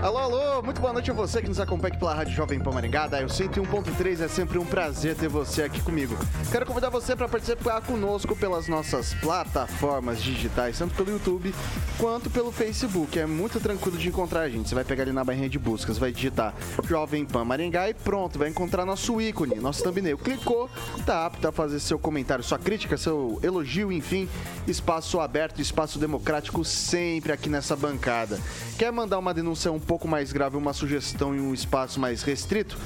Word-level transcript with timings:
Alô, 0.00 0.16
alô, 0.16 0.62
muito 0.62 0.80
boa 0.80 0.92
noite 0.92 1.10
a 1.10 1.14
você 1.14 1.42
que 1.42 1.48
nos 1.48 1.58
acompanha 1.58 1.88
aqui 1.88 1.98
pela 1.98 2.14
Rádio 2.14 2.32
Jovem 2.32 2.60
Pan 2.60 2.70
Maringá, 2.70 3.08
da 3.08 3.20
101.3, 3.20 4.20
é 4.20 4.28
sempre 4.28 4.56
um 4.56 4.64
prazer 4.64 5.16
ter 5.16 5.28
você 5.28 5.64
aqui 5.64 5.82
comigo. 5.82 6.16
Quero 6.52 6.64
convidar 6.64 6.88
você 6.88 7.16
para 7.16 7.26
participar 7.26 7.80
conosco 7.80 8.36
pelas 8.36 8.68
nossas 8.68 9.12
plataformas 9.14 10.22
digitais, 10.22 10.78
tanto 10.78 10.94
pelo 10.94 11.10
YouTube 11.10 11.52
quanto 11.98 12.30
pelo 12.30 12.52
Facebook. 12.52 13.18
É 13.18 13.26
muito 13.26 13.58
tranquilo 13.58 13.98
de 13.98 14.08
encontrar 14.08 14.42
a 14.42 14.48
gente. 14.48 14.68
Você 14.68 14.74
vai 14.76 14.84
pegar 14.84 15.02
ali 15.02 15.12
na 15.12 15.24
barrinha 15.24 15.48
de 15.48 15.58
buscas, 15.58 15.98
vai 15.98 16.12
digitar 16.12 16.54
Jovem 16.84 17.24
Pan 17.24 17.44
Maringá 17.44 17.90
e 17.90 17.94
pronto, 17.94 18.38
vai 18.38 18.48
encontrar 18.48 18.84
nosso 18.84 19.20
ícone, 19.20 19.56
nosso 19.56 19.82
thumbnail. 19.82 20.16
Clicou, 20.16 20.70
tá 21.04 21.26
apto 21.26 21.48
a 21.48 21.50
fazer 21.50 21.80
seu 21.80 21.98
comentário, 21.98 22.44
sua 22.44 22.58
crítica, 22.58 22.96
seu 22.96 23.40
elogio, 23.42 23.90
enfim, 23.90 24.28
espaço 24.64 25.18
aberto, 25.18 25.60
espaço 25.60 25.98
democrático 25.98 26.64
sempre 26.64 27.32
aqui 27.32 27.48
nessa 27.48 27.74
bancada. 27.74 28.38
Quer 28.78 28.92
mandar 28.92 29.18
uma 29.18 29.34
denúncia 29.34 29.72
um 29.72 29.87
pouco 29.88 30.06
mais 30.06 30.30
grave, 30.30 30.54
uma 30.54 30.74
sugestão 30.74 31.34
em 31.34 31.40
um 31.40 31.54
espaço 31.54 31.98
mais 31.98 32.22
restrito? 32.22 32.76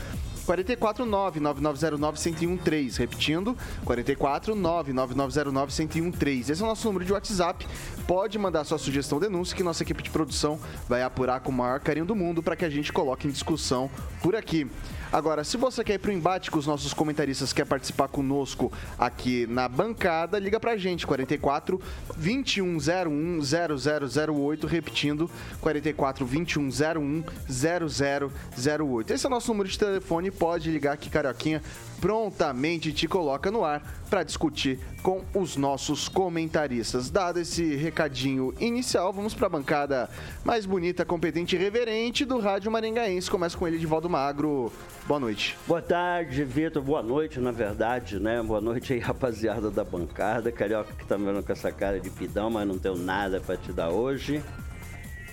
449-9909-1013. 0.47 2.99
Repetindo, 2.99 3.57
449-9909-1013. 3.85 6.51
Esse 6.51 6.63
é 6.63 6.65
o 6.65 6.69
nosso 6.69 6.87
número 6.87 7.05
de 7.05 7.13
WhatsApp. 7.13 7.67
Pode 8.07 8.39
mandar 8.39 8.63
sua 8.65 8.79
sugestão 8.79 9.19
denúncia 9.19 9.57
que 9.57 9.65
nossa 9.65 9.83
equipe 9.83 10.01
de 10.03 10.11
produção 10.11 10.61
vai 10.89 11.03
apurar 11.03 11.41
com 11.41 11.51
o 11.51 11.55
maior 11.55 11.81
carinho 11.81 12.07
do 12.07 12.15
mundo 12.15 12.41
para 12.41 12.55
que 12.55 12.65
a 12.65 12.71
gente 12.71 12.93
coloque 12.93 13.27
em 13.27 13.33
discussão 13.33 13.91
por 14.23 14.37
aqui. 14.37 14.71
Agora, 15.13 15.45
se 15.45 15.59
você 15.59 15.85
quer 15.85 15.95
ir 15.95 15.99
pro 15.99 16.11
embate 16.11 16.51
com 16.51 16.59
os 16.59 16.67
nossos 16.67 16.95
comentaristas, 16.95 17.53
quer 17.53 17.67
participar 17.67 18.09
conosco 18.09 18.73
aqui 18.99 19.47
na 19.47 19.69
bancada, 19.69 20.39
liga 20.39 20.59
pra 20.59 20.75
gente, 20.79 21.07
44 21.07 21.79
2101 22.17 23.41
0008, 23.43 24.67
repetindo, 24.67 25.31
44 25.61 26.25
2101 26.25 27.25
0008. 27.47 29.13
Esse 29.13 29.27
é 29.27 29.29
o 29.29 29.31
nosso 29.31 29.49
número 29.49 29.69
de 29.69 29.79
telefone, 29.79 30.31
pode 30.31 30.71
ligar 30.71 30.95
aqui, 30.95 31.11
Carioquinha, 31.11 31.63
prontamente 32.03 32.93
te 32.93 33.07
coloca 33.07 33.49
no 33.49 33.65
ar 33.65 33.81
para 34.11 34.25
discutir 34.25 34.81
com 35.05 35.23
os 35.33 35.57
nossos 35.57 36.09
comentaristas. 36.09 37.09
Dado 37.09 37.39
esse 37.39 37.77
recadinho 37.77 38.53
inicial, 38.59 39.13
vamos 39.13 39.35
para 39.35 39.47
a 39.47 39.51
bancada 39.51 40.11
mais 40.45 40.67
bonita, 40.67 41.05
competente 41.05 41.55
e 41.55 41.59
reverente 41.61 42.25
do 42.25 42.41
Rádio 42.41 42.73
Maringaense. 42.73 43.31
Começa 43.31 43.57
com 43.57 43.69
ele, 43.69 43.77
Edivaldo 43.77 44.11
Magro. 44.11 44.73
Boa 45.07 45.21
noite. 45.21 45.57
Boa 45.65 45.81
tarde, 45.81 46.43
Vitor. 46.43 46.83
Boa 46.83 47.05
noite, 47.05 47.39
na 47.39 47.53
verdade, 47.53 48.19
né? 48.19 48.43
Boa 48.43 48.61
noite 48.61 48.95
aí, 48.95 48.99
rapaziada 49.01 49.71
da 49.71 49.85
bancada. 49.85 50.51
Carioca 50.51 50.93
que 50.95 51.07
tá 51.07 51.17
me 51.17 51.25
vendo 51.25 51.45
com 51.45 51.53
essa 51.53 51.71
cara 51.71 52.01
de 52.01 52.11
pidão, 52.11 52.51
mas 52.51 52.67
não 52.67 52.79
tenho 52.81 52.97
nada 52.97 53.41
para 53.41 53.57
te 53.57 53.73
dar 53.73 53.91
hoje. 53.91 54.43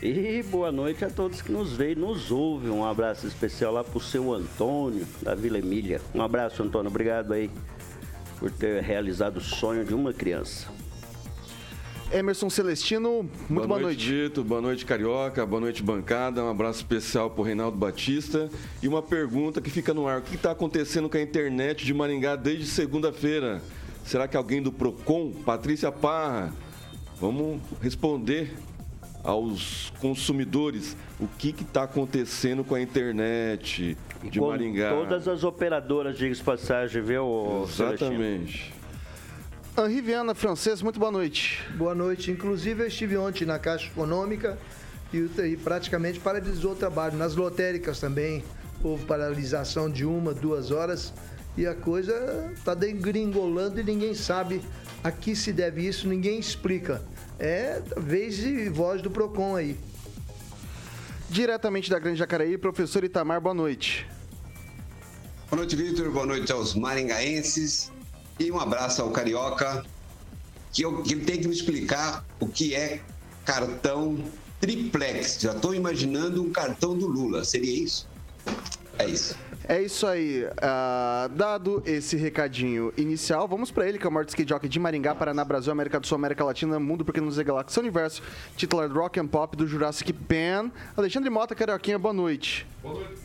E 0.01 0.41
boa 0.43 0.71
noite 0.71 1.03
a 1.03 1.09
todos 1.09 1.41
que 1.41 1.51
nos 1.51 1.73
veem 1.73 1.91
e 1.91 1.95
nos 1.95 2.31
ouvem. 2.31 2.69
Um 2.69 2.85
abraço 2.85 3.27
especial 3.27 3.73
lá 3.73 3.83
pro 3.83 3.99
seu 3.99 4.33
Antônio, 4.33 5.05
da 5.21 5.35
Vila 5.35 5.59
Emília. 5.59 5.99
Um 6.15 6.21
abraço, 6.21 6.63
Antônio. 6.63 6.89
Obrigado 6.89 7.33
aí 7.33 7.51
por 8.39 8.49
ter 8.49 8.81
realizado 8.81 9.38
o 9.38 9.41
sonho 9.41 9.83
de 9.83 9.93
uma 9.93 10.13
criança. 10.13 10.69
Emerson 12.13 12.49
Celestino, 12.49 13.23
muito 13.23 13.49
boa, 13.49 13.67
boa 13.67 13.79
noite. 13.81 14.05
Dito, 14.05 14.41
boa 14.41 14.61
noite, 14.61 14.85
Carioca, 14.85 15.45
boa 15.45 15.59
noite, 15.59 15.83
bancada. 15.83 16.41
Um 16.45 16.49
abraço 16.49 16.79
especial 16.79 17.29
pro 17.29 17.43
Reinaldo 17.43 17.77
Batista. 17.77 18.49
E 18.81 18.88
uma 18.88 19.01
pergunta 19.01 19.59
que 19.59 19.69
fica 19.69 19.93
no 19.93 20.07
ar: 20.07 20.19
o 20.19 20.21
que 20.21 20.35
está 20.35 20.51
acontecendo 20.51 21.09
com 21.09 21.17
a 21.17 21.21
internet 21.21 21.85
de 21.85 21.93
Maringá 21.93 22.38
desde 22.38 22.67
segunda-feira? 22.67 23.61
Será 24.05 24.29
que 24.29 24.38
alguém 24.38 24.61
do 24.61 24.71
PROCON, 24.71 25.33
Patrícia 25.45 25.91
Parra, 25.91 26.53
vamos 27.19 27.61
responder 27.81 28.55
aos 29.24 29.91
consumidores 30.00 30.96
o 31.19 31.28
que 31.28 31.50
está 31.50 31.84
acontecendo 31.84 32.63
com 32.63 32.75
a 32.75 32.81
internet 32.81 33.97
de 34.24 34.40
com 34.40 34.47
Maringá. 34.47 34.90
Todas 34.90 35.28
as 35.28 35.44
operadoras, 35.44 36.18
diga 36.18 36.35
passagem, 36.44 37.02
viu? 37.02 37.63
Exatamente. 37.63 38.74
Henri 39.78 40.02
Viana, 40.02 40.35
francês, 40.35 40.81
muito 40.81 41.00
boa 41.00 41.12
noite. 41.12 41.63
Boa 41.75 41.96
noite. 41.96 42.31
Inclusive, 42.31 42.84
eu 42.84 42.88
estive 42.88 43.18
ontem 43.18 43.46
na 43.46 43.57
Caixa 43.57 43.88
Econômica 43.88 44.57
e, 45.13 45.18
e 45.18 45.57
praticamente 45.57 46.19
paralisou 46.19 46.74
o 46.74 46.75
trabalho. 46.75 47.18
Nas 47.18 47.36
lotéricas 47.36 48.00
também 48.00 48.44
houve 48.84 49.06
paralisação 49.06 49.90
de 49.90 50.06
uma, 50.06 50.34
duas 50.34 50.72
horas 50.72 51.13
e 51.57 51.66
a 51.66 51.74
coisa 51.74 52.51
está 52.53 52.74
degringolando 52.74 53.80
e 53.80 53.84
ninguém 53.84 54.13
sabe 54.13 54.62
a 55.03 55.12
que 55.12 55.36
se 55.36 55.51
deve 55.53 55.86
isso, 55.86 56.07
ninguém 56.07 56.40
explica 56.40 57.01
é 57.39 57.81
vez 57.97 58.39
e 58.39 58.69
voz 58.69 59.01
do 59.01 59.09
PROCON 59.09 59.55
aí. 59.55 59.77
Diretamente 61.29 61.89
da 61.89 62.00
Grande 62.00 62.19
Jacareí, 62.19 62.57
professor 62.57 63.03
Itamar, 63.03 63.39
boa 63.39 63.53
noite. 63.53 64.07
Boa 65.50 65.57
noite, 65.57 65.75
Vitor. 65.75 66.11
Boa 66.11 66.25
noite 66.25 66.51
aos 66.51 66.75
maringaenses. 66.75 67.91
E 68.39 68.51
um 68.51 68.59
abraço 68.59 69.01
ao 69.01 69.11
Carioca, 69.11 69.85
que, 70.72 70.83
eu, 70.83 71.01
que 71.01 71.16
tem 71.16 71.39
que 71.39 71.47
me 71.47 71.53
explicar 71.53 72.25
o 72.39 72.47
que 72.47 72.75
é 72.75 73.01
cartão 73.45 74.23
triplex. 74.59 75.39
Já 75.39 75.53
estou 75.53 75.73
imaginando 75.73 76.44
um 76.44 76.51
cartão 76.51 76.97
do 76.97 77.07
Lula. 77.07 77.44
Seria 77.44 77.83
isso? 77.83 78.07
É 78.97 79.06
isso. 79.06 79.35
É 79.69 79.80
isso 79.84 80.07
aí. 80.07 80.46
Uh, 80.46 81.30
dado 81.30 81.84
esse 81.85 82.18
recadinho 82.18 82.91
inicial, 82.97 83.47
vamos 83.47 83.69
para 83.69 83.88
ele, 83.88 84.00
que 84.00 84.06
é 84.07 84.09
o 84.09 84.12
maior 84.12 84.25
skate 84.25 84.50
jockey 84.50 84.68
de 84.68 84.80
Maringá, 84.80 85.13
Paraná, 85.13 85.46
Brasil, 85.46 85.72
América 85.72 86.00
do 86.00 86.07
Sul, 86.07 86.16
América 86.16 86.44
Latina, 86.44 86.80
Mundo 86.80 87.06
Porque 87.06 87.22
Nos 87.22 87.38
é 87.38 87.44
Galáxia 87.44 87.80
Universo, 87.80 88.24
titular 88.57 88.90
do 88.90 88.96
Rock 88.96 89.19
and 89.19 89.28
Pop 89.28 89.56
do 89.56 89.68
Jurassic 89.68 90.12
Pan. 90.12 90.72
Alexandre 90.97 91.30
Mota, 91.30 91.53
Carioquinha, 91.53 92.00
boa 92.00 92.16
noite. 92.16 92.66
Boa 92.81 92.96
noite. 92.96 93.22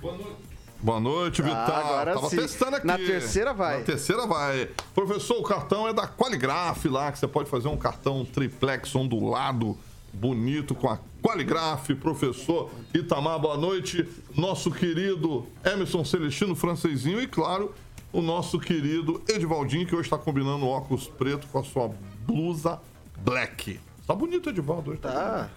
Boa 0.00 0.16
noite. 0.16 0.36
Boa 0.80 1.00
noite, 1.00 1.42
Vital. 1.42 1.58
Ah, 1.58 1.78
agora 1.78 2.14
Tava 2.14 2.30
sim. 2.30 2.36
testando 2.36 2.76
aqui. 2.76 2.86
Na 2.86 2.96
terceira 2.98 3.52
vai. 3.52 3.78
Na 3.78 3.84
terceira 3.84 4.24
vai. 4.24 4.68
Professor, 4.94 5.40
o 5.40 5.42
cartão 5.42 5.88
é 5.88 5.92
da 5.92 6.06
Qualigraph 6.06 6.84
lá, 6.84 7.10
que 7.10 7.18
você 7.18 7.26
pode 7.26 7.50
fazer 7.50 7.66
um 7.66 7.76
cartão 7.76 8.24
triplex 8.24 8.94
ondulado 8.94 9.76
bonito 10.12 10.74
com 10.74 10.88
a 10.88 10.98
Qualigraf, 11.22 11.94
professor 11.94 12.70
Itamar, 12.92 13.38
boa 13.38 13.56
noite. 13.56 14.06
Nosso 14.36 14.70
querido 14.70 15.46
Emerson 15.64 16.04
Celestino, 16.04 16.54
francesinho 16.54 17.20
e, 17.20 17.26
claro, 17.26 17.74
o 18.12 18.20
nosso 18.20 18.58
querido 18.58 19.22
Edivaldinho, 19.28 19.86
que 19.86 19.94
hoje 19.94 20.06
está 20.06 20.18
combinando 20.18 20.66
óculos 20.66 21.08
preto 21.08 21.46
com 21.46 21.58
a 21.58 21.64
sua 21.64 21.90
blusa 22.26 22.80
black. 23.18 23.80
Tá 24.06 24.14
bonito, 24.14 24.50
Edivaldo. 24.50 24.90
Hoje 24.90 25.00
tá. 25.00 25.12
tá. 25.12 25.50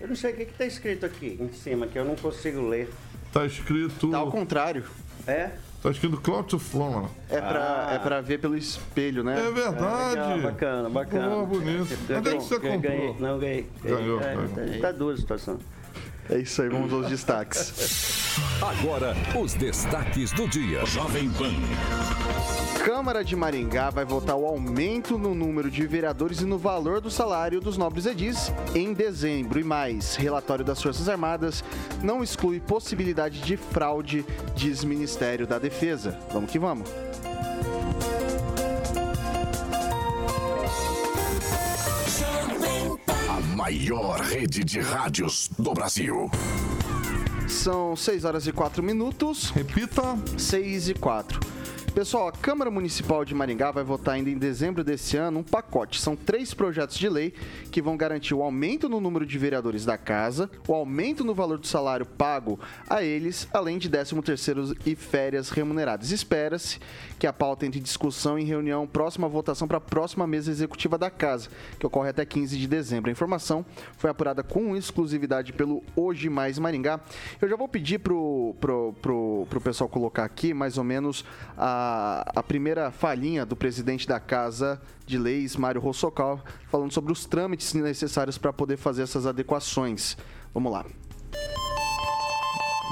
Eu 0.00 0.08
não 0.08 0.16
sei 0.16 0.32
o 0.32 0.36
que, 0.36 0.44
que 0.44 0.52
tá 0.52 0.66
escrito 0.66 1.06
aqui 1.06 1.36
em 1.40 1.52
cima, 1.52 1.86
que 1.86 1.98
eu 1.98 2.04
não 2.04 2.14
consigo 2.14 2.68
ler. 2.68 2.92
Tá 3.32 3.46
escrito. 3.46 4.10
Tá 4.10 4.18
ao 4.18 4.30
contrário. 4.30 4.84
É? 5.26 5.52
Tá 5.84 5.90
escrito 5.90 6.16
Cloud 6.16 6.48
to 6.48 6.58
Flora. 6.58 7.10
É 7.28 7.38
pra, 7.38 7.88
ah. 7.90 7.94
é 7.94 7.98
pra 7.98 8.22
ver 8.22 8.40
pelo 8.40 8.56
espelho, 8.56 9.22
né? 9.22 9.38
É 9.38 9.50
verdade. 9.50 10.16
É, 10.16 10.22
legal, 10.22 10.40
bacana, 10.40 10.88
bacana. 10.88 11.28
Boa, 11.28 11.44
bonito. 11.44 11.88
Onde 12.16 12.28
é 12.30 12.32
que 12.36 12.42
você 12.42 12.54
comprou? 12.54 12.80
Ganhei, 12.80 13.16
não, 13.20 13.38
ganhei. 13.38 13.70
Ganhou. 13.82 14.18
É, 14.18 14.34
ganhou. 14.34 14.80
Tá, 14.80 14.80
tá 14.80 14.92
duas 14.92 15.20
situação. 15.20 15.58
É 16.30 16.38
isso 16.38 16.62
aí, 16.62 16.68
vamos 16.68 16.92
aos 16.92 17.08
destaques. 17.08 18.38
Agora, 18.62 19.14
os 19.38 19.54
destaques 19.54 20.32
do 20.32 20.48
dia. 20.48 20.84
Jovem 20.86 21.30
Pan. 21.30 21.52
Câmara 22.82 23.24
de 23.24 23.36
Maringá 23.36 23.90
vai 23.90 24.04
votar 24.04 24.36
o 24.36 24.46
aumento 24.46 25.18
no 25.18 25.34
número 25.34 25.70
de 25.70 25.86
vereadores 25.86 26.40
e 26.40 26.44
no 26.44 26.58
valor 26.58 27.00
do 27.00 27.10
salário 27.10 27.60
dos 27.60 27.78
nobres 27.78 28.06
edis 28.06 28.52
em 28.74 28.92
dezembro. 28.92 29.58
E 29.60 29.64
mais, 29.64 30.16
relatório 30.16 30.64
das 30.64 30.82
Forças 30.82 31.08
Armadas 31.08 31.64
não 32.02 32.22
exclui 32.22 32.60
possibilidade 32.60 33.40
de 33.40 33.56
fraude, 33.56 34.24
diz 34.54 34.84
Ministério 34.84 35.46
da 35.46 35.58
Defesa. 35.58 36.18
Vamos 36.32 36.50
que 36.50 36.58
vamos. 36.58 36.88
Maior 43.54 44.20
rede 44.20 44.64
de 44.64 44.80
rádios 44.80 45.48
do 45.56 45.72
Brasil. 45.72 46.28
São 47.48 47.94
6 47.94 48.24
horas 48.24 48.46
e 48.48 48.52
4 48.52 48.82
minutos. 48.82 49.50
Repita. 49.50 50.02
6 50.36 50.88
e 50.88 50.94
4. 50.94 51.53
Pessoal, 51.94 52.26
a 52.26 52.32
Câmara 52.32 52.72
Municipal 52.72 53.24
de 53.24 53.36
Maringá 53.36 53.70
vai 53.70 53.84
votar 53.84 54.16
ainda 54.16 54.28
em 54.28 54.36
dezembro 54.36 54.82
desse 54.82 55.16
ano 55.16 55.38
um 55.38 55.42
pacote. 55.44 56.00
São 56.00 56.16
três 56.16 56.52
projetos 56.52 56.98
de 56.98 57.08
lei 57.08 57.32
que 57.70 57.80
vão 57.80 57.96
garantir 57.96 58.34
o 58.34 58.42
aumento 58.42 58.88
no 58.88 59.00
número 59.00 59.24
de 59.24 59.38
vereadores 59.38 59.84
da 59.84 59.96
casa, 59.96 60.50
o 60.66 60.74
aumento 60.74 61.22
no 61.22 61.32
valor 61.32 61.56
do 61.56 61.68
salário 61.68 62.04
pago 62.04 62.58
a 62.90 63.00
eles, 63.04 63.46
além 63.52 63.78
de 63.78 63.88
13º 63.88 64.76
e 64.84 64.96
férias 64.96 65.50
remuneradas. 65.50 66.10
Espera-se 66.10 66.80
que 67.16 67.28
a 67.28 67.32
pauta 67.32 67.64
entre 67.64 67.78
discussão 67.78 68.36
em 68.36 68.44
reunião 68.44 68.88
próxima 68.88 69.28
à 69.28 69.30
votação 69.30 69.68
para 69.68 69.78
a 69.78 69.80
próxima 69.80 70.26
mesa 70.26 70.50
executiva 70.50 70.98
da 70.98 71.10
casa, 71.10 71.48
que 71.78 71.86
ocorre 71.86 72.10
até 72.10 72.24
15 72.26 72.58
de 72.58 72.66
dezembro. 72.66 73.08
A 73.08 73.12
informação 73.12 73.64
foi 73.96 74.10
apurada 74.10 74.42
com 74.42 74.76
exclusividade 74.76 75.52
pelo 75.52 75.80
Hoje 75.94 76.28
Mais 76.28 76.58
Maringá. 76.58 76.98
Eu 77.40 77.48
já 77.48 77.54
vou 77.54 77.68
pedir 77.68 78.00
pro, 78.00 78.56
pro, 78.60 78.92
pro, 79.00 79.46
pro 79.48 79.60
pessoal 79.60 79.88
colocar 79.88 80.24
aqui 80.24 80.52
mais 80.52 80.76
ou 80.76 80.82
menos 80.82 81.24
a 81.56 81.83
a, 82.34 82.42
primeira 82.42 82.90
falinha 82.90 83.44
do 83.44 83.56
presidente 83.56 84.06
da 84.06 84.18
Casa 84.20 84.80
de 85.06 85.18
Leis, 85.18 85.56
Mário 85.56 85.80
Rossocal, 85.80 86.40
falando 86.70 86.92
sobre 86.92 87.12
os 87.12 87.26
trâmites 87.26 87.74
necessários 87.74 88.38
para 88.38 88.52
poder 88.52 88.76
fazer 88.76 89.02
essas 89.02 89.26
adequações. 89.26 90.16
Vamos 90.52 90.72
lá. 90.72 90.84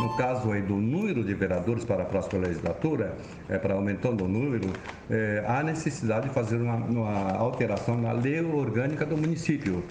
No 0.01 0.17
caso 0.17 0.51
aí 0.51 0.63
do 0.63 0.77
número 0.77 1.23
de 1.23 1.35
vereadores 1.35 1.85
para 1.85 2.03
a 2.03 2.07
próxima 2.07 2.43
legislatura, 2.43 3.17
é, 3.49 3.59
para 3.59 3.75
aumentando 3.75 4.25
o 4.25 4.29
número, 4.29 4.71
é, 5.11 5.45
há 5.47 5.63
necessidade 5.63 6.29
de 6.29 6.35
fazer 6.35 6.57
uma, 6.57 6.77
uma 6.77 7.33
alteração 7.33 8.01
na 8.01 8.13
lei 8.13 8.41
orgânica 8.41 9.05
do 9.05 9.17
município. 9.17 9.85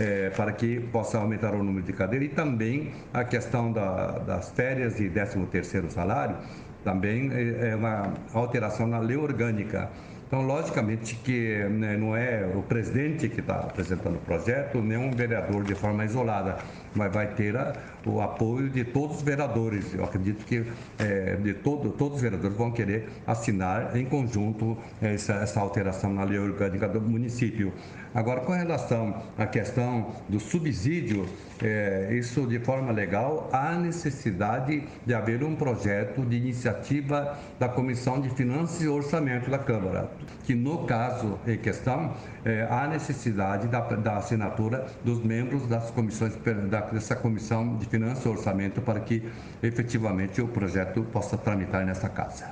É, 0.00 0.30
para 0.30 0.52
que 0.52 0.78
possa 0.92 1.18
aumentar 1.18 1.54
o 1.54 1.58
número 1.60 1.84
de 1.84 1.92
cadeiras 1.92 2.28
e 2.28 2.30
também 2.30 2.92
a 3.12 3.24
questão 3.24 3.72
da, 3.72 4.20
das 4.20 4.48
férias 4.52 5.00
e 5.00 5.10
13 5.10 5.44
terceiro 5.46 5.90
salário 5.90 6.36
também 6.84 7.30
é, 7.32 7.70
é 7.70 7.76
uma 7.76 8.12
alteração 8.32 8.86
na 8.86 8.98
lei 8.98 9.16
orgânica. 9.16 9.90
Então, 10.28 10.42
logicamente 10.42 11.14
que 11.14 11.64
né, 11.70 11.96
não 11.96 12.14
é 12.14 12.46
o 12.54 12.62
presidente 12.62 13.30
que 13.30 13.40
está 13.40 13.60
apresentando 13.60 14.16
o 14.16 14.18
projeto, 14.18 14.78
nem 14.82 14.98
um 14.98 15.10
vereador 15.10 15.64
de 15.64 15.74
forma 15.74 16.04
isolada, 16.04 16.58
mas 16.94 17.10
vai 17.10 17.28
ter 17.28 17.56
a, 17.56 17.72
o 18.04 18.20
apoio 18.20 18.68
de 18.68 18.84
todos 18.84 19.16
os 19.16 19.22
vereadores. 19.22 19.94
Eu 19.94 20.04
acredito 20.04 20.44
que 20.44 20.66
é, 20.98 21.36
de 21.36 21.54
todo, 21.54 21.92
todos 21.92 22.16
os 22.16 22.22
vereadores 22.22 22.54
vão 22.54 22.70
querer 22.70 23.08
assinar 23.26 23.96
em 23.96 24.04
conjunto 24.04 24.76
essa, 25.00 25.32
essa 25.32 25.60
alteração 25.60 26.12
na 26.12 26.24
lei 26.24 26.38
orgânica 26.38 26.86
do 26.86 27.00
município. 27.00 27.72
Agora, 28.18 28.40
com 28.40 28.50
relação 28.50 29.22
à 29.38 29.46
questão 29.46 30.10
do 30.28 30.40
subsídio, 30.40 31.24
é, 31.62 32.08
isso 32.10 32.48
de 32.48 32.58
forma 32.58 32.90
legal, 32.90 33.48
há 33.52 33.76
necessidade 33.76 34.82
de 35.06 35.14
haver 35.14 35.44
um 35.44 35.54
projeto 35.54 36.22
de 36.22 36.36
iniciativa 36.36 37.38
da 37.60 37.68
Comissão 37.68 38.20
de 38.20 38.28
Finanças 38.30 38.82
e 38.82 38.88
Orçamento 38.88 39.48
da 39.48 39.58
Câmara, 39.60 40.10
que 40.42 40.52
no 40.52 40.78
caso 40.84 41.38
em 41.46 41.56
questão, 41.58 42.12
é, 42.44 42.66
há 42.68 42.88
necessidade 42.88 43.68
da, 43.68 43.82
da, 43.82 44.16
assinatura 44.16 44.86
dos 45.04 45.22
membros 45.22 45.68
das 45.68 45.88
comissões, 45.92 46.34
da, 46.68 46.80
dessa 46.80 47.14
Comissão 47.14 47.76
de 47.76 47.86
Finanças 47.86 48.24
e 48.24 48.28
Orçamento 48.28 48.80
para 48.80 48.98
que 48.98 49.22
efetivamente 49.62 50.42
o 50.42 50.48
projeto 50.48 51.04
possa 51.12 51.38
tramitar 51.38 51.86
nessa 51.86 52.08
casa. 52.08 52.46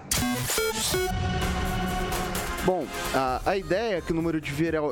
Bom, 2.66 2.84
a, 3.14 3.40
a, 3.46 3.56
ideia 3.56 3.98
é 3.98 4.00
que 4.00 4.10
o 4.10 4.14
número 4.14 4.40
de 4.40 4.50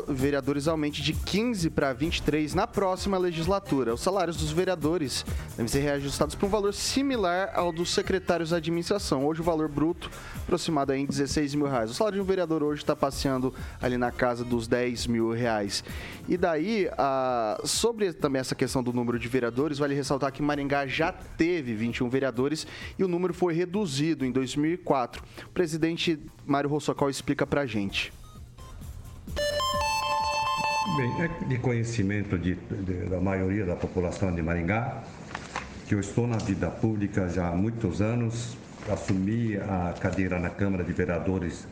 vereadores 0.08 0.68
aumente 0.68 1.02
de 1.02 1.12
15 1.12 1.70
para 1.70 1.92
23 1.92 2.54
na 2.54 2.68
próxima 2.68 3.18
legislatura. 3.18 3.94
Os 3.94 4.00
salários 4.00 4.36
dos 4.36 4.52
vereadores 4.52 5.26
devem 5.56 5.66
ser 5.66 5.80
reajustados 5.80 6.36
para 6.36 6.46
um 6.46 6.48
valor 6.48 6.72
similar 6.72 7.50
ao 7.52 7.72
dos 7.72 7.92
secretários 7.92 8.50
da 8.50 8.58
administração. 8.58 9.26
Hoje 9.26 9.40
o 9.40 9.44
valor 9.44 9.68
bruto 9.68 10.08
aproximado 10.44 10.92
é 10.92 10.98
em 10.98 11.04
16 11.04 11.56
mil 11.56 11.66
reais. 11.66 11.90
O 11.90 11.94
salário 11.94 12.16
de 12.16 12.22
um 12.22 12.24
vereador 12.24 12.62
hoje 12.62 12.82
está 12.82 12.94
passeando 12.94 13.52
ali 13.82 13.98
na 13.98 14.12
casa 14.12 14.44
dos 14.44 14.68
10 14.68 15.08
mil 15.08 15.32
reais. 15.32 15.82
E 16.28 16.36
daí, 16.36 16.88
a, 16.96 17.60
sobre 17.64 18.12
também 18.12 18.38
essa 18.38 18.54
questão 18.54 18.84
do 18.84 18.92
número 18.92 19.18
de 19.18 19.26
vereadores, 19.26 19.78
vale 19.78 19.96
ressaltar 19.96 20.30
que 20.30 20.40
Maringá 20.40 20.86
já 20.86 21.10
teve 21.10 21.74
21 21.74 22.08
vereadores 22.08 22.68
e 22.96 23.02
o 23.02 23.08
número 23.08 23.34
foi 23.34 23.52
reduzido 23.52 24.24
em 24.24 24.30
2004. 24.30 25.24
O 25.46 25.50
presidente 25.50 26.20
Mário 26.46 26.68
Rossocol 26.68 27.10
explica 27.10 27.46
para 27.46 27.62
a 27.62 27.66
gente. 27.66 28.12
Bem, 30.96 31.22
é 31.22 31.28
de 31.48 31.58
conhecimento 31.58 32.38
de, 32.38 32.54
de, 32.54 33.08
da 33.08 33.20
maioria 33.20 33.64
da 33.64 33.74
população 33.74 34.34
de 34.34 34.42
Maringá 34.42 35.02
que 35.86 35.94
eu 35.94 36.00
estou 36.00 36.26
na 36.26 36.38
vida 36.38 36.70
pública 36.70 37.28
já 37.28 37.48
há 37.48 37.52
muitos 37.52 38.00
anos. 38.00 38.56
Assumi 38.90 39.56
a 39.56 39.94
cadeira 39.98 40.38
na 40.38 40.50
Câmara 40.50 40.84
de 40.84 40.92
Vereadores 40.92 41.66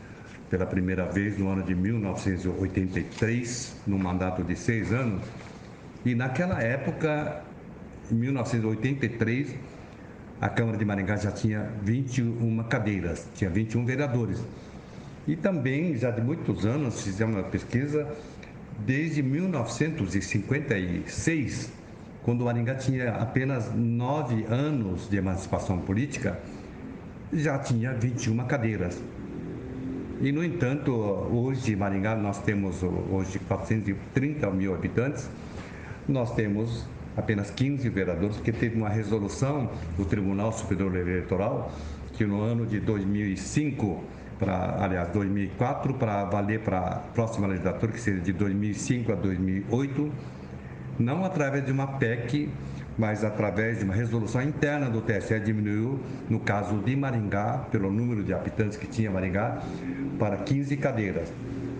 pela 0.49 0.65
primeira 0.65 1.05
vez 1.05 1.37
no 1.37 1.49
ano 1.49 1.63
de 1.63 1.75
1983, 1.75 3.75
num 3.87 3.97
mandato 3.97 4.43
de 4.43 4.55
seis 4.55 4.91
anos. 4.91 5.23
E 6.05 6.13
naquela 6.13 6.61
época, 6.61 7.41
em 8.11 8.15
1983, 8.15 9.55
a 10.39 10.49
Câmara 10.49 10.77
de 10.77 10.85
Maringá 10.85 11.17
já 11.17 11.31
tinha 11.31 11.71
21 11.81 12.63
cadeiras, 12.63 13.27
tinha 13.35 13.49
21 13.49 13.85
vereadores. 13.85 14.39
E 15.27 15.35
também, 15.37 15.95
já 15.95 16.11
de 16.11 16.21
muitos 16.21 16.65
anos, 16.65 17.01
fizemos 17.01 17.35
uma 17.35 17.43
pesquisa, 17.43 18.05
desde 18.85 19.23
1956, 19.23 21.71
quando 22.23 22.41
o 22.41 22.45
Maringá 22.45 22.75
tinha 22.75 23.15
apenas 23.15 23.73
nove 23.73 24.45
anos 24.49 25.09
de 25.09 25.15
emancipação 25.17 25.79
política, 25.79 26.37
já 27.31 27.57
tinha 27.57 27.93
21 27.93 28.45
cadeiras. 28.45 29.01
E, 30.21 30.31
no 30.31 30.43
entanto, 30.43 30.91
hoje 30.91 31.75
Maringá 31.75 32.15
nós 32.15 32.37
temos 32.39 32.83
hoje 32.83 33.39
430 33.39 34.51
mil 34.51 34.75
habitantes, 34.75 35.27
nós 36.07 36.35
temos 36.35 36.85
apenas 37.15 37.49
15 37.49 37.87
vereadores, 37.89 38.35
porque 38.35 38.51
teve 38.51 38.75
uma 38.75 38.89
resolução 38.89 39.71
do 39.97 40.03
Tribunal 40.03 40.51
Superior 40.51 40.93
Eleitoral 40.95 41.71
que 42.13 42.25
no 42.25 42.41
ano 42.41 42.65
de 42.65 42.79
2005 42.79 44.03
para, 44.39 44.83
aliás, 44.83 45.09
2004 45.09 45.93
para 45.93 46.25
valer 46.25 46.59
para 46.59 46.79
a 46.79 46.95
próxima 46.95 47.47
legislatura, 47.47 47.91
que 47.91 47.99
seria 47.99 48.21
de 48.21 48.33
2005 48.33 49.11
a 49.11 49.15
2008, 49.15 50.11
não 50.99 51.25
através 51.25 51.65
de 51.65 51.71
uma 51.71 51.87
PEC, 51.87 52.49
mas 52.97 53.23
através 53.23 53.79
de 53.79 53.85
uma 53.85 53.93
resolução 53.93 54.41
interna 54.41 54.89
do 54.89 55.01
TSE, 55.01 55.39
diminuiu, 55.39 55.99
no 56.29 56.39
caso 56.39 56.77
de 56.77 56.95
Maringá, 56.95 57.65
pelo 57.71 57.91
número 57.91 58.23
de 58.23 58.33
habitantes 58.33 58.77
que 58.77 58.87
tinha 58.87 59.09
Maringá, 59.09 59.63
para 60.19 60.37
15 60.37 60.77
cadeiras. 60.77 61.31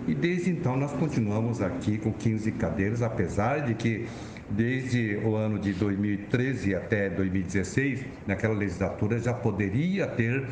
E 0.06 0.14
desde 0.14 0.50
então 0.50 0.76
nós 0.76 0.92
continuamos 0.92 1.62
aqui 1.62 1.98
com 1.98 2.12
15 2.12 2.52
cadeiras, 2.52 3.00
apesar 3.00 3.60
de 3.60 3.74
que 3.74 4.06
desde 4.50 5.16
o 5.24 5.34
ano 5.34 5.58
de 5.58 5.72
2013 5.72 6.74
até 6.74 7.08
2016, 7.08 8.04
naquela 8.26 8.54
legislatura 8.54 9.18
já 9.18 9.32
poderia 9.32 10.06
ter 10.06 10.44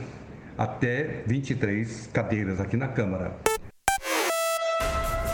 até 0.62 1.24
23 1.26 2.08
cadeiras 2.12 2.60
aqui 2.60 2.76
na 2.76 2.86
Câmara. 2.86 3.36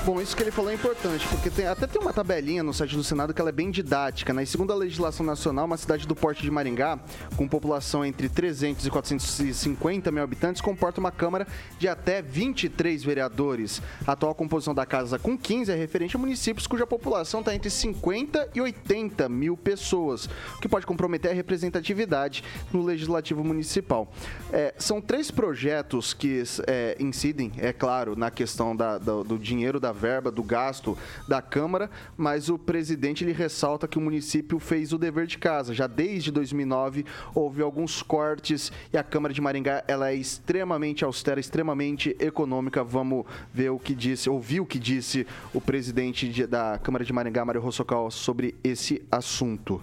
Bom, 0.08 0.22
isso 0.22 0.34
que 0.34 0.42
ele 0.42 0.50
falou 0.50 0.70
é 0.70 0.74
importante, 0.74 1.28
porque 1.28 1.50
tem, 1.50 1.66
até 1.66 1.86
tem 1.86 2.00
uma 2.00 2.14
tabelinha 2.14 2.62
no 2.62 2.72
site 2.72 2.96
do 2.96 3.04
Senado 3.04 3.34
que 3.34 3.40
ela 3.42 3.50
é 3.50 3.52
bem 3.52 3.70
didática, 3.70 4.32
né? 4.32 4.42
E 4.42 4.46
segundo 4.46 4.72
a 4.72 4.74
legislação 4.74 5.24
nacional, 5.26 5.66
uma 5.66 5.76
cidade 5.76 6.06
do 6.06 6.16
porte 6.16 6.40
de 6.40 6.50
Maringá, 6.50 6.98
com 7.36 7.46
população 7.46 8.02
entre 8.02 8.26
300 8.26 8.86
e 8.86 8.90
450 8.90 10.10
mil 10.10 10.22
habitantes, 10.22 10.62
comporta 10.62 10.98
uma 10.98 11.10
Câmara 11.10 11.46
de 11.78 11.86
até 11.88 12.22
23 12.22 13.04
vereadores. 13.04 13.82
A 14.06 14.12
atual 14.12 14.34
composição 14.34 14.74
da 14.74 14.86
casa 14.86 15.18
com 15.18 15.36
15 15.36 15.70
é 15.70 15.74
referente 15.74 16.16
a 16.16 16.18
municípios 16.18 16.66
cuja 16.66 16.86
população 16.86 17.40
está 17.40 17.54
entre 17.54 17.68
50 17.68 18.52
e 18.54 18.62
80 18.62 19.28
mil 19.28 19.58
pessoas, 19.58 20.24
o 20.56 20.58
que 20.58 20.70
pode 20.70 20.86
comprometer 20.86 21.32
a 21.32 21.34
representatividade 21.34 22.42
no 22.72 22.82
legislativo 22.82 23.44
municipal. 23.44 24.10
É, 24.50 24.72
são 24.78 25.02
três 25.02 25.30
projetos 25.30 26.14
que 26.14 26.42
é, 26.66 26.96
incidem, 26.98 27.52
é 27.58 27.74
claro, 27.74 28.16
na 28.16 28.30
questão 28.30 28.74
da, 28.74 28.96
do, 28.96 29.22
do 29.22 29.38
dinheiro 29.38 29.78
da 29.78 29.97
verba, 29.98 30.30
do 30.30 30.42
gasto 30.42 30.96
da 31.26 31.42
Câmara, 31.42 31.90
mas 32.16 32.48
o 32.48 32.56
presidente 32.56 33.24
ele 33.24 33.32
ressalta 33.32 33.88
que 33.88 33.98
o 33.98 34.00
município 34.00 34.58
fez 34.58 34.92
o 34.92 34.98
dever 34.98 35.26
de 35.26 35.36
casa. 35.36 35.74
Já 35.74 35.86
desde 35.86 36.30
2009 36.30 37.04
houve 37.34 37.60
alguns 37.60 38.00
cortes 38.02 38.72
e 38.92 38.96
a 38.96 39.02
Câmara 39.02 39.34
de 39.34 39.40
Maringá 39.40 39.84
ela 39.86 40.10
é 40.10 40.14
extremamente 40.14 41.04
austera, 41.04 41.40
extremamente 41.40 42.16
econômica. 42.18 42.84
Vamos 42.84 43.26
ver 43.52 43.70
o 43.70 43.78
que 43.78 43.94
disse, 43.94 44.30
ouvir 44.30 44.60
o 44.60 44.66
que 44.66 44.78
disse 44.78 45.26
o 45.52 45.60
presidente 45.60 46.28
de, 46.28 46.46
da 46.46 46.78
Câmara 46.82 47.04
de 47.04 47.12
Maringá, 47.12 47.44
Mário 47.44 47.60
Rossocal, 47.60 48.10
sobre 48.10 48.54
esse 48.62 49.02
assunto. 49.10 49.82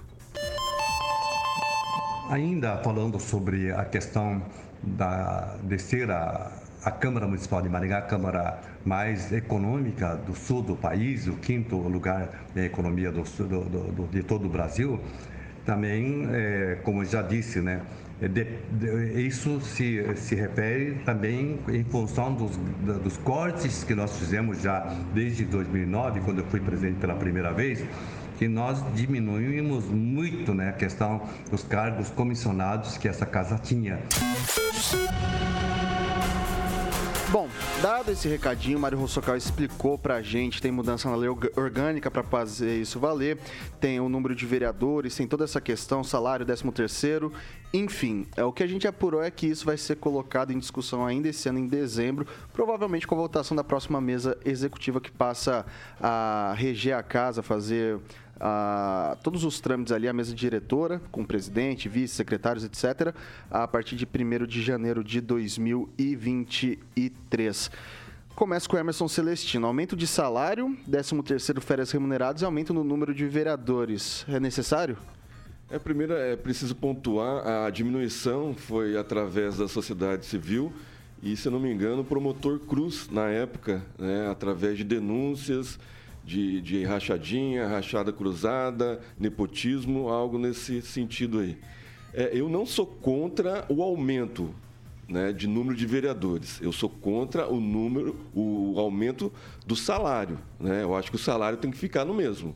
Ainda 2.29 2.77
falando 2.77 3.19
sobre 3.19 3.71
a 3.71 3.85
questão 3.85 4.41
da 4.81 5.57
descer 5.63 6.09
a 6.09 6.51
a 6.85 6.91
Câmara 6.91 7.25
Municipal 7.25 7.63
de 7.63 7.67
Maringá, 7.67 7.97
a 7.97 8.01
Câmara 8.03 8.59
mais 8.85 9.31
econômica 9.31 10.15
do 10.15 10.35
sul 10.35 10.61
do 10.61 10.75
país, 10.75 11.25
o 11.25 11.33
quinto 11.33 11.75
lugar 11.77 12.45
da 12.53 12.63
economia 12.63 13.11
do, 13.11 13.23
do, 13.23 13.63
do, 13.63 14.07
de 14.07 14.21
todo 14.21 14.45
o 14.45 14.49
Brasil, 14.49 15.01
também, 15.65 16.27
é, 16.31 16.77
como 16.83 17.03
já 17.03 17.23
disse, 17.23 17.59
né, 17.59 17.81
é, 18.21 18.27
de, 18.27 18.45
de, 18.71 19.19
isso 19.19 19.59
se, 19.61 20.05
se 20.15 20.35
refere 20.35 20.99
também 21.03 21.57
em 21.67 21.83
função 21.85 22.31
dos, 22.35 22.55
dos 23.01 23.17
cortes 23.17 23.83
que 23.83 23.95
nós 23.95 24.15
fizemos 24.19 24.61
já 24.61 24.81
desde 25.11 25.43
2009, 25.43 26.19
quando 26.19 26.39
eu 26.39 26.45
fui 26.45 26.59
presidente 26.59 26.99
pela 26.99 27.15
primeira 27.15 27.51
vez, 27.51 27.83
que 28.37 28.47
nós 28.47 28.83
diminuímos 28.93 29.85
muito 29.85 30.53
né, 30.53 30.69
a 30.69 30.73
questão 30.73 31.23
dos 31.49 31.63
cargos 31.63 32.11
comissionados 32.11 32.95
que 32.95 33.07
essa 33.07 33.25
casa 33.25 33.57
tinha. 33.57 33.97
Dado 37.85 38.11
esse 38.11 38.27
recadinho, 38.27 38.79
Mário 38.79 38.97
Rossocal 38.97 39.37
explicou 39.37 39.95
pra 39.95 40.19
gente, 40.19 40.59
tem 40.59 40.71
mudança 40.71 41.07
na 41.07 41.15
lei 41.15 41.29
orgânica 41.29 42.09
para 42.09 42.23
fazer 42.23 42.81
isso 42.81 42.99
valer, 42.99 43.37
tem 43.79 43.99
o 43.99 44.09
número 44.09 44.33
de 44.33 44.43
vereadores, 44.43 45.15
tem 45.15 45.27
toda 45.27 45.43
essa 45.43 45.61
questão, 45.61 46.03
salário, 46.03 46.43
13 46.43 46.71
terceiro, 46.71 47.31
enfim, 47.71 48.25
é, 48.35 48.43
o 48.43 48.51
que 48.51 48.63
a 48.63 48.67
gente 48.67 48.87
apurou 48.87 49.21
é 49.21 49.29
que 49.29 49.45
isso 49.45 49.67
vai 49.67 49.77
ser 49.77 49.97
colocado 49.97 50.51
em 50.51 50.57
discussão 50.57 51.05
ainda 51.05 51.27
esse 51.27 51.47
ano 51.47 51.59
em 51.59 51.67
dezembro, 51.67 52.25
provavelmente 52.53 53.05
com 53.05 53.13
a 53.13 53.19
votação 53.19 53.55
da 53.55 53.63
próxima 53.63 54.01
mesa 54.01 54.35
executiva 54.43 54.99
que 54.99 55.11
passa 55.11 55.63
a 56.01 56.55
reger 56.57 56.97
a 56.97 57.03
casa, 57.03 57.43
fazer 57.43 57.99
a, 58.39 59.17
todos 59.23 59.43
os 59.43 59.59
trâmites 59.59 59.91
ali, 59.91 60.07
a 60.07 60.13
mesa 60.13 60.33
diretora, 60.33 61.01
com 61.11 61.25
presidente, 61.25 61.89
vice, 61.89 62.15
secretários, 62.15 62.63
etc., 62.63 63.13
a 63.49 63.67
partir 63.67 63.95
de 63.95 64.05
1 64.05 64.45
de 64.45 64.61
janeiro 64.61 65.03
de 65.03 65.19
2023. 65.21 67.71
Começa 68.35 68.67
com 68.67 68.75
o 68.75 68.79
Emerson 68.79 69.07
Celestino. 69.07 69.65
Aumento 69.65 69.95
de 69.95 70.05
salário, 70.05 70.77
13º 70.89 71.61
férias 71.61 71.91
remuneradas 71.91 72.41
e 72.41 72.45
aumento 72.45 72.73
no 72.73 72.83
número 72.83 73.13
de 73.13 73.25
vereadores. 73.25 74.25
É 74.27 74.39
necessário? 74.39 74.97
É, 75.69 75.79
primeiro, 75.79 76.13
é 76.13 76.35
preciso 76.35 76.75
pontuar, 76.75 77.65
a 77.65 77.69
diminuição 77.69 78.53
foi 78.53 78.97
através 78.97 79.57
da 79.57 79.67
sociedade 79.67 80.25
civil 80.25 80.71
e, 81.23 81.35
se 81.35 81.47
eu 81.47 81.51
não 81.51 81.59
me 81.59 81.71
engano, 81.71 82.01
o 82.01 82.05
promotor 82.05 82.59
Cruz, 82.59 83.09
na 83.09 83.29
época, 83.29 83.81
né, 83.97 84.29
através 84.29 84.77
de 84.77 84.83
denúncias, 84.83 85.79
de, 86.25 86.59
de 86.61 86.83
rachadinha, 86.83 87.67
rachada 87.67 88.11
cruzada, 88.11 88.99
nepotismo, 89.19 90.09
algo 90.09 90.39
nesse 90.39 90.81
sentido 90.81 91.39
aí. 91.39 91.57
É, 92.13 92.31
eu 92.33 92.49
não 92.49 92.65
sou 92.65 92.85
contra 92.85 93.65
o 93.69 93.83
aumento 93.83 94.53
né, 95.07 95.31
de 95.31 95.47
número 95.47 95.75
de 95.75 95.85
vereadores. 95.85 96.59
Eu 96.61 96.71
sou 96.71 96.89
contra 96.89 97.47
o 97.47 97.59
número, 97.59 98.15
o 98.33 98.73
aumento 98.77 99.31
do 99.67 99.75
salário. 99.75 100.39
Né? 100.59 100.81
Eu 100.83 100.95
acho 100.95 101.11
que 101.11 101.15
o 101.15 101.19
salário 101.19 101.59
tem 101.59 101.69
que 101.69 101.77
ficar 101.77 102.03
no 102.03 102.13
mesmo. 102.13 102.55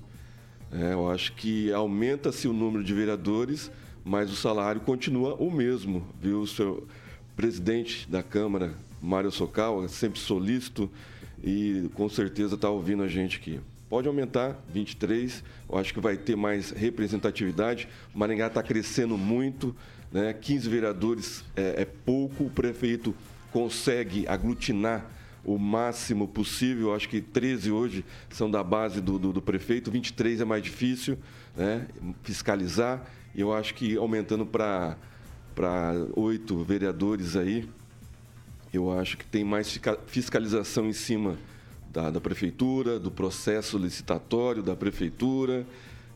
É, 0.71 0.93
eu 0.93 1.09
acho 1.09 1.33
que 1.33 1.71
aumenta-se 1.71 2.47
o 2.47 2.53
número 2.53 2.83
de 2.83 2.93
vereadores, 2.93 3.71
mas 4.03 4.31
o 4.31 4.35
salário 4.35 4.81
continua 4.81 5.35
o 5.35 5.51
mesmo, 5.51 6.05
viu, 6.19 6.45
senhor 6.47 6.83
presidente 7.35 8.09
da 8.09 8.21
Câmara, 8.21 8.73
Mário 9.01 9.31
Socal, 9.31 9.87
sempre 9.87 10.19
solícito 10.19 10.89
e 11.43 11.89
com 11.93 12.09
certeza 12.09 12.55
está 12.55 12.69
ouvindo 12.69 13.03
a 13.03 13.07
gente 13.07 13.37
aqui. 13.37 13.59
Pode 13.89 14.07
aumentar, 14.07 14.55
23, 14.71 15.43
eu 15.67 15.77
acho 15.77 15.93
que 15.93 15.99
vai 15.99 16.15
ter 16.15 16.35
mais 16.35 16.69
representatividade. 16.69 17.87
O 18.13 18.19
Maringá 18.19 18.47
está 18.47 18.61
crescendo 18.61 19.17
muito, 19.17 19.75
né? 20.11 20.31
15 20.31 20.69
vereadores 20.69 21.43
é, 21.55 21.81
é 21.81 21.85
pouco, 21.85 22.45
o 22.45 22.49
prefeito 22.49 23.15
consegue 23.51 24.27
aglutinar 24.27 25.09
o 25.43 25.57
máximo 25.57 26.27
possível. 26.27 26.93
Acho 26.93 27.09
que 27.09 27.19
13 27.19 27.71
hoje 27.71 28.05
são 28.29 28.49
da 28.49 28.63
base 28.63 29.01
do, 29.01 29.17
do, 29.17 29.33
do, 29.33 29.41
prefeito, 29.41 29.89
23 29.89 30.41
é 30.41 30.45
mais 30.45 30.61
difícil 30.61 31.17
né? 31.55 31.87
fiscalizar. 32.21 33.03
Eu 33.35 33.53
acho 33.53 33.73
que 33.73 33.97
aumentando 33.97 34.45
para 34.45 34.95
oito 36.15 36.63
vereadores 36.63 37.35
aí, 37.35 37.67
eu 38.73 38.91
acho 38.91 39.17
que 39.17 39.25
tem 39.25 39.43
mais 39.43 39.79
fiscalização 40.07 40.87
em 40.87 40.93
cima 40.93 41.37
da, 41.91 42.09
da 42.09 42.21
prefeitura, 42.21 42.99
do 42.99 43.09
processo 43.09 43.77
licitatório 43.77 44.61
da 44.61 44.75
prefeitura, 44.75 45.65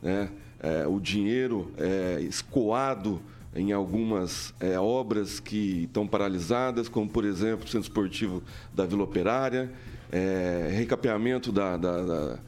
né? 0.02 0.30
É, 0.60 0.86
o 0.86 0.98
dinheiro 0.98 1.70
é, 1.76 2.20
escoado 2.22 3.20
em 3.54 3.70
algumas 3.72 4.54
é, 4.58 4.78
obras 4.78 5.38
que 5.38 5.84
estão 5.84 6.06
paralisadas, 6.06 6.88
como, 6.88 7.08
por 7.08 7.24
exemplo, 7.24 7.66
o 7.66 7.68
Centro 7.68 7.86
Esportivo 7.86 8.42
da 8.72 8.86
Vila 8.86 9.04
Operária, 9.04 9.70
é, 10.10 10.70
recapeamento 10.72 11.52
da, 11.52 11.76
da, 11.76 12.02
da, 12.02 12.38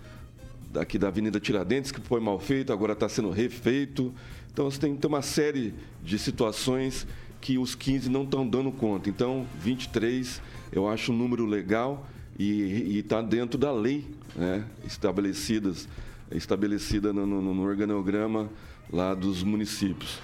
daqui 0.72 0.98
da 0.98 1.08
Avenida 1.08 1.38
Tiradentes, 1.38 1.92
que 1.92 2.00
foi 2.00 2.20
mal 2.20 2.40
feito, 2.40 2.72
agora 2.72 2.94
está 2.94 3.08
sendo 3.08 3.30
refeito. 3.30 4.14
Então, 4.52 4.70
você 4.70 4.80
tem, 4.80 4.98
uma 5.04 5.22
série 5.22 5.74
de 6.02 6.18
situações 6.18 7.06
que 7.46 7.58
os 7.58 7.76
15 7.76 8.10
não 8.10 8.24
estão 8.24 8.44
dando 8.44 8.72
conta. 8.72 9.08
Então, 9.08 9.46
23 9.60 10.42
eu 10.72 10.88
acho 10.88 11.12
um 11.12 11.16
número 11.16 11.46
legal 11.46 12.04
e 12.36 12.98
está 12.98 13.22
dentro 13.22 13.56
da 13.56 13.70
lei 13.70 14.04
né, 14.34 14.64
estabelecidas, 14.84 15.88
estabelecida 16.32 17.12
no, 17.12 17.24
no, 17.24 17.54
no, 17.54 17.62
organograma 17.62 18.50
lá 18.92 19.14
dos 19.14 19.44
municípios. 19.44 20.18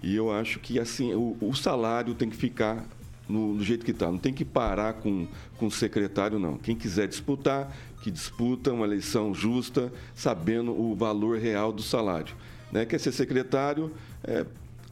E 0.00 0.14
eu 0.14 0.30
acho 0.30 0.60
que 0.60 0.78
assim 0.78 1.12
o, 1.14 1.36
o 1.40 1.52
salário 1.52 2.14
tem 2.14 2.30
que 2.30 2.36
ficar 2.36 2.86
no, 3.28 3.54
no 3.54 3.64
jeito 3.64 3.84
que 3.84 3.90
está. 3.90 4.06
Não 4.06 4.16
tem 4.16 4.32
que 4.32 4.44
parar 4.44 4.92
com, 4.92 5.26
com 5.56 5.66
o 5.66 5.70
secretário, 5.72 6.38
não. 6.38 6.58
Quem 6.58 6.76
quiser 6.76 7.08
disputar, 7.08 7.76
que 8.02 8.10
disputa 8.10 8.72
uma 8.72 8.86
eleição 8.86 9.34
justa, 9.34 9.92
sabendo 10.14 10.70
o 10.80 10.94
valor 10.94 11.40
real 11.40 11.72
do 11.72 11.82
salário. 11.82 12.36
Né? 12.70 12.86
Quer 12.86 13.00
ser 13.00 13.10
secretário, 13.10 13.92
é, 14.22 14.46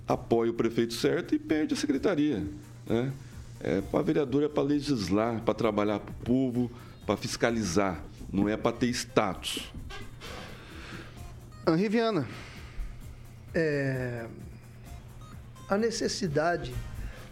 apoia 0.06 0.50
o 0.50 0.54
prefeito 0.54 0.94
certo 0.94 1.34
e 1.34 1.38
perde 1.38 1.74
a 1.74 1.76
secretaria. 1.76 2.42
Né? 2.86 3.12
É, 3.60 3.80
para 3.80 4.02
vereador 4.02 4.42
é 4.44 4.48
para 4.48 4.62
legislar, 4.62 5.40
para 5.42 5.54
trabalhar 5.54 5.98
para 5.98 6.12
o 6.12 6.14
povo, 6.24 6.70
para 7.06 7.16
fiscalizar, 7.16 8.02
não 8.32 8.48
é 8.48 8.56
para 8.56 8.72
ter 8.72 8.88
status. 8.88 9.72
Henri 11.66 11.88
Viana. 11.88 12.26
É, 13.54 14.26
a 15.68 15.76
necessidade 15.76 16.72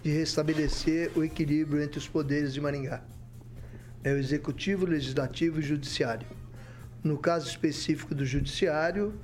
de 0.03 0.11
restabelecer 0.11 1.11
o 1.15 1.23
equilíbrio 1.23 1.83
entre 1.83 1.99
os 1.99 2.09
poderes 2.09 2.53
de 2.53 2.61
Maringá. 2.61 3.03
É 4.03 4.13
o 4.13 4.19
executivo, 4.19 4.85
legislativo 4.87 5.61
e 5.61 5.63
judiciário. 5.63 6.27
No 7.03 7.17
caso 7.17 7.49
específico 7.49 8.15
do 8.15 8.25
judiciário, 8.25 9.15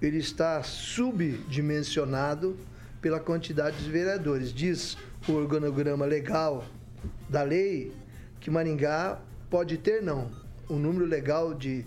ele 0.00 0.18
está 0.18 0.62
subdimensionado 0.62 2.56
pela 3.00 3.20
quantidade 3.20 3.76
de 3.82 3.90
vereadores. 3.90 4.52
Diz 4.52 4.96
o 5.28 5.32
organograma 5.32 6.04
legal 6.04 6.64
da 7.28 7.42
lei 7.42 7.92
que 8.38 8.50
Maringá 8.50 9.20
pode 9.48 9.78
ter, 9.78 10.02
não. 10.02 10.30
O 10.68 10.74
número 10.74 11.04
legal 11.04 11.54
de, 11.54 11.84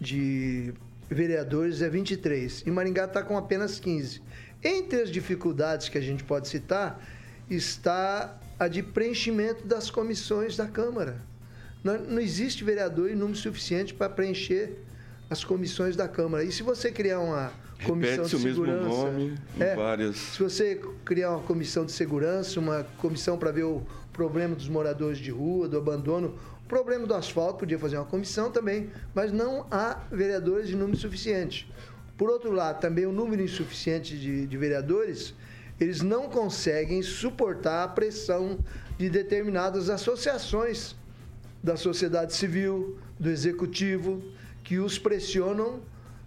de 0.00 0.72
vereadores 1.08 1.82
é 1.82 1.88
23 1.88 2.62
e 2.66 2.70
Maringá 2.70 3.04
está 3.04 3.22
com 3.22 3.36
apenas 3.36 3.78
15. 3.78 4.22
Entre 4.62 5.02
as 5.02 5.10
dificuldades 5.10 5.88
que 5.88 5.98
a 5.98 6.00
gente 6.00 6.24
pode 6.24 6.48
citar 6.48 7.00
está 7.48 8.38
a 8.58 8.68
de 8.68 8.82
preenchimento 8.82 9.66
das 9.66 9.90
comissões 9.90 10.56
da 10.56 10.66
Câmara. 10.66 11.20
Não, 11.84 11.98
não 11.98 12.20
existe 12.20 12.64
vereador 12.64 13.10
em 13.10 13.14
número 13.14 13.38
suficiente 13.38 13.94
para 13.94 14.08
preencher 14.08 14.78
as 15.28 15.44
comissões 15.44 15.94
da 15.94 16.08
Câmara. 16.08 16.42
E 16.42 16.50
se 16.50 16.62
você 16.62 16.90
criar 16.90 17.20
uma 17.20 17.52
comissão 17.84 18.24
de 18.24 18.30
segurança. 18.30 18.60
o 18.60 18.84
mesmo 18.84 19.04
nome 19.04 19.34
é, 19.58 19.74
várias. 19.74 20.16
Se 20.16 20.42
você 20.42 20.80
criar 21.04 21.30
uma 21.30 21.42
comissão 21.42 21.84
de 21.84 21.92
segurança, 21.92 22.58
uma 22.58 22.86
comissão 22.98 23.38
para 23.38 23.50
ver 23.50 23.64
o 23.64 23.82
problema 24.12 24.54
dos 24.54 24.68
moradores 24.68 25.18
de 25.18 25.30
rua, 25.30 25.68
do 25.68 25.76
abandono, 25.76 26.34
o 26.64 26.68
problema 26.68 27.06
do 27.06 27.14
asfalto, 27.14 27.60
podia 27.60 27.78
fazer 27.78 27.96
uma 27.96 28.06
comissão 28.06 28.50
também, 28.50 28.90
mas 29.14 29.32
não 29.32 29.66
há 29.70 30.00
vereadores 30.10 30.68
de 30.68 30.76
número 30.76 30.98
suficiente. 30.98 31.70
Por 32.16 32.30
outro 32.30 32.50
lado, 32.50 32.80
também 32.80 33.06
o 33.06 33.12
número 33.12 33.42
insuficiente 33.42 34.18
de, 34.18 34.46
de 34.46 34.56
vereadores, 34.56 35.34
eles 35.78 36.00
não 36.00 36.28
conseguem 36.28 37.02
suportar 37.02 37.84
a 37.84 37.88
pressão 37.88 38.58
de 38.98 39.10
determinadas 39.10 39.90
associações 39.90 40.96
da 41.62 41.76
sociedade 41.76 42.34
civil, 42.34 42.98
do 43.18 43.28
executivo, 43.28 44.22
que 44.64 44.78
os 44.78 44.98
pressionam 44.98 45.80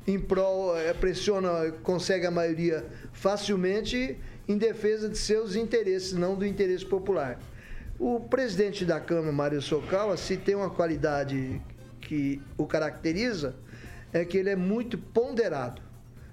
em 0.09 0.19
prol, 0.19 0.75
é, 0.77 0.93
pressiona, 0.93 1.71
consegue 1.83 2.25
a 2.25 2.31
maioria 2.31 2.85
facilmente 3.13 4.17
em 4.47 4.57
defesa 4.57 5.07
de 5.07 5.17
seus 5.17 5.55
interesses, 5.55 6.13
não 6.13 6.35
do 6.35 6.45
interesse 6.45 6.85
popular. 6.85 7.39
O 7.99 8.19
presidente 8.19 8.85
da 8.85 8.99
Câmara, 8.99 9.31
Mário 9.31 9.61
Socal, 9.61 10.15
se 10.17 10.37
tem 10.37 10.55
uma 10.55 10.69
qualidade 10.69 11.61
que 12.01 12.41
o 12.57 12.65
caracteriza, 12.65 13.55
é 14.11 14.25
que 14.25 14.37
ele 14.37 14.49
é 14.49 14.55
muito 14.55 14.97
ponderado. 14.97 15.81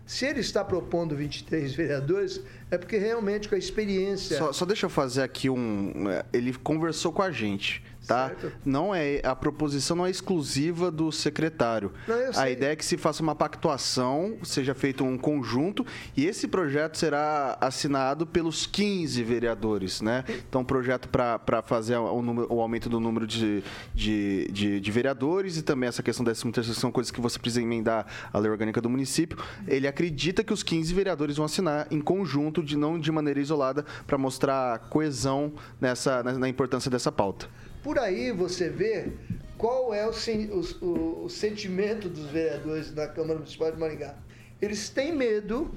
Se 0.07 0.25
ele 0.25 0.41
está 0.41 0.65
propondo 0.65 1.17
23 1.17 1.75
vereadores, 1.75 2.41
é 2.71 2.79
porque 2.79 2.97
realmente 2.97 3.49
com 3.49 3.57
a 3.57 3.59
experiência. 3.59 4.39
Só, 4.39 4.53
só 4.53 4.65
deixa 4.65 4.87
eu 4.87 4.91
fazer 4.91 5.23
aqui 5.23 5.51
um. 5.51 6.09
é, 6.09 6.25
Ele 6.33 6.55
conversou 6.55 7.13
com 7.13 7.23
a 7.23 7.31
gente, 7.31 7.83
tá? 8.07 8.29
Certo. 8.29 8.53
Não 8.65 8.95
é 8.95 9.21
a 9.25 9.35
proposição 9.35 9.97
não 9.97 10.07
é 10.07 10.11
exclusiva 10.11 10.91
do 10.91 11.11
secretário. 11.13 11.93
Não, 12.07 12.17
a 12.41 12.51
ideia 12.51 12.73
é 12.73 12.77
que 12.77 12.85
se 12.85 12.97
faça 12.97 13.23
uma 13.23 13.35
pactuação, 13.35 14.37
seja 14.43 14.75
feito 14.75 15.05
um 15.05 15.19
conjunto 15.19 15.85
e 16.17 16.27
esse 16.27 16.47
projeto 16.49 16.97
será 16.97 17.57
assinado 17.61 18.27
pelos 18.27 18.67
15 18.67 19.23
vereadores, 19.23 20.01
né? 20.01 20.25
Então, 20.49 20.61
um 20.61 20.65
projeto 20.65 21.09
para 21.09 21.63
fazer 21.63 21.97
o, 21.97 22.23
número- 22.23 22.47
o 22.53 22.61
aumento 22.61 22.89
do 22.89 23.01
número 23.01 23.27
de, 23.27 23.63
de, 23.95 24.49
de, 24.53 24.81
de 24.81 24.91
vereadores 24.91 25.57
e 25.57 25.63
também 25.63 25.89
essa 25.89 26.03
questão 26.03 26.25
da 26.25 26.33
13 26.33 26.53
terceira 26.53 26.79
são 26.79 26.93
coisas 26.93 27.11
que 27.11 27.21
você 27.21 27.39
precisa 27.39 27.63
emendar 27.63 28.07
a 28.33 28.39
lei 28.39 28.51
orgânica 28.51 28.81
do 28.81 28.89
município. 28.89 29.39
Ele 29.67 29.87
acredita 29.89 30.45
que 30.45 30.53
os 30.53 30.63
15 30.63 30.93
vereadores 30.95 31.37
vão 31.37 31.45
assinar 31.47 31.87
em 31.91 32.01
conjunto, 32.01 32.63
de 32.63 32.77
não 32.77 32.99
de 32.99 33.11
maneira 33.11 33.41
isolada, 33.41 33.85
para 34.07 34.17
mostrar 34.19 34.79
coesão 34.91 35.53
nessa, 35.81 36.23
na, 36.23 36.33
na 36.33 36.49
importância 36.49 36.91
dessa 36.91 37.11
pauta. 37.11 37.49
Por 37.87 38.01
aí 38.01 38.33
você 38.33 38.69
vê 38.69 39.13
qual 39.57 39.95
é 39.95 40.05
o, 40.05 40.11
o- 40.11 41.25
o- 41.27 41.29
sentimento 41.31 42.09
dos 42.09 42.27
vereadores 42.29 42.91
da 42.91 43.07
Câmara 43.07 43.35
Municipal 43.39 43.71
de 43.71 43.79
Maringá. 43.79 44.17
Eles 44.61 44.89
têm 44.89 45.15
medo 45.15 45.73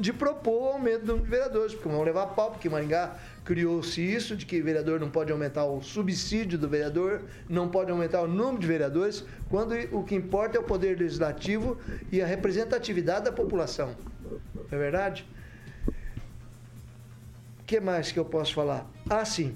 de 0.00 0.14
propor 0.14 0.62
o 0.62 0.66
aumento 0.68 1.00
do 1.00 1.06
número 1.08 1.24
de 1.26 1.30
vereadores, 1.30 1.74
porque 1.74 1.90
vão 1.90 2.02
levar 2.04 2.28
pau, 2.28 2.52
porque 2.52 2.70
Maringá 2.70 3.18
criou-se 3.44 4.00
isso, 4.00 4.34
de 4.34 4.46
que 4.46 4.62
vereador 4.62 4.98
não 4.98 5.10
pode 5.10 5.30
aumentar 5.30 5.66
o 5.66 5.82
subsídio 5.82 6.58
do 6.58 6.66
vereador, 6.70 7.20
não 7.46 7.68
pode 7.68 7.90
aumentar 7.90 8.22
o 8.22 8.26
número 8.26 8.58
de 8.58 8.66
vereadores, 8.66 9.22
quando 9.50 9.74
o 9.94 10.02
que 10.04 10.14
importa 10.14 10.56
é 10.56 10.60
o 10.60 10.64
poder 10.64 10.98
legislativo 10.98 11.76
e 12.10 12.22
a 12.22 12.26
representatividade 12.26 13.26
da 13.26 13.32
população. 13.32 13.94
Não 14.54 14.64
é 14.72 14.76
verdade? 14.78 15.28
O 17.60 17.64
que 17.66 17.78
mais 17.78 18.10
que 18.10 18.18
eu 18.18 18.24
posso 18.24 18.54
falar? 18.54 18.90
Ah, 19.10 19.26
sim. 19.26 19.54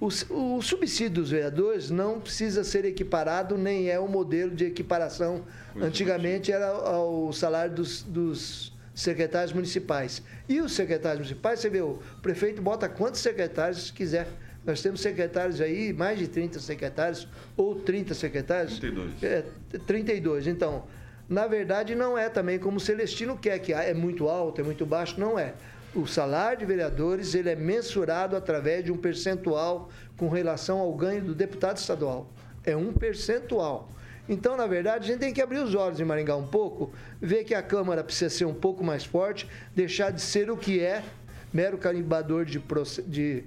O, 0.00 0.06
o 0.06 0.62
subsídio 0.62 1.22
dos 1.22 1.30
vereadores 1.30 1.90
não 1.90 2.20
precisa 2.20 2.62
ser 2.62 2.84
equiparado, 2.84 3.58
nem 3.58 3.90
é 3.90 3.98
o 3.98 4.06
modelo 4.06 4.54
de 4.54 4.64
equiparação. 4.64 5.44
Antigamente 5.76 6.52
era 6.52 6.68
ao 6.68 7.32
salário 7.32 7.74
dos, 7.74 8.02
dos 8.02 8.72
secretários 8.94 9.52
municipais. 9.52 10.22
E 10.48 10.60
os 10.60 10.72
secretários 10.72 11.18
municipais, 11.18 11.60
você 11.60 11.68
vê, 11.68 11.80
o 11.80 11.98
prefeito 12.22 12.62
bota 12.62 12.88
quantos 12.88 13.20
secretários 13.20 13.90
quiser. 13.90 14.28
Nós 14.64 14.82
temos 14.82 15.00
secretários 15.00 15.60
aí, 15.60 15.92
mais 15.92 16.18
de 16.18 16.28
30 16.28 16.60
secretários, 16.60 17.26
ou 17.56 17.74
30 17.76 18.14
secretários. 18.14 18.78
32. 18.78 19.22
É, 19.22 19.44
32. 19.86 20.46
Então, 20.46 20.84
na 21.28 21.46
verdade, 21.46 21.94
não 21.94 22.16
é 22.16 22.28
também 22.28 22.58
como 22.58 22.76
o 22.76 22.80
Celestino 22.80 23.36
quer, 23.36 23.58
que 23.58 23.72
é 23.72 23.94
muito 23.94 24.28
alto, 24.28 24.60
é 24.60 24.64
muito 24.64 24.86
baixo. 24.86 25.18
Não 25.18 25.38
é. 25.38 25.54
O 25.94 26.06
salário 26.06 26.58
de 26.58 26.66
vereadores 26.66 27.34
ele 27.34 27.48
é 27.48 27.56
mensurado 27.56 28.36
através 28.36 28.84
de 28.84 28.92
um 28.92 28.96
percentual 28.96 29.88
com 30.18 30.28
relação 30.28 30.78
ao 30.78 30.92
ganho 30.92 31.22
do 31.22 31.34
deputado 31.34 31.78
estadual. 31.78 32.30
É 32.62 32.76
um 32.76 32.92
percentual. 32.92 33.88
Então, 34.28 34.54
na 34.54 34.66
verdade, 34.66 35.04
a 35.04 35.06
gente 35.06 35.20
tem 35.20 35.32
que 35.32 35.40
abrir 35.40 35.60
os 35.60 35.74
olhos 35.74 35.98
em 35.98 36.04
Maringá 36.04 36.36
um 36.36 36.46
pouco, 36.46 36.92
ver 37.18 37.44
que 37.44 37.54
a 37.54 37.62
Câmara 37.62 38.04
precisa 38.04 38.28
ser 38.28 38.44
um 38.44 38.52
pouco 38.52 38.84
mais 38.84 39.02
forte, 39.02 39.48
deixar 39.74 40.10
de 40.10 40.20
ser 40.20 40.50
o 40.50 40.56
que 40.58 40.78
é, 40.78 41.02
mero 41.50 41.78
carimbador 41.78 42.44
de, 42.44 42.62
de, 43.06 43.44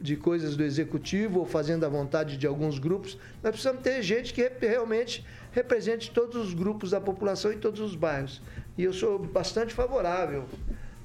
de 0.00 0.16
coisas 0.16 0.56
do 0.56 0.64
executivo 0.64 1.38
ou 1.38 1.46
fazendo 1.46 1.86
a 1.86 1.88
vontade 1.88 2.36
de 2.36 2.46
alguns 2.48 2.80
grupos. 2.80 3.16
Nós 3.40 3.52
precisamos 3.52 3.82
ter 3.82 4.02
gente 4.02 4.34
que 4.34 4.50
realmente 4.60 5.24
represente 5.52 6.10
todos 6.10 6.34
os 6.34 6.52
grupos 6.52 6.90
da 6.90 7.00
população 7.00 7.52
em 7.52 7.58
todos 7.58 7.78
os 7.78 7.94
bairros. 7.94 8.42
E 8.76 8.82
eu 8.82 8.92
sou 8.92 9.20
bastante 9.20 9.72
favorável 9.72 10.44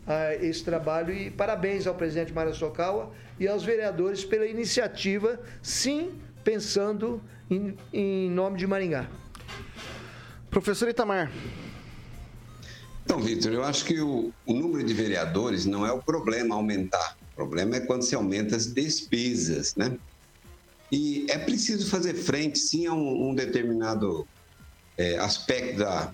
a 0.10 0.34
esse 0.34 0.64
trabalho 0.64 1.14
e 1.14 1.30
parabéns 1.30 1.86
ao 1.86 1.94
presidente 1.94 2.34
Mário 2.34 2.54
Sokawa 2.54 3.12
e 3.40 3.48
aos 3.48 3.64
vereadores 3.64 4.26
pela 4.26 4.48
iniciativa, 4.48 5.40
sim, 5.62 6.20
pensando 6.44 7.22
em, 7.50 7.78
em 7.94 8.30
nome 8.32 8.58
de 8.58 8.66
Maringá. 8.66 9.08
Professor 10.50 10.90
Itamar, 10.90 11.32
Então, 13.06 13.20
Vitor, 13.20 13.54
eu 13.54 13.64
acho 13.64 13.86
que 13.86 14.02
o, 14.02 14.34
o 14.48 14.54
número 14.54 14.84
de 14.84 14.96
vereadores 14.96 15.68
não 15.68 15.86
é 15.86 15.92
o 15.92 16.02
problema 16.02 16.56
aumentar. 16.56 17.16
O 17.34 17.36
problema 17.36 17.76
é 17.76 17.80
quando 17.80 18.02
se 18.02 18.16
aumenta 18.16 18.56
as 18.56 18.66
despesas, 18.66 19.76
né? 19.76 19.96
E 20.92 21.28
é 21.30 21.38
preciso 21.38 21.88
fazer 21.88 22.16
frente, 22.16 22.58
sim, 22.58 22.88
a 22.88 22.94
um, 22.94 23.30
um 23.30 23.36
determinado 23.36 24.28
é, 24.98 25.20
aspecto 25.20 25.78
da, 25.78 26.12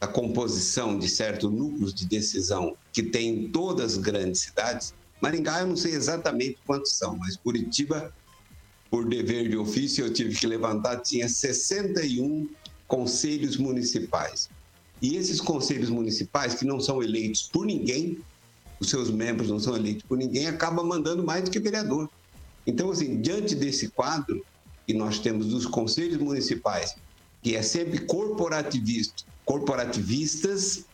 da 0.00 0.06
composição 0.06 0.98
de 0.98 1.08
certos 1.08 1.50
núcleos 1.50 1.92
de 1.92 2.06
decisão 2.06 2.76
que 2.92 3.02
tem 3.02 3.28
em 3.28 3.48
todas 3.48 3.92
as 3.92 3.98
grandes 3.98 4.42
cidades. 4.42 4.94
Maringá, 5.20 5.60
eu 5.60 5.66
não 5.66 5.76
sei 5.76 5.92
exatamente 5.92 6.58
quantos 6.64 6.92
são, 6.92 7.16
mas 7.16 7.36
Curitiba, 7.36 8.14
por 8.90 9.08
dever 9.08 9.48
de 9.48 9.56
ofício, 9.56 10.04
eu 10.04 10.12
tive 10.12 10.36
que 10.36 10.46
levantar, 10.46 11.00
tinha 11.00 11.28
61 11.28 12.48
conselhos 12.86 13.56
municipais. 13.56 14.48
E 15.02 15.16
esses 15.16 15.40
conselhos 15.40 15.90
municipais, 15.90 16.54
que 16.54 16.64
não 16.64 16.80
são 16.80 17.02
eleitos 17.02 17.42
por 17.42 17.66
ninguém, 17.66 18.18
os 18.80 18.90
seus 18.90 19.10
membros 19.10 19.48
não 19.48 19.58
são 19.58 19.76
eleitos 19.76 20.04
por 20.04 20.16
ninguém, 20.16 20.46
acaba 20.46 20.82
mandando 20.84 21.24
mais 21.24 21.44
do 21.44 21.50
que 21.50 21.58
vereador. 21.58 22.08
Então, 22.66 22.90
assim, 22.90 23.20
diante 23.20 23.54
desse 23.54 23.88
quadro 23.88 24.44
que 24.86 24.94
nós 24.94 25.18
temos 25.18 25.46
dos 25.46 25.66
conselhos 25.66 26.18
municipais, 26.18 26.94
que 27.42 27.56
é 27.56 27.62
sempre 27.62 28.00
corporativista, 28.00 29.24
corporativistas 29.48 30.84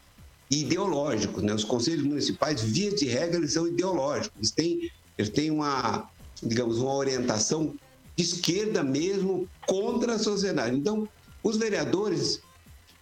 e 0.49 0.61
ideológicos, 0.61 1.43
né? 1.43 1.53
Os 1.53 1.65
conselhos 1.65 2.05
municipais, 2.05 2.63
via 2.63 2.93
de 2.93 3.05
regra, 3.05 3.39
eles 3.39 3.53
são 3.53 3.67
ideológicos. 3.67 4.37
Eles 4.39 4.51
têm, 4.53 4.91
eles 5.19 5.31
têm 5.31 5.51
uma, 5.51 6.09
digamos, 6.41 6.79
uma 6.79 6.95
orientação 6.95 7.75
de 8.15 8.23
esquerda 8.23 8.85
mesmo 8.85 9.49
contra 9.67 10.15
a 10.15 10.19
sociedade. 10.21 10.77
Então, 10.77 11.09
os 11.43 11.57
vereadores, 11.57 12.41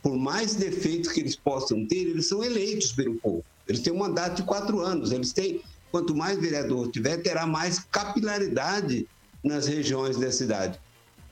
por 0.02 0.16
mais 0.16 0.54
defeitos 0.54 1.12
que 1.12 1.20
eles 1.20 1.36
possam 1.36 1.86
ter, 1.86 1.98
eles 1.98 2.28
são 2.28 2.42
eleitos 2.42 2.92
pelo 2.92 3.16
povo. 3.16 3.44
Eles 3.68 3.82
têm 3.82 3.92
um 3.92 3.98
mandato 3.98 4.36
de 4.36 4.44
quatro 4.44 4.80
anos. 4.80 5.12
Eles 5.12 5.34
têm, 5.34 5.60
quanto 5.90 6.16
mais 6.16 6.40
vereador 6.40 6.90
tiver, 6.90 7.18
terá 7.18 7.46
mais 7.46 7.78
capilaridade 7.78 9.06
nas 9.44 9.66
regiões 9.66 10.16
da 10.16 10.32
cidade. 10.32 10.80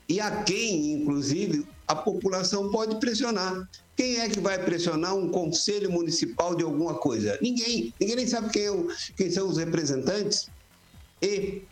E 0.07 0.21
a 0.21 0.43
quem, 0.43 0.93
inclusive, 0.93 1.65
a 1.91 1.95
população 1.97 2.71
pode 2.71 3.01
pressionar. 3.01 3.69
Quem 3.97 4.21
é 4.21 4.29
que 4.29 4.39
vai 4.39 4.65
pressionar 4.65 5.17
um 5.17 5.29
conselho 5.29 5.91
municipal 5.91 6.55
de 6.55 6.63
alguma 6.63 6.95
coisa? 6.95 7.37
Ninguém. 7.43 7.93
Ninguém 7.99 8.15
nem 8.15 8.27
sabe 8.29 8.49
quem, 8.51 8.63
é 8.63 8.71
o- 8.71 8.87
quem 9.17 9.29
são 9.29 9.49
os 9.49 9.59
representantes. 9.59 10.49
E, 11.21 11.63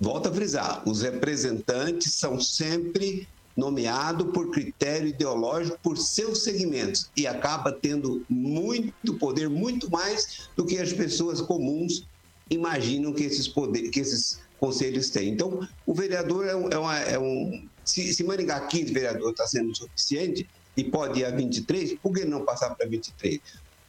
volto 0.00 0.28
a 0.28 0.32
frisar, 0.32 0.88
os 0.88 1.02
representantes 1.02 2.14
são 2.14 2.40
sempre 2.40 3.28
nomeados 3.56 4.30
por 4.32 4.52
critério 4.52 5.08
ideológico 5.08 5.76
por 5.82 5.98
seus 5.98 6.44
segmentos 6.44 7.10
e 7.16 7.26
acaba 7.26 7.72
tendo 7.72 8.24
muito 8.30 9.14
poder, 9.18 9.50
muito 9.50 9.90
mais 9.90 10.48
do 10.56 10.64
que 10.64 10.78
as 10.78 10.92
pessoas 10.92 11.40
comuns 11.40 12.06
imaginam 12.48 13.12
que 13.12 13.24
esses 13.24 13.48
poderes, 13.48 13.90
que 13.90 13.98
esses 13.98 14.38
conselhos 14.60 15.10
têm. 15.10 15.30
Então, 15.30 15.66
o 15.84 15.94
vereador 15.94 16.46
é 16.46 16.52
é 16.52 16.78
uma- 16.78 16.98
é 16.98 17.18
um- 17.18 17.68
se, 17.90 18.14
se 18.14 18.24
Maringá 18.24 18.60
15 18.60 18.92
vereador 18.92 19.30
está 19.30 19.46
sendo 19.46 19.74
suficiente 19.74 20.48
e 20.76 20.84
pode 20.84 21.20
ir 21.20 21.24
a 21.24 21.30
23, 21.30 21.94
por 22.02 22.12
que 22.12 22.24
não 22.24 22.44
passar 22.44 22.74
para 22.74 22.86
23? 22.86 23.40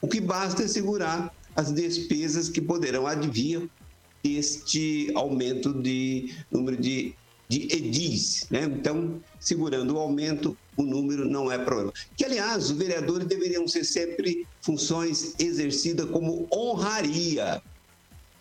O 0.01 0.07
que 0.07 0.19
basta 0.19 0.63
é 0.63 0.67
segurar 0.67 1.33
as 1.55 1.71
despesas 1.71 2.49
que 2.49 2.61
poderão 2.61 3.05
advir 3.05 3.69
este 4.23 5.11
aumento 5.15 5.73
de 5.73 6.33
número 6.51 6.77
de, 6.77 7.13
de 7.47 7.75
edis, 7.75 8.47
né? 8.49 8.63
Então, 8.63 9.21
segurando 9.39 9.95
o 9.95 9.99
aumento, 9.99 10.57
o 10.77 10.83
número 10.83 11.29
não 11.29 11.51
é 11.51 11.57
problema. 11.57 11.93
Que, 12.15 12.25
aliás, 12.25 12.65
os 12.65 12.71
vereadores 12.71 13.27
deveriam 13.27 13.67
ser 13.67 13.83
sempre 13.83 14.47
funções 14.61 15.35
exercidas 15.39 16.09
como 16.09 16.47
honraria, 16.53 17.61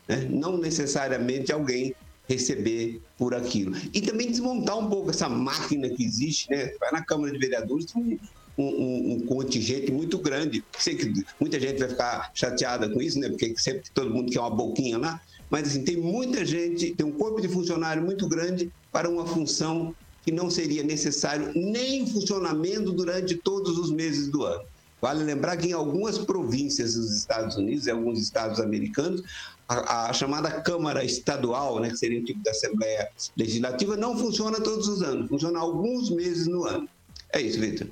né? 0.09 0.29
não 0.31 0.57
necessariamente 0.57 1.53
alguém 1.53 1.95
receber 2.31 3.03
por 3.19 3.35
aquilo. 3.35 3.75
E 3.93 4.01
também 4.01 4.31
desmontar 4.31 4.79
um 4.79 4.89
pouco 4.89 5.11
essa 5.11 5.29
máquina 5.29 5.89
que 5.91 6.05
existe, 6.05 6.49
né? 6.49 6.71
Vai 6.79 6.93
na 6.93 7.05
Câmara 7.05 7.33
de 7.33 7.39
Vereadores, 7.39 7.87
tem 7.87 8.19
um, 8.57 8.65
um- 8.65 9.13
um 9.15 9.27
contingente 9.27 9.91
muito 9.91 10.17
grande. 10.19 10.63
Sei 10.79 10.95
que 10.95 11.13
muita 11.41 11.59
gente 11.59 11.79
vai 11.81 11.89
ficar 11.89 12.31
chateada 12.35 12.89
com 12.89 13.03
isso, 13.03 13.19
né? 13.19 13.29
Porque 13.29 13.53
sempre 13.59 13.83
todo 13.93 14.15
mundo 14.15 14.31
quer 14.31 14.39
uma 14.41 14.51
boquinha 14.51 14.97
lá. 14.97 15.21
Mas 15.51 15.67
assim, 15.69 15.83
tem 15.83 15.97
muita 15.97 16.45
gente, 16.45 16.95
tem 16.95 17.05
um 17.05 17.13
corpo 17.13 17.41
de 17.41 17.49
funcionário 17.49 18.03
muito 18.05 18.29
grande 18.29 18.71
para 18.93 19.09
uma 19.11 19.27
função 19.27 19.93
que 20.23 20.31
não 20.31 20.49
seria 20.51 20.85
necessário 20.85 21.51
nem 21.57 22.07
funcionamento 22.07 22.93
durante 22.93 23.35
todos 23.37 23.77
os 23.77 23.91
meses 23.91 24.29
do 24.31 24.45
ano. 24.45 24.63
Vale 25.03 25.25
lembrar 25.25 25.57
que 25.57 25.69
em 25.69 25.73
algumas 25.73 26.19
províncias 26.19 26.93
dos 26.95 27.17
Estados 27.17 27.57
Unidos 27.57 27.87
e 27.87 27.91
alguns 27.91 28.21
estados 28.21 28.61
americanos, 28.61 29.23
a, 29.71 30.11
a 30.11 30.13
chamada 30.13 30.51
Câmara 30.63 31.05
Estadual, 31.05 31.79
né, 31.79 31.91
que 31.91 31.97
seria 31.97 32.21
o 32.21 32.25
tipo 32.25 32.43
da 32.43 32.51
Assembleia 32.51 33.09
Legislativa, 33.37 33.97
não 33.97 34.19
funciona 34.19 34.61
todos 34.61 34.89
os 34.89 35.01
anos, 35.01 35.29
funciona 35.29 35.61
alguns 35.61 36.11
meses 36.11 36.49
no 36.49 36.65
ano. 36.65 36.89
É 37.33 37.41
isso, 37.41 37.61
Vitor. 37.61 37.87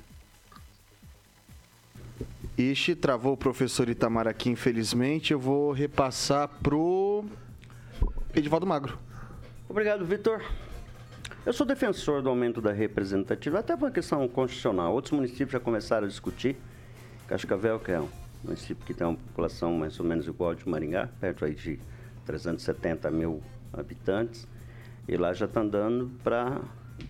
Ixi, 2.57 2.95
travou 2.95 3.33
o 3.33 3.37
professor 3.37 3.87
Itamar 3.87 4.27
aqui, 4.27 4.49
infelizmente. 4.49 5.31
Eu 5.31 5.39
vou 5.39 5.71
repassar 5.71 6.49
pro 6.61 7.23
Edivaldo 8.35 8.67
Magro. 8.67 8.99
Obrigado, 9.69 10.03
Vitor. 10.03 10.43
Eu 11.45 11.53
sou 11.53 11.65
defensor 11.65 12.21
do 12.21 12.27
aumento 12.27 12.59
da 12.59 12.73
representatividade, 12.73 13.63
até 13.63 13.77
por 13.77 13.85
uma 13.85 13.91
questão 13.91 14.27
constitucional. 14.27 14.93
Outros 14.93 15.13
municípios 15.13 15.51
já 15.51 15.59
começaram 15.61 16.05
a 16.05 16.09
discutir. 16.09 16.57
Cascavel, 17.27 17.79
que 17.79 17.91
é 17.91 18.01
um 18.01 18.09
município 18.43 18.85
que 18.85 18.93
tem 18.93 19.05
uma 19.05 19.15
população 19.15 19.73
mais 19.73 19.99
ou 19.99 20.05
menos 20.05 20.27
igual 20.27 20.55
de 20.55 20.67
Maringá, 20.67 21.09
perto 21.19 21.45
aí 21.45 21.53
de 21.53 21.79
370 22.25 23.09
mil 23.11 23.41
habitantes, 23.73 24.47
e 25.07 25.17
lá 25.17 25.33
já 25.33 25.45
está 25.45 25.61
andando 25.61 26.11
para 26.23 26.61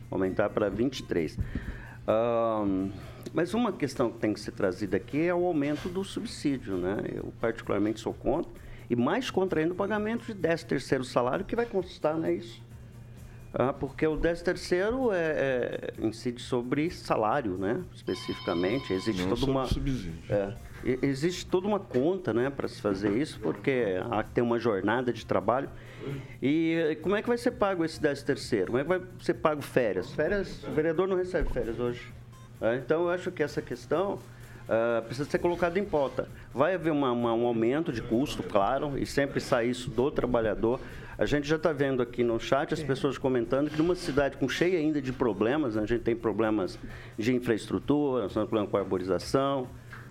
aumentar 0.09 0.49
para 0.49 0.69
23. 0.69 1.37
Um, 2.07 2.91
mas 3.33 3.53
uma 3.53 3.71
questão 3.71 4.09
que 4.11 4.17
tem 4.17 4.33
que 4.33 4.39
ser 4.39 4.51
trazida 4.51 4.97
aqui 4.97 5.21
é 5.27 5.33
o 5.33 5.45
aumento 5.45 5.87
do 5.89 6.03
subsídio, 6.03 6.77
né? 6.77 6.97
Eu 7.13 7.31
particularmente 7.39 7.99
sou 7.99 8.13
contra, 8.13 8.51
e 8.89 8.95
mais 8.95 9.29
contra 9.29 9.59
ainda 9.59 9.73
o 9.73 9.75
pagamento 9.75 10.25
de 10.25 10.33
13 10.33 10.65
terceiro 10.65 11.03
salário, 11.03 11.45
que 11.45 11.55
vai 11.55 11.65
constar, 11.65 12.17
né, 12.17 12.33
isso? 12.33 12.61
Ah, 13.53 13.73
porque 13.73 14.05
o 14.05 14.15
13 14.17 14.43
terceiro 14.43 15.11
é, 15.11 15.91
é, 15.97 16.05
incide 16.05 16.41
sobre 16.41 16.89
salário, 16.91 17.57
né? 17.57 17.83
Especificamente. 17.93 18.93
Existe 18.93 19.23
Não 19.23 19.35
toda 19.35 19.51
uma. 19.51 19.65
subsídio. 19.65 20.13
É, 20.29 20.53
existe 20.83 21.45
toda 21.45 21.67
uma 21.67 21.79
conta 21.79 22.33
né, 22.33 22.49
para 22.49 22.67
se 22.67 22.81
fazer 22.81 23.11
isso, 23.17 23.39
porque 23.39 23.85
ter 24.33 24.41
uma 24.41 24.57
jornada 24.59 25.11
de 25.13 25.25
trabalho. 25.25 25.69
E 26.41 26.97
como 27.01 27.15
é 27.15 27.21
que 27.21 27.27
vai 27.27 27.37
ser 27.37 27.51
pago 27.51 27.83
esse 27.83 27.99
13 27.99 28.25
terceiro? 28.25 28.65
Como 28.67 28.77
é 28.79 28.83
que 28.83 28.89
vai 28.89 29.01
ser 29.21 29.33
pago 29.35 29.61
férias? 29.61 30.11
Férias, 30.13 30.63
o 30.63 30.71
vereador 30.71 31.07
não 31.07 31.17
recebe 31.17 31.49
férias 31.51 31.79
hoje. 31.79 32.01
É, 32.61 32.75
então 32.75 33.03
eu 33.03 33.09
acho 33.09 33.31
que 33.31 33.41
essa 33.43 33.61
questão 33.61 34.19
ah, 34.71 35.01
precisa 35.05 35.27
ser 35.29 35.39
colocada 35.39 35.79
em 35.79 35.83
pauta. 35.83 36.27
Vai 36.53 36.75
haver 36.75 36.91
uma- 36.91 37.11
uma- 37.11 37.33
um 37.33 37.45
aumento 37.47 37.91
de 37.91 38.01
custo, 38.01 38.43
claro, 38.43 38.97
e 38.97 39.05
sempre 39.05 39.39
sai 39.39 39.67
isso 39.67 39.89
do 39.89 40.11
trabalhador. 40.11 40.79
A 41.17 41.25
gente 41.25 41.47
já 41.47 41.55
está 41.55 41.73
vendo 41.73 42.01
aqui 42.01 42.23
no 42.23 42.39
chat 42.39 42.73
as 42.73 42.81
pessoas 42.83 43.17
comentando 43.17 43.69
que 43.69 43.77
numa 43.77 43.95
cidade 43.95 44.37
com 44.37 44.47
cheia 44.47 44.77
ainda 44.77 45.01
de 45.01 45.11
problemas, 45.11 45.75
né, 45.75 45.81
a 45.83 45.85
gente 45.85 46.01
tem 46.03 46.15
problemas 46.15 46.77
de 47.17 47.33
infraestrutura, 47.33 48.23
nós 48.23 48.33
temos 48.33 48.47
problema 48.47 48.69
com 48.69 48.77
a 48.77 48.83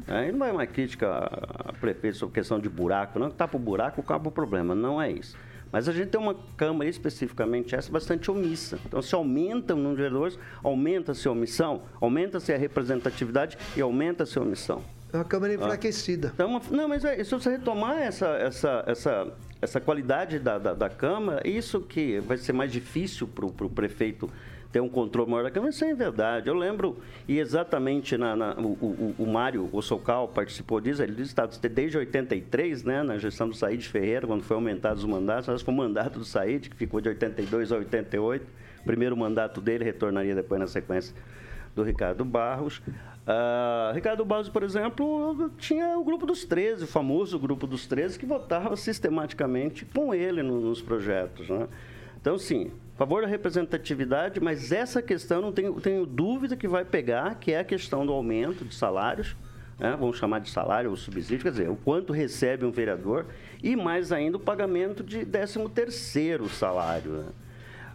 arborização. 0.07 0.17
Aí 0.17 0.33
não 0.33 0.39
vai 0.39 0.51
uma 0.51 0.67
crítica 0.67 1.09
a 1.11 1.73
prefeito 1.75 2.17
sobre 2.17 2.35
questão 2.35 2.59
de 2.61 2.69
buraco, 2.69 3.19
não. 3.19 3.31
Tapa 3.31 3.57
o 3.57 3.61
buraco, 3.61 4.01
acaba 4.01 4.29
o 4.29 4.33
problema. 4.33 4.75
Não 4.75 5.01
é 5.01 5.11
isso. 5.11 5.37
Mas 5.71 5.87
a 5.87 5.93
gente 5.93 6.09
tem 6.09 6.19
uma 6.21 6.35
Câmara, 6.57 6.89
especificamente 6.89 7.75
essa, 7.75 7.93
bastante 7.93 8.31
omissa. 8.31 8.79
Então, 8.87 9.03
se 9.03 9.15
aumenta 9.15 9.75
o 9.75 9.77
número 9.77 9.97
de 9.97 10.03
vereadores, 10.03 10.39
aumenta-se 10.65 11.29
a 11.29 11.31
omissão, 11.31 11.83
aumenta-se 12.01 12.53
a 12.53 12.57
representatividade 12.57 13.59
e 13.77 13.81
aumenta-se 13.83 14.39
a 14.39 14.43
omissão. 14.43 14.83
É 15.13 15.17
uma 15.19 15.25
Câmara 15.25 15.53
enfraquecida. 15.53 16.31
Então, 16.35 16.49
uma- 16.49 16.63
não, 16.71 16.89
mas 16.89 17.05
é, 17.05 17.23
se 17.23 17.31
você 17.31 17.51
retomar 17.51 17.99
essa, 17.99 18.29
essa, 18.29 18.83
essa, 18.87 19.33
essa 19.61 19.79
qualidade 19.81 20.39
da, 20.39 20.59
da, 20.59 20.73
da 20.73 20.89
Câmara, 20.89 21.47
isso 21.47 21.81
que 21.83 22.19
vai 22.21 22.39
ser 22.39 22.55
mais 22.55 22.73
difícil 22.73 23.29
para 23.29 23.45
o 23.45 23.71
prefeito 23.71 24.31
ter 24.71 24.81
um 24.81 24.89
controle 24.89 25.31
maior 25.31 25.43
da 25.45 25.51
Câmara, 25.51 25.71
isso 25.71 25.85
é 25.85 25.95
verdade. 25.95 26.49
Eu 26.49 26.55
lembro, 26.55 26.99
e 27.27 27.39
exatamente 27.39 28.17
na, 28.19 28.37
na- 28.37 28.55
o, 28.59 28.67
o, 28.73 29.15
o 29.19 29.27
Mário 29.27 29.69
Ossocal 29.73 30.29
participou 30.29 30.79
disso, 30.81 31.03
ele 31.03 31.13
disse 31.13 31.35
que 31.35 31.41
está 31.41 31.69
desde 31.69 31.97
83, 31.97 32.85
né, 32.85 33.03
na 33.03 33.17
gestão 33.17 33.49
do 33.49 33.55
Said 33.57 33.83
Ferreira, 33.89 34.27
quando 34.27 34.43
foi 34.43 34.55
aumentados 34.57 35.03
os 35.05 35.09
mandatos, 35.09 35.49
acho 35.49 35.59
que 35.61 35.65
foi 35.65 35.75
o 35.75 35.77
mandato 35.77 36.19
do 36.19 36.25
Said, 36.25 36.69
que 36.69 36.77
ficou 36.77 37.01
de 37.01 37.09
82 37.09 37.73
a 37.73 37.77
88, 37.79 38.45
o 38.81 38.85
primeiro 38.85 39.17
mandato 39.17 39.61
dele 39.61 39.85
retornaria 39.85 40.35
depois 40.35 40.61
na 40.61 40.67
sequência 40.67 41.15
do 41.75 41.83
Ricardo 41.83 42.25
Barros. 42.25 42.83
Ah, 43.27 43.93
Ricardo 43.95 44.25
Barros, 44.25 44.49
por 44.49 44.63
exemplo, 44.63 45.51
tinha 45.59 45.99
o 45.99 46.05
grupo 46.05 46.27
dos 46.27 46.45
13, 46.45 46.85
o 46.85 46.87
famoso 46.87 47.39
grupo 47.39 47.67
dos 47.67 47.87
13, 47.87 48.19
que 48.19 48.27
votava 48.27 48.77
sistematicamente 48.77 49.85
com 49.87 50.15
ele 50.15 50.43
no- 50.43 50.61
nos 50.61 50.81
projetos. 50.83 51.49
Né? 51.49 51.69
Então, 52.21 52.39
sim, 52.39 52.71
favor 52.99 53.23
da 53.23 53.29
representatividade, 53.29 54.41
mas 54.41 54.73
essa 54.73 55.01
questão 55.01 55.41
não 55.41 55.53
tenho, 55.53 55.81
tenho 55.81 56.05
dúvida 56.05 56.57
que 56.57 56.67
vai 56.67 56.85
pegar, 56.85 57.37
que 57.37 57.53
é 57.53 57.61
a 57.61 57.65
questão 57.65 58.05
do 58.05 58.13
aumento 58.13 58.65
de 58.65 58.75
salários. 58.75 59.37
né? 59.79 59.97
Vamos 59.99 60.19
chamar 60.19 60.41
de 60.41 60.51
salário 60.51 60.91
ou 60.91 60.97
subsídio, 60.97 61.45
quer 61.45 61.53
dizer, 61.53 61.71
o 61.71 61.77
quanto 61.77 62.13
recebe 62.13 62.67
um 62.67 62.73
vereador 62.73 63.27
e 63.63 63.77
mais 63.77 64.11
ainda 64.11 64.37
o 64.37 64.41
pagamento 64.41 65.05
de 65.05 65.25
13 65.25 65.69
terceiro 65.69 66.49
salário. 66.49 67.13
né? 67.13 67.27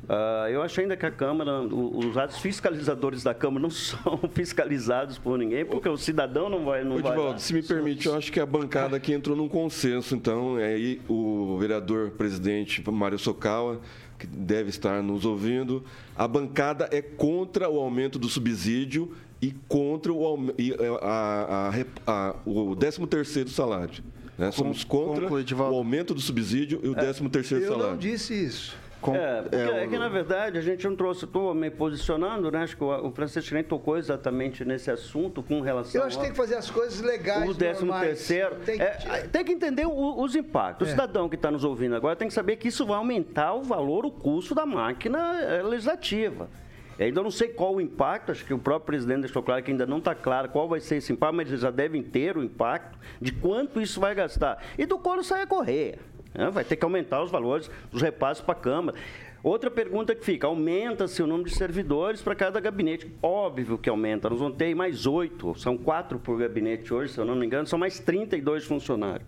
Ah, 0.08 0.48
eu 0.50 0.62
acho 0.62 0.82
ainda 0.82 0.98
que 0.98 1.06
a 1.06 1.12
Câmara, 1.12 1.62
os 1.62 2.18
atos 2.18 2.38
fiscalizadores 2.40 3.24
da 3.24 3.34
Câmara 3.34 3.62
não 3.62 3.70
são 3.72 4.20
fiscalizados 4.34 5.18
por 5.18 5.38
ninguém, 5.38 5.66
porque 5.66 5.88
o 5.88 5.98
cidadão 5.98 6.50
não 6.50 6.66
vai. 6.66 6.84
Não 6.84 6.98
Ô, 6.98 7.00
vai. 7.00 7.12
Edivaldo, 7.12 7.42
se 7.42 7.54
me 7.54 7.64
permite, 7.64 8.08
eu 8.08 8.16
acho 8.16 8.32
que 8.32 8.40
a 8.40 8.46
bancada 8.46 8.98
aqui 8.98 9.14
entrou 9.14 9.36
num 9.36 9.48
consenso. 9.48 10.16
Então, 10.16 10.60
é 10.60 10.74
aí 10.74 11.02
o 11.08 11.58
vereador 11.58 12.12
presidente 12.12 12.84
Mário 12.92 13.18
Sokawa, 13.18 13.80
que 14.24 14.28
deve 14.28 14.70
estar 14.70 15.04
nos 15.04 15.26
ouvindo, 15.26 15.84
a 16.16 16.28
bancada 16.28 16.88
é 16.92 17.02
contra 17.02 17.70
o 17.70 17.78
aumento 17.78 18.18
do 18.18 18.30
subsídio 18.30 19.14
e 19.42 19.54
contra 19.68 20.14
o, 20.14 20.54
e, 20.58 20.72
é, 20.72 20.76
a, 21.02 21.74
a, 22.08 22.30
a, 22.30 22.36
o 22.46 22.76
13º 22.76 23.50
salário. 23.50 24.02
né? 24.38 24.50
Somos 24.52 24.86
contra 24.86 25.28
conclui, 25.28 25.46
o 25.54 25.76
aumento 25.76 26.14
do 26.14 26.22
subsídio 26.22 26.80
e 26.82 26.88
o 26.88 26.96
13º 26.96 27.52
Eu 27.52 27.68
salário. 27.68 27.92
não 27.92 27.98
disse 27.98 28.34
isso. 28.34 28.76
Com- 29.04 29.16
É, 29.16 29.42
porque 29.42 29.56
é, 29.58 29.84
é, 29.84 29.88
que 29.88 29.98
na 30.00 30.08
verdade 30.08 30.58
a 30.58 30.62
gente 30.62 30.88
não 30.88 30.96
trouxe, 30.96 31.26
estou 31.26 31.54
me 31.54 31.70
posicionando, 31.70 32.50
né? 32.50 32.60
Acho 32.64 32.78
que 32.78 32.84
o, 32.84 33.08
o 33.08 33.12
Francisco 33.12 33.54
nem 33.54 33.64
tocou 33.64 33.98
exatamente 33.98 34.64
nesse 34.64 34.90
assunto 34.90 35.44
com 35.44 35.60
relação 35.60 36.00
Eu 36.02 36.08
acho 36.08 36.16
que 36.18 36.24
tem 36.24 36.32
que 36.32 36.38
fazer 36.38 36.56
as 36.56 36.72
coisas 36.72 37.02
legais. 37.02 37.50
o 37.50 37.54
décimo 37.54 37.88
normais. 37.92 38.08
terceiro. 38.08 38.56
Tem 38.66 38.78
que 38.78 38.84
É, 38.84 38.92
tirar. 38.92 39.28
tem 39.28 39.44
que 39.44 39.52
entender 39.52 39.86
o- 39.86 40.22
os 40.22 40.36
impactos. 40.38 40.88
O 40.88 40.90
É. 40.90 40.94
cidadão 40.94 41.28
que 41.28 41.36
está 41.36 41.52
nos 41.52 41.66
ouvindo 41.66 41.96
agora 41.96 42.16
tem 42.16 42.30
que 42.30 42.34
saber 42.34 42.56
que 42.56 42.70
isso 42.70 42.86
vai 42.86 42.96
aumentar 42.96 43.54
o 43.54 43.62
valor, 43.62 44.06
o 44.06 44.12
custo 44.12 44.56
da 44.56 44.66
máquina 44.66 45.38
eh, 45.42 45.62
legislativa. 45.64 46.50
Ainda 46.98 47.22
não 47.24 47.32
sei 47.32 47.50
qual 47.50 47.74
o 47.76 47.82
impacto, 47.82 48.32
acho 48.32 48.46
que 48.46 48.54
o 48.54 48.60
próprio 48.60 48.86
presidente 48.86 49.22
deixou 49.22 49.42
claro 49.44 49.62
que 49.64 49.72
ainda 49.72 49.86
não 49.86 49.98
está 49.98 50.14
claro 50.16 50.48
qual 50.50 50.70
vai 50.70 50.80
ser 50.80 50.98
esse 50.98 51.12
impacto, 51.12 51.36
mas 51.36 51.50
eles 51.50 51.60
já 51.60 51.72
devem 51.72 52.02
ter 52.04 52.38
o 52.38 52.44
impacto 52.44 52.98
de 53.20 53.34
quanto 53.34 53.82
isso 53.82 54.00
vai 54.00 54.14
gastar. 54.16 54.64
E 54.78 54.86
do 54.86 54.98
quando 55.00 55.24
sai 55.24 55.42
a 55.42 55.48
correia. 55.48 55.98
Né? 56.34 56.50
Vai 56.50 56.64
ter 56.64 56.76
que 56.76 56.84
aumentar 56.84 57.24
os 57.24 57.32
valores 57.32 57.70
dos 57.92 58.02
repasses 58.02 58.44
para 58.44 58.54
a 58.54 58.62
Câmara. 58.62 58.98
Outra 59.44 59.70
pergunta 59.70 60.16
que 60.16 60.24
fica: 60.24 60.48
aumenta-se 60.48 61.22
o 61.22 61.28
número 61.28 61.50
de 61.50 61.56
servidores 61.56 62.22
para 62.22 62.34
cada 62.34 62.60
gabinete? 62.60 63.12
Óbvio 63.22 63.78
que 63.78 63.90
aumenta. 63.90 64.30
Nós 64.30 64.40
vamos 64.40 64.58
ter 64.58 64.74
mais 64.74 65.06
oito, 65.06 65.54
são 65.60 65.78
quatro 65.78 66.18
por 66.18 66.38
gabinete 66.38 66.94
hoje, 66.94 67.14
se 67.14 67.20
eu 67.20 67.26
não 67.26 67.36
me 67.36 67.46
engano, 67.46 67.68
são 67.68 67.78
mais 67.78 68.00
32 68.00 68.66
funcionários. 68.66 69.28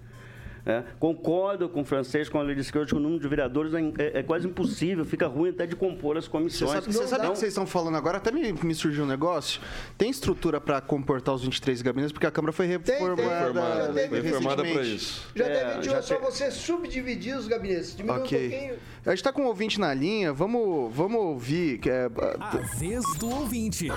É, 0.65 0.83
concordo 0.99 1.69
com 1.69 1.81
o 1.81 1.85
francês 1.85 2.27
quando 2.27 2.49
ele 2.49 2.55
disse 2.55 2.71
que 2.71 2.77
hoje 2.79 2.95
o 2.95 2.99
número 2.99 3.21
de 3.21 3.27
vereadores 3.27 3.71
é, 3.75 3.81
é- 3.99 4.19
é 4.19 4.23
quase 4.23 4.47
impossível, 4.47 5.05
fica 5.05 5.27
ruim 5.27 5.49
até 5.51 5.67
de 5.67 5.75
compor 5.75 6.17
as 6.17 6.25
Você 6.25 6.31
comissões. 6.31 6.71
sabe, 6.71 6.87
você 6.87 7.07
sabe 7.07 7.13
o 7.13 7.15
Então, 7.25 7.33
que 7.33 7.37
vocês 7.39 7.51
estão 7.51 7.67
falando 7.67 7.95
agora? 7.97 8.17
Até 8.17 8.31
me, 8.31 8.51
me 8.51 8.73
surgiu 8.73 9.03
um 9.03 9.07
negócio. 9.07 9.61
Tem 9.95 10.09
estrutura 10.09 10.59
para 10.59 10.81
comportar 10.81 11.35
os 11.35 11.43
23 11.43 11.83
gabinetes, 11.83 12.11
porque 12.11 12.25
a 12.25 12.31
Câmara 12.31 12.51
foi 12.51 12.65
tem. 12.79 12.97
reformada, 12.97 13.53
Já 13.85 13.93
teve 13.93 14.21
Foi 14.21 14.31
formada 14.31 14.63
para 14.63 14.81
isso. 14.81 15.27
Já 15.35 15.45
É, 15.45 15.49
deve 15.75 15.83
já 15.83 16.01
só 16.01 16.15
tem- 16.15 16.23
você 16.23 16.49
subdividir 16.49 17.37
os 17.37 17.47
gabinetes. 17.47 17.95
Diminui 17.95 18.17
um 18.19 18.23
Ok. 18.23 18.49
pouquinho. 18.49 18.73
A 19.05 19.09
gente 19.11 19.23
tá 19.23 19.31
com 19.31 19.43
um 19.43 19.47
ouvinte 19.47 19.79
na 19.79 19.93
linha, 19.93 20.33
vamos, 20.33 20.91
vamos 20.95 21.19
ouvir. 21.21 21.77
que 21.77 21.91
é, 21.91 22.09
A 22.39 22.57
vez 22.79 23.03
do 23.19 23.29
ouvinte. 23.29 23.89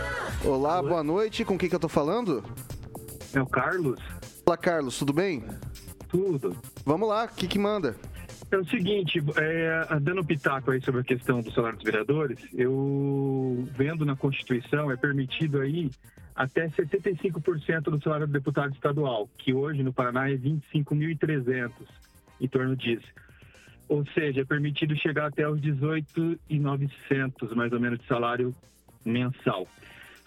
Olá, 0.45 0.83
boa 0.83 1.03
noite. 1.03 1.47
Com 1.47 1.57
quem 1.57 1.67
que 1.69 1.75
eu 1.75 1.81
tô 1.81 1.89
falando? 1.89 2.45
É 3.33 3.41
o 3.41 3.47
Carlos? 3.47 3.99
Olá, 4.45 4.57
Carlos, 4.59 4.99
tudo 4.99 5.15
bem? 5.15 5.45
Tudo. 6.09 6.57
Vamos 6.85 7.09
lá, 7.09 7.25
o 7.25 7.29
que 7.29 7.47
que 7.47 7.59
manda? 7.59 7.97
É 8.51 8.57
o 8.57 8.65
seguinte, 8.65 9.23
é, 9.37 10.01
dando 10.01 10.25
pitaco 10.25 10.71
aí 10.71 10.81
sobre 10.81 11.03
a 11.03 11.05
questão 11.05 11.43
do 11.43 11.53
salário 11.53 11.77
dos 11.77 11.85
vereadores, 11.85 12.39
eu 12.55 13.69
vendo 13.77 14.07
na 14.07 14.17
Constituição 14.17 14.91
é 14.91 14.97
permitido 14.97 15.61
aí 15.61 15.91
até 16.35 16.67
75% 16.69 17.83
do 17.83 18.03
salário 18.03 18.27
do 18.27 18.33
deputado 18.33 18.73
estadual, 18.73 19.29
que 19.37 19.53
hoje 19.53 19.83
no 19.83 19.93
Paraná 19.93 20.31
é 20.31 20.37
25.300, 20.37 21.73
em 22.41 22.49
torno 22.49 22.75
disso. 22.75 23.07
Ou 23.89 24.07
seja, 24.15 24.41
é 24.43 24.45
permitido 24.45 24.97
chegar 24.97 25.27
até 25.27 25.47
os 25.49 25.61
18.900, 25.61 27.55
mais 27.55 27.73
ou 27.73 27.81
menos, 27.81 27.99
de 27.99 28.07
salário 28.07 28.55
mensal. 29.05 29.67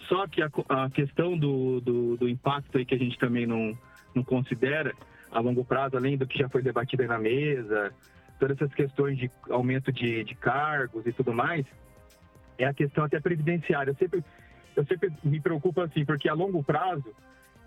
Só 0.08 0.26
que 0.26 0.42
a, 0.42 0.50
a 0.68 0.90
questão 0.90 1.36
do, 1.36 1.80
do, 1.80 2.16
do 2.18 2.28
impacto 2.28 2.78
aí 2.78 2.84
que 2.84 2.94
a 2.94 2.98
gente 2.98 3.18
também 3.18 3.46
não, 3.46 3.76
não 4.14 4.22
considera 4.22 4.94
a 5.32 5.40
longo 5.40 5.64
prazo, 5.64 5.96
além 5.96 6.16
do 6.16 6.26
que 6.26 6.38
já 6.38 6.48
foi 6.48 6.62
debatido 6.62 7.02
aí 7.02 7.08
na 7.08 7.18
mesa, 7.18 7.92
todas 8.38 8.56
essas 8.56 8.74
questões 8.74 9.18
de 9.18 9.30
aumento 9.50 9.90
de, 9.90 10.22
de 10.24 10.34
cargos 10.34 11.06
e 11.06 11.12
tudo 11.12 11.32
mais, 11.32 11.64
é 12.58 12.66
a 12.66 12.74
questão 12.74 13.04
até 13.04 13.18
previdenciária. 13.18 13.90
Eu 13.90 13.96
sempre, 13.96 14.22
eu 14.76 14.84
sempre 14.84 15.10
me 15.24 15.40
preocupo 15.40 15.80
assim, 15.80 16.04
porque 16.04 16.28
a 16.28 16.34
longo 16.34 16.62
prazo, 16.62 17.14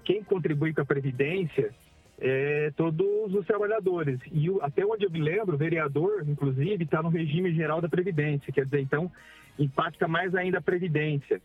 quem 0.04 0.24
contribui 0.24 0.74
com 0.74 0.82
a 0.82 0.86
Previdência 0.86 1.74
é 2.20 2.72
todos 2.78 3.34
os 3.34 3.46
trabalhadores. 3.46 4.20
E 4.32 4.48
até 4.62 4.86
onde 4.86 5.06
eu 5.06 5.12
me 5.12 5.20
lembro, 5.20 5.56
o 5.56 5.58
vereador, 5.58 6.24
inclusive, 6.28 6.84
está 6.84 7.02
no 7.02 7.10
regime 7.10 7.54
geral 7.54 7.82
da 7.82 7.90
Previdência. 7.90 8.54
Quer 8.54 8.66
dizer, 8.66 8.82
então, 8.82 9.12
impacta 9.58 10.08
mais 10.08 10.36
ainda 10.36 10.60
a 10.60 10.62
Previdência, 10.62 11.42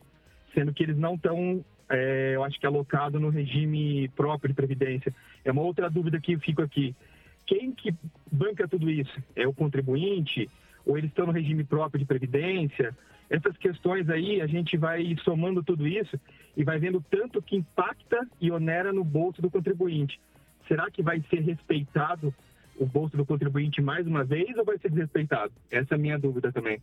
sendo 0.54 0.72
que 0.72 0.83
eles 0.83 0.98
não 0.98 1.14
estão 1.14 1.64
é, 1.90 2.37
eu 2.37 2.44
acho 2.44 2.59
que 2.59 2.66
alocado 2.66 3.18
no 3.18 3.28
regime 3.28 4.09
próprio 4.11 4.48
de 4.48 4.54
previdência. 4.54 5.12
É 5.44 5.50
uma 5.50 5.62
outra 5.62 5.88
dúvida 5.88 6.20
que 6.20 6.33
eu 6.33 6.40
fico 6.40 6.62
aqui. 6.62 6.94
Quem 7.46 7.72
que 7.72 7.94
banca 8.31 8.68
tudo 8.68 8.90
isso? 8.90 9.12
É 9.35 9.46
o 9.46 9.53
contribuinte? 9.53 10.48
Ou 10.87 10.96
eles 10.96 11.11
estão 11.11 11.26
no 11.26 11.33
regime 11.33 11.64
próprio 11.64 11.98
de 11.98 12.05
previdência? 12.05 12.96
Essas 13.29 13.57
questões 13.57 14.09
aí, 14.09 14.40
a 14.40 14.46
gente 14.46 14.76
vai 14.76 15.16
somando 15.24 15.62
tudo 15.62 15.87
isso 15.87 16.18
e 16.57 16.64
vai 16.64 16.79
vendo 16.79 17.05
tanto 17.11 17.40
que 17.40 17.57
impacta 17.57 18.26
e 18.40 18.50
onera 18.50 18.92
no 18.92 19.05
bolso 19.05 19.40
do 19.40 19.50
contribuinte. 19.50 20.20
Será 20.66 20.90
que 20.90 21.03
vai 21.03 21.22
ser 21.31 21.40
respeitado 21.40 22.35
o 22.76 22.87
bolso 22.87 23.16
do 23.16 23.24
contribuinte 23.24 23.81
mais 23.81 24.07
uma 24.07 24.24
vez 24.24 24.57
ou 24.57 24.64
vai 24.64 24.79
ser 24.79 24.90
desrespeitado? 24.90 25.53
Essa 25.70 25.94
é 25.94 25.96
a 25.96 25.98
minha 25.98 26.18
dúvida 26.18 26.50
também. 26.50 26.81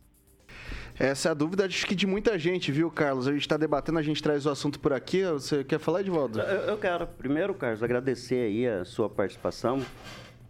Essa 0.98 1.28
é 1.28 1.30
a 1.30 1.34
dúvida, 1.34 1.64
acho 1.64 1.86
que 1.86 1.94
de 1.94 2.06
muita 2.06 2.38
gente, 2.38 2.70
viu, 2.70 2.90
Carlos? 2.90 3.26
A 3.26 3.32
gente 3.32 3.42
está 3.42 3.56
debatendo, 3.56 3.98
a 3.98 4.02
gente 4.02 4.22
traz 4.22 4.46
o 4.46 4.50
assunto 4.50 4.78
por 4.78 4.92
aqui. 4.92 5.24
Você 5.24 5.64
quer 5.64 5.78
falar, 5.78 6.00
Edvaldo? 6.00 6.40
Eu, 6.40 6.60
eu 6.62 6.78
quero, 6.78 7.06
primeiro, 7.06 7.54
Carlos, 7.54 7.82
agradecer 7.82 8.46
aí 8.46 8.66
a 8.66 8.84
sua 8.84 9.08
participação, 9.08 9.84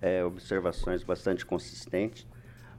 é, 0.01 0.24
observações 0.24 1.03
bastante 1.03 1.44
consistentes 1.44 2.27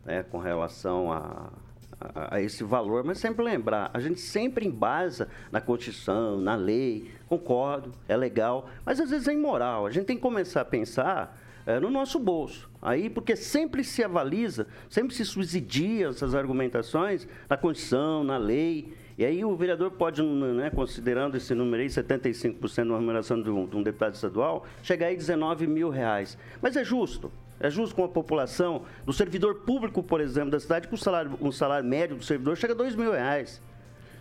né, 0.06 0.24
com 0.24 0.39
relação 0.39 1.12
a, 1.12 1.52
a, 2.00 2.36
a, 2.36 2.41
esse 2.41 2.63
valor, 2.63 3.04
mas 3.04 3.19
sempre 3.19 3.43
lembrar, 3.43 3.91
a 3.93 4.00
gente 4.00 4.19
sempre 4.19 4.65
embasa 4.65 5.28
na 5.52 5.62
Constituição, 5.62 6.39
na 6.39 6.56
lei, 6.56 7.12
concordo, 7.28 7.91
é 8.08 8.17
legal, 8.17 8.69
mas 8.86 9.00
às 9.00 9.10
vezes 9.10 9.28
é 9.28 9.34
imoral. 9.34 9.86
A 9.86 9.91
gente 9.91 10.06
tem 10.06 10.15
que 10.15 10.22
começar 10.22 10.62
a 10.62 10.65
pensar 10.65 11.38
é, 11.69 11.79
no 11.79 11.91
nosso 11.91 12.17
bolso. 12.17 12.67
Aí, 12.82 13.12
porque 13.12 13.36
sempre 13.36 13.84
se 13.84 14.03
avaliza, 14.03 14.65
sempre 14.89 15.13
se 15.13 15.23
subsidia 15.23 16.08
essas 16.08 16.34
argumentações 16.34 17.27
na 17.47 17.55
Constituição, 17.55 18.23
na 18.23 18.38
lei. 18.38 18.91
E 19.15 19.23
aí 19.23 19.45
o 19.45 19.55
vereador 19.55 19.91
pode, 19.91 20.23
né, 20.23 20.71
considerando 20.71 21.38
esse 21.38 21.53
número 21.53 21.84
aí, 21.84 21.88
75% 21.88 22.88
da 22.88 22.95
remuneração 22.95 23.39
de 23.39 23.51
um, 23.51 23.67
de 23.67 23.77
um 23.77 23.84
deputado 23.84 24.15
estadual, 24.15 24.65
chegar 24.82 25.08
aí 25.08 25.15
19 25.15 25.67
mil 25.67 25.91
reais. 25.91 26.39
Mas 26.60 26.75
é 26.75 26.84
justo. 26.84 27.32
É 27.60 27.69
justo 27.69 27.95
com 27.95 28.03
a 28.03 28.08
população, 28.08 28.84
do 29.05 29.13
servidor 29.13 29.55
público, 29.58 30.01
por 30.01 30.21
exemplo, 30.21 30.49
da 30.49 30.60
cidade, 30.60 30.88
com 30.88 30.95
um 30.95 30.97
salário, 30.97 31.38
um 31.39 31.51
salário 31.51 31.88
médio 31.88 32.15
do 32.15 32.23
servidor 32.23 32.58
chega 32.58 32.73
a 32.73 32.77
2 32.77 32.95
mil 32.95 33.12
reais. 33.12 33.62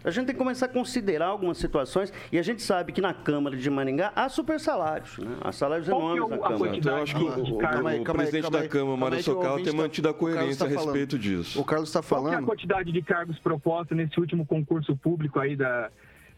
A 0.04 0.10
gente 0.10 0.26
tem 0.26 0.34
que 0.34 0.38
começar 0.38 0.66
a 0.66 0.68
considerar 0.68 1.26
algumas 1.26 1.58
situações 1.58 2.12
e 2.32 2.38
a 2.38 2.42
gente 2.42 2.62
sabe 2.62 2.92
que 2.92 3.00
na 3.00 3.12
Câmara 3.12 3.56
de 3.56 3.68
Maringá 3.68 4.12
há 4.14 4.28
super 4.28 4.60
salários, 4.60 5.18
né? 5.18 5.36
Há 5.40 5.50
salários 5.52 5.88
Qual 5.88 6.00
enormes 6.16 6.24
é 6.24 6.28
na 6.30 6.36
o- 6.36 6.48
Câmara. 6.48 6.76
Então, 6.76 6.96
eu 6.96 7.02
acho 7.02 7.16
que 7.16 7.22
o, 7.22 7.26
o- 7.26 7.54
o 7.54 7.58
Calma 7.58 7.90
aí, 7.90 8.02
calma 8.04 8.22
aí, 8.22 8.26
presidente 8.28 8.42
calma 8.42 8.58
da. 8.60 8.68
Câmara, 8.68 8.96
Mário 8.96 9.18
o 9.18 9.22
Socal, 9.22 9.56
tem 9.56 9.64
tá- 9.66 9.72
mantido 9.72 10.08
a 10.08 10.10
o 10.12 10.14
coerência 10.14 10.58
tá 10.58 10.64
a 10.64 10.68
respeito 10.68 11.16
falando. 11.16 11.22
disso. 11.22 11.60
O 11.60 11.64
Carlos 11.64 11.88
está 11.88 12.00
Qual 12.02 12.20
que 12.22 12.26
é 12.26 12.28
a 12.28 12.32
falando. 12.32 12.46
quantidade 12.46 12.92
de 12.92 13.02
cargos 13.02 13.38
propostos 13.40 13.96
nesse 13.96 14.18
último 14.20 14.46
concurso 14.46 14.96
público 14.96 15.40
aí 15.40 15.56
da, 15.56 15.90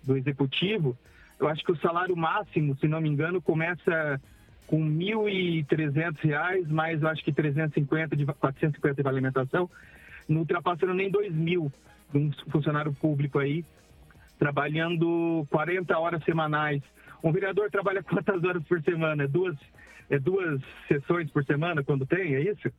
do 0.02 0.16
Executivo? 0.16 0.96
Eu 1.38 1.46
acho 1.48 1.62
que 1.64 1.72
o 1.72 1.76
salário 1.76 2.16
máximo, 2.16 2.76
se 2.78 2.88
não 2.88 3.00
me 3.00 3.08
engano, 3.08 3.40
começa 3.42 4.20
com 4.66 4.78
1.300 4.80 6.16
reais, 6.22 6.66
mais 6.68 7.02
eu 7.02 7.08
acho 7.08 7.22
que 7.24 7.32
350 7.32 8.16
de 8.16 8.24
450 8.24 9.02
de 9.02 9.08
alimentação, 9.08 9.68
não 10.28 10.40
ultrapassando 10.40 10.94
nem 10.94 11.10
2 11.10 11.34
mil 11.34 11.70
um 12.14 12.30
funcionário 12.50 12.92
público 12.92 13.38
aí, 13.38 13.64
trabalhando 14.38 15.46
40 15.50 15.98
horas 15.98 16.24
semanais. 16.24 16.82
Um 17.22 17.32
vereador 17.32 17.70
trabalha 17.70 18.02
quantas 18.02 18.42
horas 18.42 18.62
por 18.64 18.80
semana? 18.82 19.28
Duas, 19.28 19.56
é 20.08 20.18
duas 20.18 20.60
sessões 20.88 21.30
por 21.30 21.44
semana 21.44 21.82
quando 21.82 22.06
tem, 22.06 22.34
é 22.34 22.40
isso? 22.40 22.70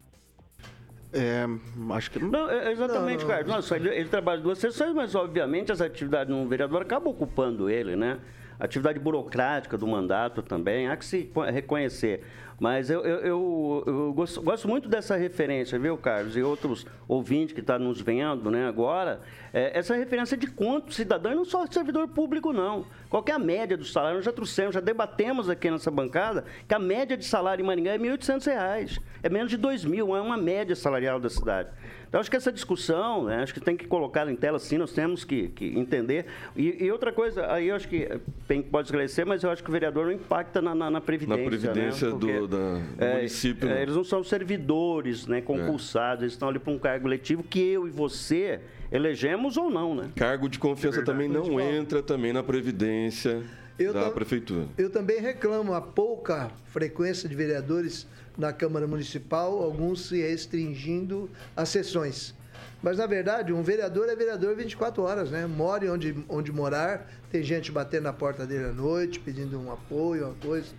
É, 1.13 1.45
acho 1.93 2.11
que. 2.11 2.19
Não, 2.19 2.49
é- 2.49 2.71
exatamente, 2.71 3.25
Carlos. 3.25 3.47
Nossa, 3.47 3.75
ele, 3.75 3.89
ele 3.89 4.09
trabalha 4.09 4.41
duas 4.41 4.57
sessões, 4.59 4.93
mas 4.93 5.13
obviamente 5.13 5.71
as 5.71 5.81
atividades 5.81 6.33
de 6.33 6.39
um 6.39 6.47
vereador 6.47 6.81
acabam 6.81 7.11
ocupando 7.11 7.69
ele, 7.69 7.95
né? 7.95 8.17
Atividade 8.63 9.00
burocrática 9.00 9.76
do 9.78 9.88
mandato 9.88 10.41
também, 10.43 10.88
há 10.88 10.95
que 10.95 11.04
se 11.04 11.24
co- 11.24 11.41
reconhecer. 11.41 12.24
Mas 12.60 12.91
eu, 12.91 13.02
eu, 13.04 13.19
eu- 13.21 13.84
eu 13.88 14.13
gosto, 14.13 14.39
gosto 14.39 14.67
muito 14.67 14.88
dessa 14.88 15.15
referência, 15.15 15.80
viu, 15.80 15.97
Carlos? 15.97 16.38
E 16.38 16.43
outros 16.43 16.86
ouvintes 17.08 17.56
que 17.56 17.60
estão 17.60 17.80
nos 17.80 18.00
vendo 18.00 18.52
né, 18.52 18.67
agora, 18.67 19.19
é, 19.52 19.76
essa 19.80 19.95
referência 19.95 20.38
de 20.38 20.45
quanto 20.45 20.93
cidadão, 20.93 21.32
e 21.32 21.36
não 21.36 21.43
só 21.43 21.65
servidor 21.65 22.08
público, 22.10 22.54
não. 22.54 22.86
Qual 23.10 23.26
é 23.28 23.32
a 23.32 23.39
média 23.39 23.76
do 23.76 23.84
salário? 23.84 24.17
Nós 24.17 24.26
já 24.26 24.32
trouxemos, 24.32 24.76
já 24.76 24.80
debatemos 24.80 25.50
aqui 25.50 25.71
nessa 25.71 25.89
bancada, 25.89 26.45
que 26.67 26.76
a 26.76 26.80
média 26.80 27.17
de 27.17 27.26
salário 27.26 27.63
em 27.63 27.65
Maringá 27.65 27.93
é 27.95 27.97
R$ 27.97 28.04
1.800. 28.15 29.02
É 29.24 29.30
menos 29.30 29.50
de 29.50 29.56
R$ 29.56 29.63
2.000, 29.63 30.15
é 30.15 30.21
uma 30.21 30.38
média 30.38 30.76
salarial 30.76 31.19
da 31.19 31.32
cidade. 31.32 31.69
Então, 32.12 32.19
acho 32.19 32.30
que 32.30 32.36
essa 32.36 32.52
discussão, 32.52 33.24
né, 33.24 33.41
acho 33.41 33.54
que 33.54 33.62
tem 33.62 33.78
que 33.78 33.88
colocar 33.88 34.30
em 34.30 34.36
tela, 34.36 34.60
sim, 34.60 34.78
nós 34.78 34.91
temos 34.91 35.24
que, 35.24 35.47
que 35.47 35.80
entender. 35.80 36.26
E, 36.58 36.84
e 36.84 36.91
outra 36.91 37.10
coisa, 37.10 37.50
aí 37.50 37.69
eu 37.69 37.76
acho 37.78 37.88
que 37.88 38.06
tem, 38.45 38.62
pode 38.62 38.89
esclarecer, 38.89 39.26
mas 39.26 39.43
eu 39.43 39.50
acho 39.50 39.63
que 39.63 39.69
o 39.69 39.71
vereador 39.71 40.08
não 40.08 40.12
impacta 40.12 40.62
na, 40.62 40.76
na, 40.76 40.91
na 40.91 41.00
Previdência. 41.00 41.41
Na 41.41 41.50
Previdência 41.50 42.08
né? 42.10 42.13
do, 42.13 42.19
Porque, 42.19 42.34
da- 42.34 42.47
do 42.47 42.82
é, 42.97 43.13
município. 43.15 43.69
é, 43.69 43.76
né? 43.76 43.82
eles 43.84 43.95
não 43.95 44.04
são 44.04 44.26
servidores, 44.26 45.26
né, 45.26 45.39
concursados, 45.39 46.24
eles 46.24 46.34
estão 46.34 46.50
ali 46.50 46.60
para 46.60 46.74
um 46.74 46.78
cargo 46.78 47.08
letivo 47.08 47.43
que 47.43 47.62
eu 47.62 47.88
e 47.88 47.89
você 47.89 48.60
elegemos 48.91 49.56
ou 49.56 49.69
não, 49.69 49.95
né? 49.95 50.10
Cargo 50.13 50.50
de 50.50 50.60
confiança 50.60 51.02
também 51.06 51.30
não 51.30 51.62
entra 51.62 52.04
também 52.04 52.34
na 52.34 52.43
Previdência 52.43 53.41
Eu 53.80 53.93
da 53.93 54.12
Prefeitura. 54.12 54.65
Eu 54.78 54.89
também 54.89 55.21
reclamo 55.21 55.74
a 55.74 55.80
pouca 55.80 56.52
frequência 56.65 57.30
de 57.30 57.36
vereadores 57.36 58.06
na 58.37 58.53
Câmara 58.53 58.87
Municipal, 58.87 59.61
alguns 59.61 60.07
se 60.07 60.21
restringindo 60.21 61.29
às 61.55 61.69
sessões. 61.69 62.33
Mas, 62.81 62.97
na 62.97 63.05
verdade, 63.05 63.53
um 63.53 63.61
vereador 63.61 64.09
é 64.09 64.15
vereador 64.15 64.55
24 64.55 65.03
horas, 65.03 65.29
né? 65.29 65.45
More 65.45 65.87
onde, 65.89 66.15
onde 66.27 66.51
morar, 66.51 67.07
tem 67.29 67.43
gente 67.43 67.71
batendo 67.71 68.03
na 68.03 68.13
porta 68.13 68.45
dele 68.45 68.65
à 68.65 68.71
noite, 68.71 69.19
pedindo 69.19 69.59
um 69.59 69.71
apoio, 69.71 70.25
uma 70.25 70.35
coisa. 70.35 70.73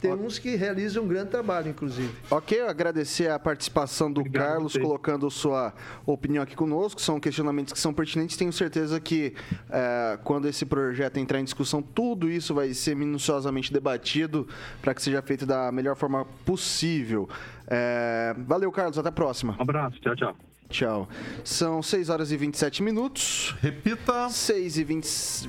Tem 0.00 0.12
uns 0.12 0.38
que 0.38 0.56
realizam 0.56 1.04
um 1.04 1.08
grande 1.08 1.30
trabalho, 1.30 1.68
inclusive. 1.68 2.10
Ok, 2.30 2.60
eu 2.60 2.68
agradecer 2.68 3.30
a 3.30 3.38
participação 3.38 4.10
do 4.10 4.20
Obrigado 4.20 4.46
Carlos, 4.46 4.72
você. 4.72 4.80
colocando 4.80 5.30
sua 5.30 5.74
opinião 6.06 6.42
aqui 6.42 6.56
conosco. 6.56 7.00
São 7.00 7.20
questionamentos 7.20 7.72
que 7.72 7.78
são 7.78 7.92
pertinentes. 7.92 8.36
Tenho 8.36 8.52
certeza 8.52 8.98
que 8.98 9.34
eh, 9.70 10.18
quando 10.24 10.48
esse 10.48 10.64
projeto 10.64 11.18
entrar 11.18 11.40
em 11.40 11.44
discussão, 11.44 11.82
tudo 11.82 12.30
isso 12.30 12.54
vai 12.54 12.72
ser 12.72 12.96
minuciosamente 12.96 13.72
debatido 13.72 14.48
para 14.80 14.94
que 14.94 15.02
seja 15.02 15.20
feito 15.22 15.44
da 15.44 15.70
melhor 15.70 15.96
forma 15.96 16.24
possível. 16.44 17.28
Eh, 17.66 18.34
valeu, 18.38 18.70
Carlos. 18.72 18.98
Até 18.98 19.08
a 19.08 19.12
próxima. 19.12 19.56
Um 19.58 19.62
abraço, 19.62 20.00
tchau, 20.00 20.16
tchau. 20.16 20.36
Tchau. 20.70 21.08
São 21.44 21.82
6 21.82 22.08
horas 22.10 22.30
e 22.30 22.36
27 22.36 22.82
minutos. 22.82 23.56
Repita. 23.60 24.28
6 24.28 24.78
e 24.78 24.84
20, 24.84 25.06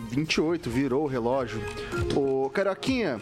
28, 0.09 0.67
virou 0.69 1.03
o 1.03 1.07
relógio. 1.07 1.61
Ô, 2.15 2.49
Carioquinha, 2.49 3.21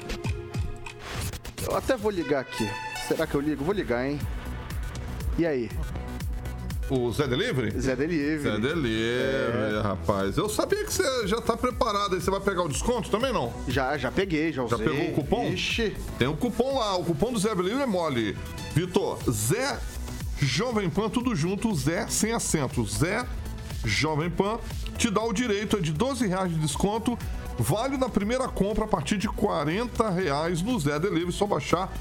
eu 1.69 1.77
até 1.77 1.95
vou 1.95 2.11
ligar 2.11 2.41
aqui. 2.41 2.69
Será 3.07 3.25
que 3.27 3.35
eu 3.35 3.41
ligo? 3.41 3.63
Vou 3.63 3.73
ligar, 3.73 4.07
hein? 4.07 4.19
E 5.37 5.45
aí? 5.45 5.69
O 6.89 7.11
Zé 7.11 7.27
Delivery? 7.27 7.79
Zé 7.79 7.95
Delivery. 7.95 8.39
Zé 8.39 8.57
Delivery, 8.59 9.81
rapaz. 9.83 10.37
Eu 10.37 10.49
sabia 10.49 10.83
que 10.83 10.91
você 10.91 11.27
já 11.27 11.39
tá 11.39 11.55
preparado 11.55 12.15
aí. 12.15 12.21
Você 12.21 12.31
vai 12.31 12.39
pegar 12.39 12.63
o 12.63 12.67
desconto 12.67 13.09
também, 13.11 13.31
não? 13.31 13.53
Já, 13.67 13.95
já 13.97 14.11
peguei, 14.11 14.51
já 14.51 14.65
Já 14.65 14.75
usei. 14.75 14.89
pegou 14.89 15.09
o 15.09 15.13
cupom? 15.13 15.45
Ixi. 15.49 15.95
Tem 16.17 16.27
um 16.27 16.35
cupom 16.35 16.79
lá. 16.79 16.97
O 16.97 17.03
cupom 17.05 17.31
do 17.31 17.37
Zé 17.39 17.53
Delivery 17.53 17.83
é 17.83 17.85
mole. 17.85 18.35
Vitor, 18.73 19.19
Zé 19.29 19.79
Jovem 20.41 20.89
Pan, 20.89 21.09
tudo 21.09 21.35
junto. 21.35 21.73
Zé 21.75 22.07
sem 22.07 22.31
acento. 22.31 22.83
Zé 22.87 23.23
Jovem 23.85 24.29
Pan 24.31 24.59
te 24.97 25.09
dá 25.11 25.21
o 25.23 25.31
direito 25.31 25.77
é 25.77 25.79
de 25.79 25.93
12 25.93 26.27
reais 26.27 26.51
de 26.51 26.57
desconto. 26.57 27.17
Vale 27.59 27.97
na 27.97 28.07
primeira 28.07 28.47
compra 28.47 28.85
a 28.85 28.87
partir 28.87 29.17
de 29.17 29.27
40 29.27 30.09
reais 30.09 30.61
no 30.61 30.79
Zé 30.79 30.97
Delivery. 30.97 31.33
Só 31.33 31.45
baixar 31.45 31.91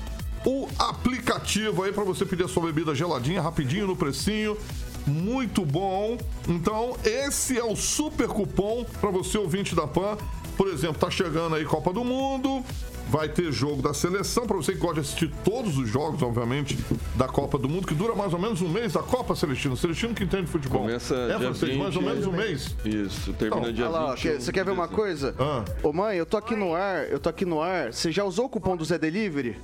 o 0.47 0.69
aplicativo 0.79 1.83
aí 1.83 1.93
para 1.93 2.05
você 2.05 2.25
pedir 2.25 2.45
a 2.45 2.49
sua 2.49 2.63
bebida 2.67 2.95
geladinha, 2.95 3.43
rapidinho 3.43 3.89
no 3.89 3.97
precinho. 3.97 4.57
Muito 5.05 5.65
bom. 5.65 6.17
Então, 6.47 6.97
esse 7.05 7.59
é 7.59 7.65
o 7.65 7.75
super 7.75 8.29
cupom 8.29 8.85
para 9.01 9.11
você 9.11 9.37
ouvinte 9.37 9.75
da 9.75 9.87
PAN. 9.87 10.17
Por 10.57 10.69
exemplo, 10.69 10.99
tá 10.99 11.11
chegando 11.11 11.57
aí 11.57 11.65
Copa 11.65 11.93
do 11.93 12.05
Mundo, 12.05 12.65
vai 13.09 13.29
ter 13.29 13.51
jogo 13.53 13.81
da 13.83 13.95
seleção 13.95 14.47
para 14.47 14.57
você 14.57 14.73
que 14.73 14.79
gosta 14.79 14.95
de 14.95 15.01
assistir 15.01 15.31
todos 15.45 15.79
os 15.79 15.89
jogos, 15.89 16.23
obviamente, 16.23 16.79
da 17.15 17.27
Copa 17.27 17.59
do 17.59 17.69
Mundo, 17.69 17.87
que 17.87 17.95
dura 17.95 18.15
mais 18.15 18.33
ou 18.33 18.39
menos 18.39 18.61
um 18.61 18.69
mês 18.69 18.93
da 18.93 19.03
Copa 19.03 19.35
Celestino. 19.35 19.77
Celestino 19.77 20.15
que 20.15 20.25
entende 20.25 20.47
futebol. 20.47 20.83
Começa 20.83 21.15
é, 21.15 21.39
dia 21.39 21.49
vocês, 21.49 21.77
mais 21.77 21.97
ou 21.97 22.03
20, 22.03 22.11
menos 22.11 22.27
um 22.27 22.33
mês. 22.33 22.77
Isso, 22.85 23.33
termina 23.33 23.61
Então, 23.63 23.73
dia 23.73 23.85
Olha 23.87 23.93
lá, 23.93 24.05
ó, 24.07 24.15
21 24.15 24.23
quer- 24.23 24.41
você 24.41 24.53
quer 24.53 24.65
ver 24.65 24.73
uma 24.73 24.89
coisa? 24.89 25.35
Ah. 25.39 25.65
Ô 25.83 25.93
mãe, 25.93 26.17
eu 26.17 26.27
tô 26.27 26.37
aqui 26.37 26.55
no 26.55 26.75
ar, 26.75 27.09
eu 27.11 27.19
tô 27.19 27.29
aqui 27.29 27.45
no 27.45 27.61
ar. 27.61 27.93
Você 27.93 28.13
já 28.13 28.25
usou 28.25 28.47
o 28.47 28.49
cupom 28.49 28.77
do 28.77 28.85
Zé 28.85 28.99
Delivery? 28.99 29.57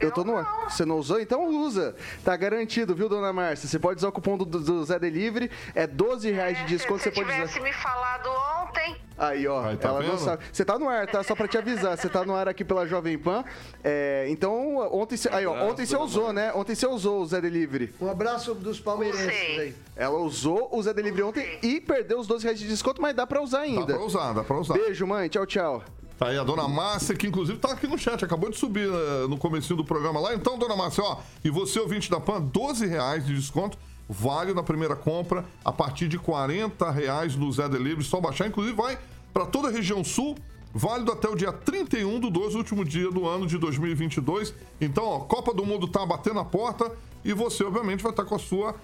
Eu 0.00 0.10
tô 0.12 0.22
no 0.24 0.36
ar. 0.36 0.68
Você 0.70 0.84
não 0.84 0.96
usou? 0.98 1.20
Então 1.20 1.46
usa. 1.48 1.94
Tá 2.24 2.36
garantido, 2.36 2.94
viu, 2.94 3.08
dona 3.08 3.32
Márcia? 3.32 3.68
Você 3.68 3.78
pode 3.78 3.98
usar 3.98 4.08
o 4.08 4.12
cupom 4.12 4.36
do, 4.38 4.44
do- 4.44 4.84
Zé 4.84 4.98
Delivery. 4.98 5.50
É 5.74 5.86
12 5.86 6.30
reais 6.30 6.56
de 6.58 6.64
desconto. 6.66 6.98
Se 7.02 7.10
Você 7.10 7.14
você 7.16 7.20
pode 7.22 7.32
tivesse 7.34 7.54
usar. 7.58 7.64
me 7.64 7.72
falado 7.72 8.28
ontem, 8.62 8.96
Aí, 9.20 9.48
ó, 9.48 9.64
Aí, 9.64 9.76
tá 9.76 9.88
ela 9.88 10.00
não 10.00 10.10
vendo? 10.10 10.20
sabe. 10.20 10.44
Você 10.52 10.64
tá 10.64 10.78
no 10.78 10.88
ar, 10.88 11.04
tá? 11.08 11.24
Só 11.24 11.34
pra 11.34 11.48
te 11.48 11.58
avisar. 11.58 11.98
Você 11.98 12.08
tá 12.08 12.24
no 12.24 12.36
ar 12.36 12.46
aqui 12.48 12.64
pela 12.64 12.86
Jovem 12.86 13.18
Pan. 13.18 13.44
É, 13.82 14.26
então, 14.28 14.76
ontem, 14.96 15.16
cê- 15.16 15.28
aí, 15.32 15.44
ó, 15.44 15.54
ontem 15.68 15.84
você 15.84 15.96
usou, 15.96 16.32
né? 16.32 16.52
Ontem 16.54 16.76
você 16.76 16.86
usou 16.86 17.20
o 17.22 17.26
Zé 17.26 17.40
Delivery. 17.40 17.92
Um 18.00 18.08
abraço 18.08 18.54
dos 18.54 18.78
palmeirenses 18.78 19.28
aí. 19.58 19.74
Ela 19.96 20.18
usou 20.20 20.68
o 20.72 20.80
Zé 20.80 20.94
Delivery 20.94 21.24
ontem 21.24 21.58
e 21.64 21.80
perdeu 21.80 22.20
os 22.20 22.28
12 22.28 22.44
reais 22.44 22.60
de 22.60 22.68
desconto, 22.68 23.02
mas 23.02 23.12
dá 23.16 23.26
pra 23.26 23.42
usar 23.42 23.58
Dá 23.58 23.64
ainda. 23.64 23.94
pra 23.94 24.04
usar, 24.04 24.32
dá 24.32 24.44
pra 24.44 24.56
usar. 24.56 24.74
Beijo, 24.74 25.04
mãe. 25.04 25.28
Tchau, 25.28 25.44
tchau. 25.46 25.82
Tá 26.18 26.28
aí 26.28 26.38
a 26.38 26.42
dona 26.42 26.66
Márcia, 26.66 27.14
que 27.14 27.28
inclusive 27.28 27.58
tá 27.58 27.70
aqui 27.70 27.86
no 27.86 27.96
chat, 27.96 28.24
acabou 28.24 28.50
de 28.50 28.58
subir 28.58 28.88
eh, 28.88 29.26
no 29.28 29.38
comecinho 29.38 29.76
do 29.76 29.84
programa 29.84 30.18
lá. 30.18 30.34
Então, 30.34 30.58
dona 30.58 30.74
Márcia, 30.74 31.04
ó, 31.04 31.18
e 31.44 31.48
você, 31.48 31.78
ouvinte 31.78 32.10
da 32.10 32.18
PAN, 32.18 32.40
12 32.40 32.86
reais 32.86 33.24
de 33.24 33.32
desconto, 33.36 33.78
vale 34.08 34.52
na 34.52 34.64
primeira 34.64 34.96
compra, 34.96 35.44
a 35.64 35.70
partir 35.70 36.08
de 36.08 36.18
40 36.18 36.90
reais 36.90 37.36
no 37.36 37.52
Zé 37.52 37.68
Delivery, 37.68 38.02
só 38.02 38.20
baixar, 38.20 38.48
inclusive 38.48 38.74
vai 38.74 38.98
para 39.32 39.46
toda 39.46 39.68
a 39.68 39.70
região 39.70 40.02
sul, 40.02 40.36
válido 40.74 41.12
até 41.12 41.28
o 41.28 41.36
dia 41.36 41.52
31 41.52 42.18
do 42.18 42.30
12, 42.30 42.56
último 42.56 42.84
dia 42.84 43.12
do 43.12 43.28
ano 43.28 43.46
de 43.46 43.56
2022. 43.56 44.52
Então, 44.80 45.04
ó, 45.04 45.20
Copa 45.20 45.54
do 45.54 45.64
Mundo 45.64 45.86
tá 45.86 46.04
batendo 46.04 46.40
a 46.40 46.44
porta 46.44 46.90
e 47.24 47.32
você, 47.32 47.62
obviamente, 47.62 48.02
vai 48.02 48.10
estar 48.10 48.24
com 48.24 48.34
a 48.34 48.38
sua 48.40 48.74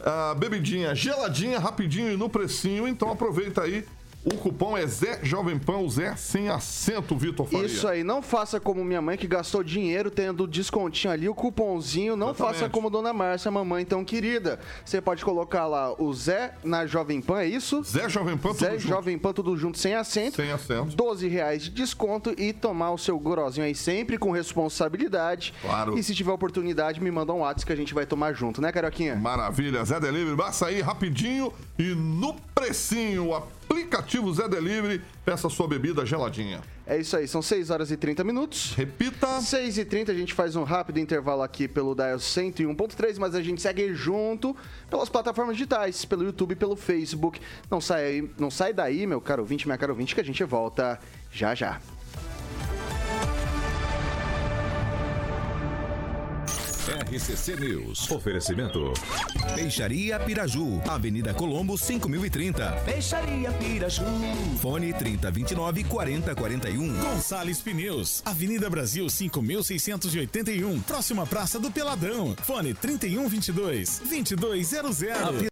ah, 0.00 0.34
bebidinha 0.38 0.94
geladinha, 0.94 1.58
rapidinho 1.58 2.12
e 2.12 2.16
no 2.16 2.28
precinho. 2.28 2.86
Então, 2.86 3.10
aproveita 3.10 3.62
aí. 3.62 3.84
O 4.24 4.34
cupom 4.36 4.74
é 4.74 4.86
Zé 4.86 5.20
Jovem 5.22 5.58
Pan, 5.58 5.78
o 5.78 5.90
Zé 5.90 6.16
sem 6.16 6.48
acento, 6.48 7.14
Vitor 7.14 7.46
Faria. 7.46 7.66
Isso 7.66 7.86
aí, 7.86 8.02
não 8.02 8.22
faça 8.22 8.58
como 8.58 8.82
minha 8.82 9.02
mãe 9.02 9.18
que 9.18 9.26
gastou 9.26 9.62
dinheiro 9.62 10.10
tendo 10.10 10.46
descontinho 10.46 11.12
ali, 11.12 11.28
o 11.28 11.34
cupomzinho. 11.34 12.16
Não 12.16 12.30
Exatamente. 12.30 12.58
faça 12.60 12.70
como 12.70 12.88
Dona 12.88 13.12
Márcia, 13.12 13.50
mamãe 13.50 13.84
tão 13.84 14.02
querida. 14.02 14.58
Você 14.82 14.98
pode 14.98 15.22
colocar 15.22 15.66
lá 15.66 15.92
o 16.00 16.10
Zé 16.14 16.54
na 16.64 16.86
Jovem 16.86 17.20
Pan, 17.20 17.40
é 17.40 17.46
isso? 17.46 17.82
Zé 17.82 18.08
Jovem 18.08 18.38
Pan, 18.38 18.54
tudo 18.54 18.60
Zé 18.60 18.70
junto. 18.78 18.88
Jovem 18.88 19.18
Pan, 19.18 19.32
tudo 19.34 19.56
junto, 19.58 19.78
sem 19.78 19.94
acento. 19.94 20.36
Sem 20.36 20.50
acento. 20.50 20.96
12 20.96 21.28
reais 21.28 21.64
de 21.64 21.70
desconto 21.70 22.34
e 22.38 22.54
tomar 22.54 22.92
o 22.92 22.98
seu 22.98 23.18
gorozinho 23.18 23.66
aí 23.66 23.74
sempre 23.74 24.16
com 24.16 24.30
responsabilidade. 24.30 25.52
Claro. 25.60 25.98
E 25.98 26.02
se 26.02 26.14
tiver 26.14 26.32
oportunidade, 26.32 26.98
me 26.98 27.10
manda 27.10 27.30
um 27.34 27.40
WhatsApp 27.40 27.66
que 27.66 27.72
a 27.74 27.76
gente 27.76 27.92
vai 27.92 28.06
tomar 28.06 28.32
junto, 28.32 28.62
né, 28.62 28.72
Carioquinha? 28.72 29.16
Maravilha, 29.16 29.84
Zé 29.84 30.00
Delivery, 30.00 30.34
basta 30.34 30.66
aí 30.66 30.80
rapidinho 30.80 31.52
e 31.78 31.94
no 31.94 32.34
precinho, 32.54 33.30
o 33.30 33.63
aplicativo 33.74 34.32
Zé 34.32 34.48
Delivery, 34.48 35.02
peça 35.24 35.48
sua 35.48 35.66
bebida 35.66 36.06
geladinha. 36.06 36.60
É 36.86 36.98
isso 36.98 37.16
aí, 37.16 37.26
são 37.26 37.42
6 37.42 37.70
horas 37.70 37.90
e 37.90 37.96
30 37.96 38.22
minutos. 38.22 38.72
Repita. 38.74 39.40
6 39.40 39.78
e 39.78 39.84
30 39.84 40.12
a 40.12 40.14
gente 40.14 40.32
faz 40.32 40.54
um 40.54 40.62
rápido 40.62 40.98
intervalo 41.00 41.42
aqui 41.42 41.66
pelo 41.66 41.94
Dial 41.94 42.18
101.3, 42.18 43.18
mas 43.18 43.34
a 43.34 43.42
gente 43.42 43.60
segue 43.60 43.92
junto 43.94 44.56
pelas 44.88 45.08
plataformas 45.08 45.56
digitais, 45.56 46.04
pelo 46.04 46.24
YouTube 46.24 46.54
pelo 46.54 46.76
Facebook. 46.76 47.40
Não 47.70 47.80
sai, 47.80 48.28
não 48.38 48.50
sai 48.50 48.72
daí, 48.72 49.06
meu 49.06 49.20
caro 49.20 49.42
ouvinte, 49.42 49.66
minha 49.66 49.78
caro 49.78 49.92
ouvinte, 49.92 50.14
que 50.14 50.20
a 50.20 50.24
gente 50.24 50.44
volta 50.44 51.00
já 51.32 51.54
já. 51.54 51.80
RCC 56.88 57.56
News. 57.56 58.10
Oferecimento. 58.10 58.92
Peixaria 59.54 60.18
Piraju, 60.20 60.82
Avenida 60.86 61.32
Colombo 61.32 61.78
5030. 61.78 62.72
Peixaria 62.84 63.50
Piraju. 63.52 64.04
Fone 64.60 64.92
3029 64.92 65.84
4041. 65.84 67.00
Gonçalves 67.00 67.60
Pneus, 67.60 68.22
Avenida 68.24 68.68
Brasil 68.68 69.08
5681, 69.08 70.80
próxima 70.82 71.26
Praça 71.26 71.58
do 71.58 71.70
Peladão. 71.70 72.36
Fone 72.42 72.74
3122 72.74 74.00
2200. 74.00 75.48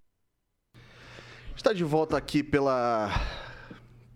Está 1.56 1.72
de 1.72 1.84
volta 1.84 2.16
aqui 2.16 2.42
pela 2.42 3.10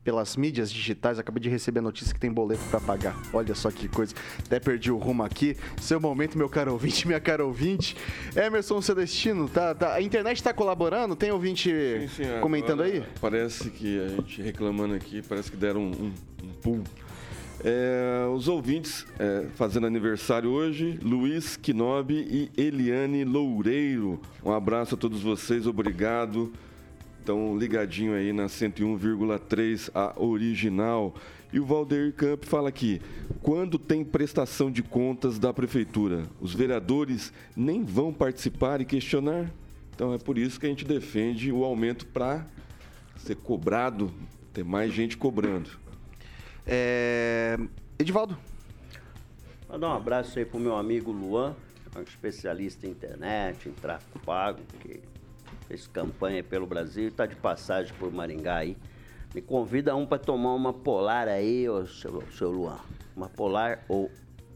pelas 0.06 0.36
mídias 0.36 0.70
digitais. 0.70 1.18
Acabei 1.18 1.42
de 1.42 1.48
receber 1.48 1.80
a 1.80 1.82
notícia 1.82 2.14
que 2.14 2.20
tem 2.20 2.32
boleto 2.32 2.62
para 2.70 2.78
pagar. 2.78 3.20
Olha 3.32 3.56
só 3.56 3.72
que 3.72 3.88
coisa. 3.88 4.14
Até 4.38 4.60
perdi 4.60 4.92
o 4.92 4.96
rumo 4.96 5.24
aqui. 5.24 5.56
Seu 5.80 5.98
momento, 5.98 6.38
meu 6.38 6.48
caro 6.48 6.72
ouvinte, 6.74 7.08
minha 7.08 7.18
cara 7.18 7.44
ouvinte. 7.44 7.96
Emerson 8.36 8.80
Celestino, 8.80 9.48
tá, 9.48 9.74
tá, 9.74 9.94
a 9.94 10.00
internet 10.00 10.36
está 10.36 10.54
colaborando? 10.54 11.16
Tem 11.16 11.32
ouvinte 11.32 11.70
Sim, 11.70 12.08
sim, 12.08 12.40
comentando 12.40 12.84
agora 12.84 12.98
aí? 12.98 13.04
Parece 13.20 13.68
que 13.68 13.98
a 13.98 14.08
gente 14.08 14.40
reclamando 14.40 14.94
aqui, 14.94 15.22
parece 15.28 15.50
que 15.50 15.56
deram 15.56 15.80
um, 15.80 15.90
um, 15.90 16.12
um 16.44 16.52
pulo. 16.62 16.84
É, 17.64 18.28
os 18.32 18.46
ouvintes 18.46 19.04
é, 19.18 19.46
fazendo 19.56 19.88
aniversário 19.88 20.50
hoje, 20.50 21.00
Luiz 21.02 21.56
Quinobi 21.56 22.14
e 22.56 22.62
Eliane 22.62 23.24
Loureiro. 23.24 24.20
Um 24.44 24.52
abraço 24.52 24.94
a 24.94 24.98
todos 24.98 25.20
vocês, 25.20 25.66
obrigado. 25.66 26.52
Estão 27.26 27.58
ligadinho 27.58 28.14
aí 28.14 28.32
na 28.32 28.46
101,3, 28.46 29.90
a 29.92 30.14
original. 30.16 31.12
E 31.52 31.58
o 31.58 31.66
Valdeir 31.66 32.12
Camp 32.12 32.44
fala 32.44 32.68
aqui: 32.68 33.02
quando 33.42 33.80
tem 33.80 34.04
prestação 34.04 34.70
de 34.70 34.80
contas 34.80 35.36
da 35.36 35.52
prefeitura, 35.52 36.22
os 36.40 36.54
vereadores 36.54 37.32
nem 37.56 37.82
vão 37.82 38.12
participar 38.12 38.80
e 38.80 38.84
questionar? 38.84 39.50
Então 39.92 40.14
é 40.14 40.18
por 40.18 40.38
isso 40.38 40.60
que 40.60 40.66
a 40.66 40.68
gente 40.68 40.84
defende 40.84 41.50
o 41.50 41.64
aumento 41.64 42.06
para 42.06 42.46
ser 43.16 43.34
cobrado, 43.34 44.14
ter 44.52 44.64
mais 44.64 44.92
gente 44.92 45.16
cobrando. 45.16 45.70
É... 46.64 47.58
Edivaldo. 47.98 48.38
Mandar 49.68 49.88
um 49.88 49.94
abraço 49.94 50.38
aí 50.38 50.44
pro 50.44 50.60
meu 50.60 50.76
amigo 50.76 51.10
Luan, 51.10 51.56
um 51.96 52.02
especialista 52.02 52.86
em 52.86 52.90
internet, 52.90 53.68
em 53.68 53.72
tráfego 53.72 54.20
pago, 54.20 54.60
que 54.78 55.00
fez 55.68 55.86
campanha 55.86 56.42
pelo 56.42 56.66
Brasil 56.66 57.08
e 57.08 57.10
tá 57.10 57.26
de 57.26 57.34
passagem 57.36 57.92
por 57.98 58.12
Maringá 58.12 58.56
aí. 58.56 58.76
Me 59.34 59.40
convida 59.42 59.94
um 59.94 60.06
para 60.06 60.18
tomar 60.18 60.54
uma 60.54 60.72
polar 60.72 61.28
aí, 61.28 61.68
ô 61.68 61.86
seu, 61.86 62.22
seu 62.32 62.50
Luan. 62.50 62.78
Uma 63.16 63.28
polar 63.28 63.80
ou. 63.88 64.10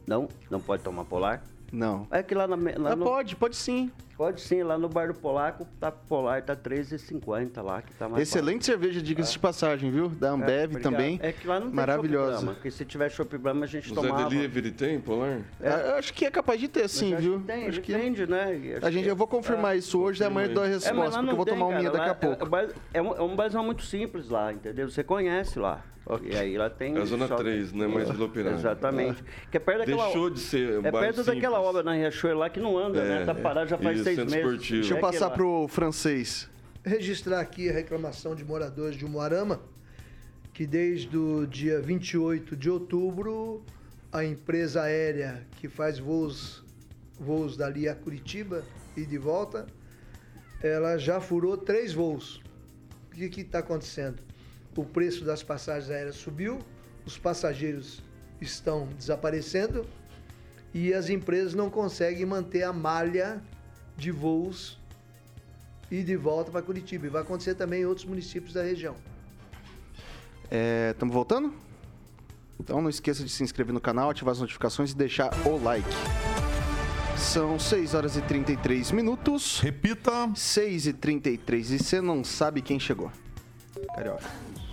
Não? 0.07 0.27
Não 0.49 0.59
pode 0.59 0.83
tomar 0.83 1.05
polar? 1.05 1.43
Não. 1.71 2.07
É 2.11 2.23
que 2.23 2.33
lá 2.33 2.47
na. 2.47 2.55
Lá 2.55 2.91
Ah, 2.91 2.95
no- 2.95 3.05
Pode, 3.05 3.35
pode 3.35 3.55
sim. 3.55 3.91
Pode 4.21 4.39
sim, 4.39 4.61
lá 4.61 4.77
no 4.77 4.87
bar 4.87 5.07
do 5.07 5.15
Polaco, 5.15 5.67
tá 5.79 5.91
polar, 5.91 6.43
tá 6.43 6.53
R$13,50 6.53 7.59
lá, 7.63 7.81
que 7.81 7.91
tá 7.95 8.07
mais 8.07 8.21
Excelente 8.21 8.63
cerveja, 8.63 9.01
diga-se 9.01 9.31
de 9.33 9.39
passagem, 9.39 9.89
viu? 9.89 10.09
Da 10.09 10.29
barato. 10.29 10.43
Ambev 10.43 10.63
obrigado. 10.69 10.83
também. 10.91 11.19
É 11.23 11.31
que 11.31 11.47
lá 11.47 11.59
não 11.59 11.65
tem 11.65 11.75
Maravilhosa. 11.75 12.31
Brahma, 12.33 12.53
porque 12.53 12.69
se 12.69 12.85
tiver 12.85 13.09
Chopp 13.09 13.35
Brahma 13.39 13.65
a 13.65 13.67
gente 13.67 13.91
O 13.91 13.95
tomava. 13.95 14.21
Zé 14.21 14.29
Delivery 14.29 14.71
tem, 14.73 14.99
Polar? 15.01 15.39
É, 15.59 15.89
Eu 15.89 15.95
acho 15.95 16.13
que 16.13 16.23
é 16.23 16.29
capaz 16.29 16.59
de 16.59 16.67
ter, 16.67 16.87
sim, 16.87 17.15
Mas 17.15 17.19
acho 17.19 17.29
viu? 17.31 17.39
que 17.39 17.45
Tem, 17.47 17.67
acho 17.67 17.81
que 17.81 17.93
vende, 17.93 18.27
né? 18.27 18.75
Acho 18.77 18.85
a 18.85 18.91
gente, 18.91 19.03
que- 19.05 19.09
eu 19.09 19.15
vou 19.15 19.25
confirmar 19.25 19.73
é. 19.73 19.79
isso 19.79 19.99
hoje, 19.99 20.23
amanhã 20.23 20.49
eu 20.49 20.53
dou 20.53 20.63
a 20.65 20.67
É, 20.67 20.69
resposta, 20.69 20.93
mas 20.99 21.15
porque 21.15 21.31
eu 21.31 21.35
vou 21.35 21.45
tem, 21.45 21.53
tomar 21.55 21.65
uma 21.65 21.77
minha 21.79 21.89
daqui 21.89 22.05
lá 22.05 22.11
a 22.11 22.15
pouco. 22.15 22.45
É, 22.45 22.47
bar- 22.47 22.69
é 22.93 23.01
um, 23.01 23.15
é 23.15 23.21
um 23.59 23.63
muito 23.63 23.81
simples 23.81 24.29
lá, 24.29 24.53
entendeu? 24.53 24.87
Você 24.87 25.03
conhece 25.03 25.57
lá. 25.57 25.83
E 26.23 26.35
aí 26.35 26.57
lá 26.57 26.69
tem. 26.69 26.97
É 26.97 27.01
a 27.01 27.05
Zona 27.05 27.27
só- 27.27 27.35
3, 27.35 27.71
não 27.71 27.85
é 27.85 27.87
mais 27.87 28.09
Vila 28.09 28.25
Operária. 28.25 28.55
Exatamente. 28.55 29.23
Que 29.49 29.57
é 29.57 29.59
perto 29.59 29.79
daquela. 29.79 30.03
Deixou 30.05 30.29
de 30.29 30.39
ser 30.39 30.79
um 30.79 30.85
É 30.85 30.91
perto 30.91 31.23
daquela 31.23 31.57
simples. 31.57 31.69
obra 31.69 31.83
na 31.83 31.93
Riachuelo 31.93 32.39
lá 32.39 32.49
que 32.49 32.59
não 32.59 32.77
anda, 32.77 33.01
né? 33.03 33.21
É, 33.21 33.25
Tá 33.25 33.35
parado 33.35 33.69
já 33.69 33.77
faz 33.77 33.99
isso, 33.99 34.09
seis 34.15 34.29
centro 34.29 34.31
meses. 34.35 34.51
esportivo. 34.51 34.79
Deixa 34.81 34.93
eu 34.95 34.99
passar 35.01 35.17
aquela- 35.27 35.31
pro 35.35 35.67
francês. 35.67 36.49
registrar 36.83 37.39
aqui 37.39 37.69
a 37.69 37.73
reclamação 37.73 38.33
de 38.35 38.43
moradores 38.43 38.95
de 38.97 39.05
Umuarama, 39.05 39.61
que 40.53 40.65
desde 40.65 41.15
o 41.17 41.45
dia 41.45 41.79
28 41.79 42.55
de 42.55 42.69
outubro, 42.69 43.63
a 44.11 44.23
empresa 44.25 44.81
aérea 44.83 45.45
que 45.57 45.67
faz 45.69 45.99
voos, 45.99 46.63
voos 47.19 47.55
dali 47.55 47.87
a 47.87 47.95
Curitiba 47.95 48.63
e 48.97 49.05
de 49.05 49.17
volta, 49.17 49.67
ela 50.61 50.97
já 50.97 51.19
furou 51.21 51.55
três 51.57 51.93
voos. 51.93 52.41
O 53.07 53.15
que 53.15 53.41
está 53.41 53.59
acontecendo? 53.59 54.21
O 54.75 54.83
preço 54.83 55.23
das 55.23 55.43
passagens 55.43 55.89
aéreas 55.91 56.15
subiu, 56.15 56.59
os 57.05 57.17
passageiros 57.17 58.01
estão 58.39 58.87
desaparecendo 58.97 59.85
e 60.73 60.93
as 60.93 61.09
empresas 61.09 61.53
não 61.53 61.69
conseguem 61.69 62.25
manter 62.25 62.63
a 62.63 62.73
malha 62.73 63.41
de 64.01 64.09
voos 64.11 64.79
e 65.91 66.01
de 66.01 66.15
volta 66.15 66.49
para 66.51 66.61
Curitiba. 66.63 67.05
E 67.05 67.09
vai 67.09 67.21
acontecer 67.21 67.53
também 67.53 67.83
em 67.83 67.85
outros 67.85 68.05
municípios 68.05 68.53
da 68.53 68.63
região. 68.63 68.95
Estamos 70.91 71.13
voltando? 71.13 71.53
Então 72.59 72.81
não 72.81 72.89
esqueça 72.89 73.23
de 73.23 73.29
se 73.29 73.43
inscrever 73.43 73.73
no 73.73 73.79
canal, 73.79 74.09
ativar 74.09 74.31
as 74.33 74.39
notificações 74.39 74.91
e 74.91 74.95
deixar 74.95 75.29
o 75.47 75.61
like. 75.63 75.87
São 77.15 77.59
6 77.59 77.93
horas 77.93 78.17
e 78.17 78.21
33 78.21 78.91
minutos. 78.91 79.59
Repita. 79.59 80.31
6 80.35 80.87
e 80.87 80.93
33 80.93 81.71
e 81.71 81.77
você 81.79 82.01
não 82.01 82.23
sabe 82.23 82.61
quem 82.61 82.79
chegou. 82.79 83.11
Carioca. 83.95 84.23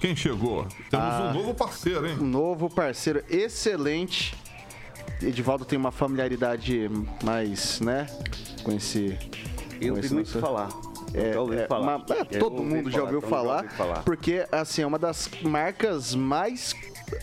Quem 0.01 0.17
chegou? 0.17 0.65
Temos 0.91 1.07
Ah. 1.07 1.31
um 1.31 1.35
novo 1.39 1.55
parceiro, 1.55 2.07
hein? 2.07 2.17
Um 2.19 2.27
novo 2.27 2.71
parceiro 2.71 3.23
excelente. 3.29 4.35
Edivaldo 5.23 5.65
tem 5.65 5.79
uma 5.79 5.91
familiaridade 5.91 6.91
mais, 7.23 7.81
né? 7.81 8.07
Com 8.63 8.73
esse. 8.73 9.17
Eu 9.81 9.95
ouvi 9.95 10.13
muito 10.13 10.29
nosso- 10.29 10.41
falar. 10.41 10.69
É, 11.15 11.33
já 11.33 11.41
ouvi 11.41 11.57
é, 11.57 11.67
falar. 11.67 11.97
uma- 11.97 12.05
é, 12.15 12.25
todo 12.39 12.57
ouvi 12.59 12.65
mundo 12.75 12.91
já 12.91 12.99
falar, 12.99 13.05
ouviu 13.15 13.21
todo 13.21 13.31
mundo 13.31 13.31
já 13.31 13.31
falar, 13.31 13.57
ouviu 13.63 13.71
falar. 13.77 14.03
porque 14.05 14.47
assim 14.53 14.83
é 14.83 14.87
uma 14.87 14.99
das 14.99 15.31
marcas 15.43 16.15
mais 16.15 16.75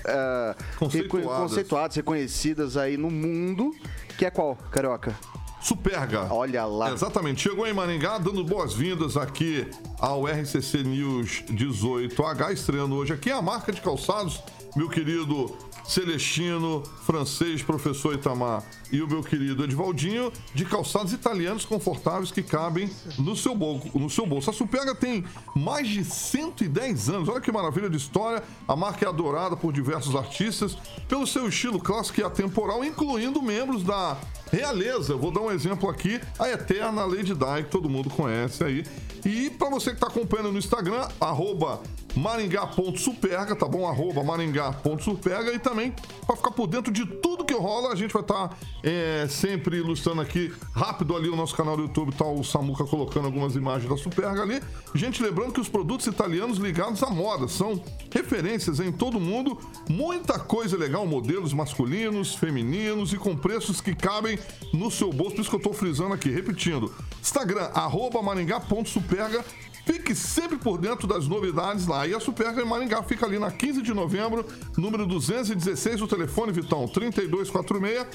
ah, 0.08 0.56
Conceituadas. 0.80 1.38
conceituadas, 1.40 1.96
reconhecidas 1.96 2.76
aí 2.78 2.98
no 2.98 3.12
mundo, 3.12 3.72
que 4.18 4.26
é 4.26 4.32
qual, 4.32 4.56
carioca? 4.72 5.16
Superga. 5.62 6.28
Olha 6.32 6.66
lá. 6.66 6.92
Exatamente. 6.92 7.42
Chegou 7.42 7.66
em 7.68 7.74
Maringá, 7.74 8.18
dando 8.18 8.44
boas-vindas 8.44 9.18
aqui 9.18 9.68
ao 10.00 10.26
RCC 10.28 10.84
News 10.84 11.44
18H, 11.50 12.52
estreando 12.54 12.96
hoje 12.96 13.14
aqui 13.14 13.32
a 13.32 13.42
marca 13.42 13.72
de 13.72 13.82
calçados, 13.82 14.44
meu 14.76 14.90
querido 14.90 15.56
Celestino, 15.88 16.84
francês, 17.04 17.62
professor 17.62 18.14
Itamar 18.16 18.64
e 18.92 19.02
o 19.02 19.08
meu 19.08 19.24
querido 19.24 19.64
Edvaldinho, 19.64 20.32
de 20.54 20.66
calçados 20.66 21.14
italianos 21.14 21.66
confortáveis 21.66 22.32
que 22.32 22.42
cabem 22.42 22.90
no 23.18 23.36
seu, 23.36 23.56
bolso, 23.56 23.90
no 23.98 24.10
seu 24.10 24.26
bolso. 24.26 24.50
A 24.50 24.54
Superga 24.54 24.96
tem 24.96 25.24
mais 25.56 25.88
de 25.88 26.04
110 26.04 27.10
anos, 27.10 27.30
olha 27.30 27.42
que 27.42 27.52
maravilha 27.52 27.90
de 27.90 27.98
história. 27.98 28.44
A 28.68 28.76
marca 28.76 29.06
é 29.06 29.10
adorada 29.10 29.56
por 29.56 29.74
diversos 29.74 30.16
artistas 30.16 30.78
pelo 31.08 31.28
seu 31.28 31.48
estilo 31.48 31.80
clássico 31.80 32.20
e 32.20 32.24
atemporal, 32.24 32.84
incluindo 32.84 33.42
membros 33.42 33.84
da 33.84 34.18
realeza. 34.52 35.16
Vou 35.16 35.32
dar 35.32 35.42
um 35.42 35.52
exemplo 35.52 35.90
aqui, 35.90 36.20
a 36.40 36.50
eterna 36.50 37.06
Lady 37.06 37.34
Di, 37.34 37.64
que 37.64 37.70
todo 37.70 37.90
mundo 37.90 38.10
conhece 38.10 38.64
aí. 38.64 38.86
E 39.26 39.50
para 39.50 39.70
você 39.70 39.90
que 39.90 39.98
está 39.98 40.08
acompanhando 40.08 40.52
no 40.52 40.60
Instagram, 40.60 41.08
arroba 41.20 41.82
maringá.superga, 42.16 43.56
tá 43.56 43.68
bom? 43.68 43.88
Arroba 43.88 44.24
maringá.superga 44.24 45.54
e 45.54 45.60
também 45.60 45.94
para 46.26 46.36
ficar 46.36 46.52
por 46.52 46.68
dentro 46.68 46.92
de 46.92 47.06
tudo 47.06 47.46
que 47.46 47.54
rola, 47.54 47.92
a 47.92 47.96
gente 47.96 48.12
vai 48.12 48.22
estar 48.22 48.50
tá, 48.50 48.58
é, 48.84 49.28
sempre 49.30 49.78
ilustrando 49.78 50.22
aqui 50.22 50.54
rápido 50.74 51.16
ali 51.16 51.30
no 51.30 51.36
nosso 51.36 51.56
canal 51.56 51.76
do 51.76 51.84
YouTube, 51.84 52.14
tá 52.14 52.26
o 52.26 52.44
Samuca 52.44 52.84
colocando 52.86 53.26
algumas 53.26 53.56
imagens 53.56 53.90
da 53.90 53.98
Superga 53.98 54.42
ali. 54.42 54.62
Gente, 54.94 55.22
lembrando 55.22 55.54
que 55.54 55.60
os 55.60 55.70
produtos 55.70 56.08
italianos 56.08 56.58
ligados 56.58 57.02
à 57.04 57.10
moda 57.10 57.48
são 57.48 57.82
referências 58.12 58.80
em 58.80 58.92
todo 58.92 59.20
mundo, 59.20 59.60
muita 59.90 60.40
coisa 60.40 60.78
legal, 60.78 61.06
modelos 61.06 61.54
masculinos, 61.54 62.36
femininos 62.36 63.14
e 63.14 63.18
com 63.18 63.36
preços 63.36 63.82
que 63.82 63.94
cabem 63.94 64.40
no 64.74 64.90
seu 64.90 65.12
bolso, 65.12 65.36
por 65.36 65.42
isso 65.42 65.50
que 65.50 65.56
eu 65.56 65.62
tô 65.62 65.74
frisando 65.74 66.14
aqui, 66.14 66.30
repetindo. 66.30 66.94
Instagram, 67.22 67.70
arroba 67.74 68.22
maringá.superga 68.22 69.44
Fique 69.86 70.16
sempre 70.16 70.58
por 70.58 70.78
dentro 70.80 71.08
das 71.08 71.28
novidades 71.28 71.86
lá. 71.88 72.08
E 72.08 72.14
a 72.14 72.20
Superga 72.20 72.62
em 72.62 72.66
Maringá 72.66 73.04
fica 73.04 73.26
ali 73.26 73.38
na 73.38 73.52
15 73.52 73.82
de 73.82 73.94
novembro, 73.94 74.46
número 74.78 75.06
216, 75.06 76.02
o 76.02 76.08
telefone, 76.08 76.52
Vitão, 76.52 76.88
3246 76.88 78.06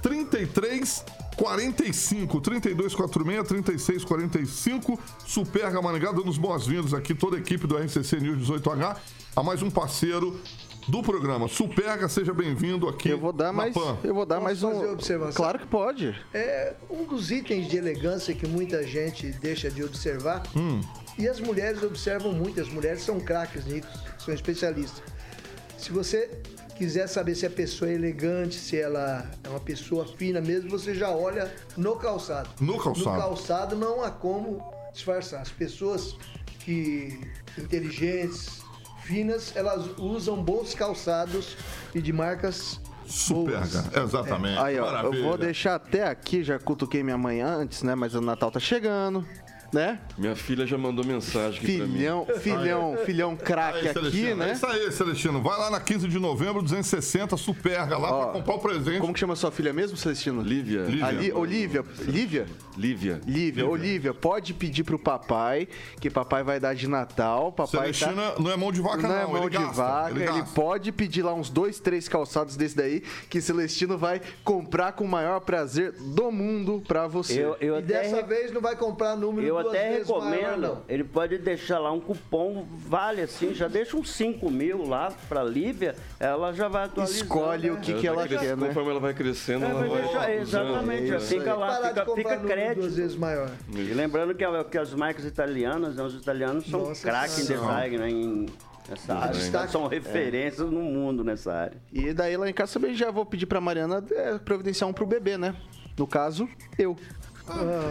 3345 0.00 2.40
3246 2.40 3.48
3645 3.48 4.98
Superga 5.26 5.82
Maringá, 5.82 6.12
dando 6.12 6.30
as 6.30 6.38
boas-vindas 6.38 6.94
aqui, 6.94 7.14
toda 7.14 7.36
a 7.36 7.40
equipe 7.40 7.66
do 7.66 7.76
RCC 7.76 8.20
News 8.20 8.48
18H, 8.48 8.96
a 9.34 9.42
mais 9.42 9.60
um 9.62 9.70
parceiro 9.70 10.38
do 10.86 11.02
programa. 11.02 11.48
Superga, 11.48 12.08
seja 12.08 12.32
bem-vindo 12.32 12.88
aqui. 12.88 13.10
Eu 13.10 13.18
vou 13.18 13.32
dar 13.32 13.52
mais, 13.52 13.74
Pan. 13.74 13.98
eu 14.02 14.14
vou 14.14 14.24
dar 14.24 14.36
Posso 14.36 14.44
mais 14.46 14.60
fazer 14.60 14.86
um. 14.88 14.92
observação? 14.92 15.34
Claro 15.34 15.58
que 15.58 15.66
pode. 15.66 16.16
É 16.32 16.74
um 16.88 17.04
dos 17.04 17.30
itens 17.30 17.68
de 17.68 17.76
elegância 17.76 18.34
que 18.34 18.46
muita 18.46 18.82
gente 18.86 19.30
deixa 19.32 19.70
de 19.70 19.84
observar. 19.84 20.42
Hum. 20.56 20.80
E 21.18 21.28
as 21.28 21.40
mulheres 21.40 21.82
observam 21.82 22.32
muito, 22.32 22.60
as 22.60 22.68
mulheres 22.68 23.02
são 23.02 23.18
craques 23.18 23.64
nisso, 23.66 23.88
são 24.18 24.32
especialistas. 24.32 25.02
Se 25.76 25.90
você 25.90 26.30
quiser 26.76 27.08
saber 27.08 27.34
se 27.34 27.44
a 27.44 27.50
pessoa 27.50 27.90
é 27.90 27.94
elegante, 27.94 28.54
se 28.54 28.78
ela 28.78 29.28
é 29.42 29.48
uma 29.48 29.58
pessoa 29.58 30.06
fina 30.06 30.40
mesmo, 30.40 30.70
você 30.70 30.94
já 30.94 31.10
olha 31.10 31.52
no 31.76 31.96
calçado. 31.96 32.50
No 32.60 32.78
calçado. 32.78 33.10
No 33.10 33.20
calçado 33.20 33.76
não 33.76 34.04
há 34.04 34.10
como 34.10 34.62
disfarçar. 34.92 35.42
As 35.42 35.50
pessoas 35.50 36.16
que 36.60 37.20
inteligentes, 37.58 38.62
finas, 39.02 39.56
elas 39.56 39.86
usam 39.98 40.40
bons 40.40 40.72
calçados 40.74 41.56
e 41.94 42.00
de 42.00 42.12
marcas 42.12 42.80
Superga, 43.08 43.84
exatamente. 44.04 44.58
Aí, 44.58 44.78
ó, 44.78 45.02
eu 45.04 45.22
vou 45.22 45.38
deixar 45.38 45.76
até 45.76 46.06
aqui, 46.06 46.44
já 46.44 46.58
cutuquei 46.58 47.02
minha 47.02 47.16
mãe 47.16 47.40
antes, 47.40 47.82
né? 47.82 47.94
Mas 47.94 48.14
o 48.14 48.20
Natal 48.20 48.50
tá 48.50 48.60
chegando, 48.60 49.26
né? 49.72 49.98
Minha 50.16 50.34
filha 50.36 50.66
já 50.66 50.78
mandou 50.78 51.04
mensagem 51.04 51.58
aqui 51.58 51.66
Filhão, 51.78 52.26
filhão, 52.40 52.96
filhão 53.04 53.36
craque 53.36 53.78
Aí, 53.78 53.84
aqui, 53.88 53.92
Celestino, 54.00 54.42
É 54.42 54.46
né? 54.46 54.52
isso 54.52 54.66
aí, 54.66 54.92
Celestino. 54.92 55.42
Vai 55.42 55.58
lá 55.58 55.70
na 55.70 55.80
15 55.80 56.08
de 56.08 56.18
novembro, 56.18 56.62
260, 56.62 57.36
Superga, 57.36 57.96
lá 57.98 58.10
Ó, 58.12 58.24
pra 58.24 58.32
comprar 58.40 58.54
o 58.54 58.58
presente. 58.58 59.00
Como 59.00 59.12
que 59.12 59.20
chama 59.20 59.36
sua 59.36 59.50
filha 59.50 59.72
mesmo, 59.72 59.96
Celestino? 59.96 60.40
Lívia. 60.42 60.82
Lívia. 60.82 61.06
Ali, 61.06 61.32
Olivia. 61.32 61.84
Lívia? 62.06 62.46
Lívia. 62.76 63.20
Lívia, 63.26 63.66
Olivia, 63.68 64.14
pode 64.14 64.54
pedir 64.54 64.84
pro 64.84 64.98
papai, 64.98 65.66
que 66.00 66.08
papai 66.08 66.42
vai 66.42 66.58
dar 66.60 66.74
de 66.74 66.86
Natal. 66.88 67.52
Papai 67.52 67.92
Celestino 67.92 68.14
tá... 68.14 68.34
não 68.40 68.50
é 68.50 68.56
mão 68.56 68.70
de 68.72 68.80
vaca, 68.80 69.02
Não 69.02 69.08
não. 69.08 69.16
é 69.16 69.26
mão 69.26 69.36
ele 69.42 69.50
de 69.50 69.58
gasta, 69.58 69.72
vaca, 69.82 70.10
ele 70.10 70.24
ele, 70.28 70.42
pode 70.54 70.92
pedir 70.92 71.22
lá 71.22 71.34
uns 71.34 71.50
dois, 71.50 71.80
três 71.80 72.08
calçados 72.08 72.56
desse 72.56 72.76
daí, 72.76 73.02
que 73.28 73.40
Celestino 73.40 73.98
vai 73.98 74.20
comprar 74.44 74.92
com 74.92 75.04
o 75.04 75.08
maior 75.08 75.40
prazer 75.40 75.92
do 75.92 76.30
mundo 76.30 76.82
pra 76.86 77.06
você. 77.08 77.42
Eu, 77.44 77.56
eu 77.60 77.78
E 77.78 77.82
dessa 77.82 78.16
re- 78.16 78.22
vez 78.22 78.52
não 78.52 78.60
vai 78.60 78.76
comprar 78.76 79.16
número 79.16 79.46
eu 79.46 79.57
duas 79.62 79.74
até 79.74 79.90
maior, 79.90 79.98
recomendo, 79.98 80.60
não. 80.60 80.82
ele 80.88 81.04
pode 81.04 81.38
deixar 81.38 81.78
lá 81.78 81.92
um 81.92 82.00
cupom, 82.00 82.66
vale 82.70 83.22
assim, 83.22 83.54
já 83.54 83.68
deixa 83.68 83.96
uns 83.96 84.10
5 84.12 84.50
mil 84.50 84.86
lá 84.86 85.12
pra 85.28 85.42
Lívia, 85.42 85.94
ela 86.20 86.52
já 86.52 86.68
vai 86.68 86.84
atualizando. 86.84 87.22
Escolhe 87.24 87.70
o 87.70 87.74
né? 87.74 87.80
que, 87.80 87.90
Ela 87.92 88.00
que 88.00 88.06
ela 88.06 88.28
quer, 88.28 88.56
né? 88.56 88.66
Conforme 88.68 88.90
ela 88.90 89.00
vai 89.00 89.14
crescendo, 89.14 89.64
É, 89.64 89.70
ela 89.70 89.84
vai 89.86 90.02
deixar- 90.02 90.30
exatamente, 90.34 91.14
isso 91.14 91.26
fica 91.26 91.54
lá, 91.54 91.88
fica, 91.88 92.06
fica 92.14 92.36
crédito. 92.38 92.80
duas 92.80 92.96
vezes 92.96 93.16
maior. 93.16 93.50
E 93.74 93.80
lembrando 93.94 94.34
que, 94.34 94.44
que 94.70 94.78
as 94.78 94.94
marcas 94.94 95.24
italianas, 95.24 95.96
né, 95.96 96.02
os 96.02 96.14
italianos 96.14 96.66
são 96.66 96.80
Nossa 96.86 97.06
craques 97.06 97.38
em 97.38 97.52
design, 97.54 97.98
né, 97.98 98.10
em- 98.10 98.46
nessa 98.88 99.14
área. 99.14 99.32
destaque. 99.32 99.70
São 99.72 99.86
referências 99.86 100.70
no 100.70 100.80
mundo 100.80 101.22
nessa 101.22 101.52
área. 101.52 101.76
E 101.92 102.12
daí 102.12 102.36
lá 102.36 102.48
em 102.48 102.52
casa 102.52 102.72
também 102.74 102.94
já 102.94 103.10
vou 103.10 103.26
pedir 103.26 103.46
pra 103.46 103.60
Mariana 103.60 104.02
é, 104.12 104.38
providenciar 104.38 104.88
um 104.88 104.92
pro 104.92 105.06
bebê, 105.06 105.36
né? 105.36 105.54
No 105.98 106.06
caso, 106.06 106.48
eu. 106.78 106.96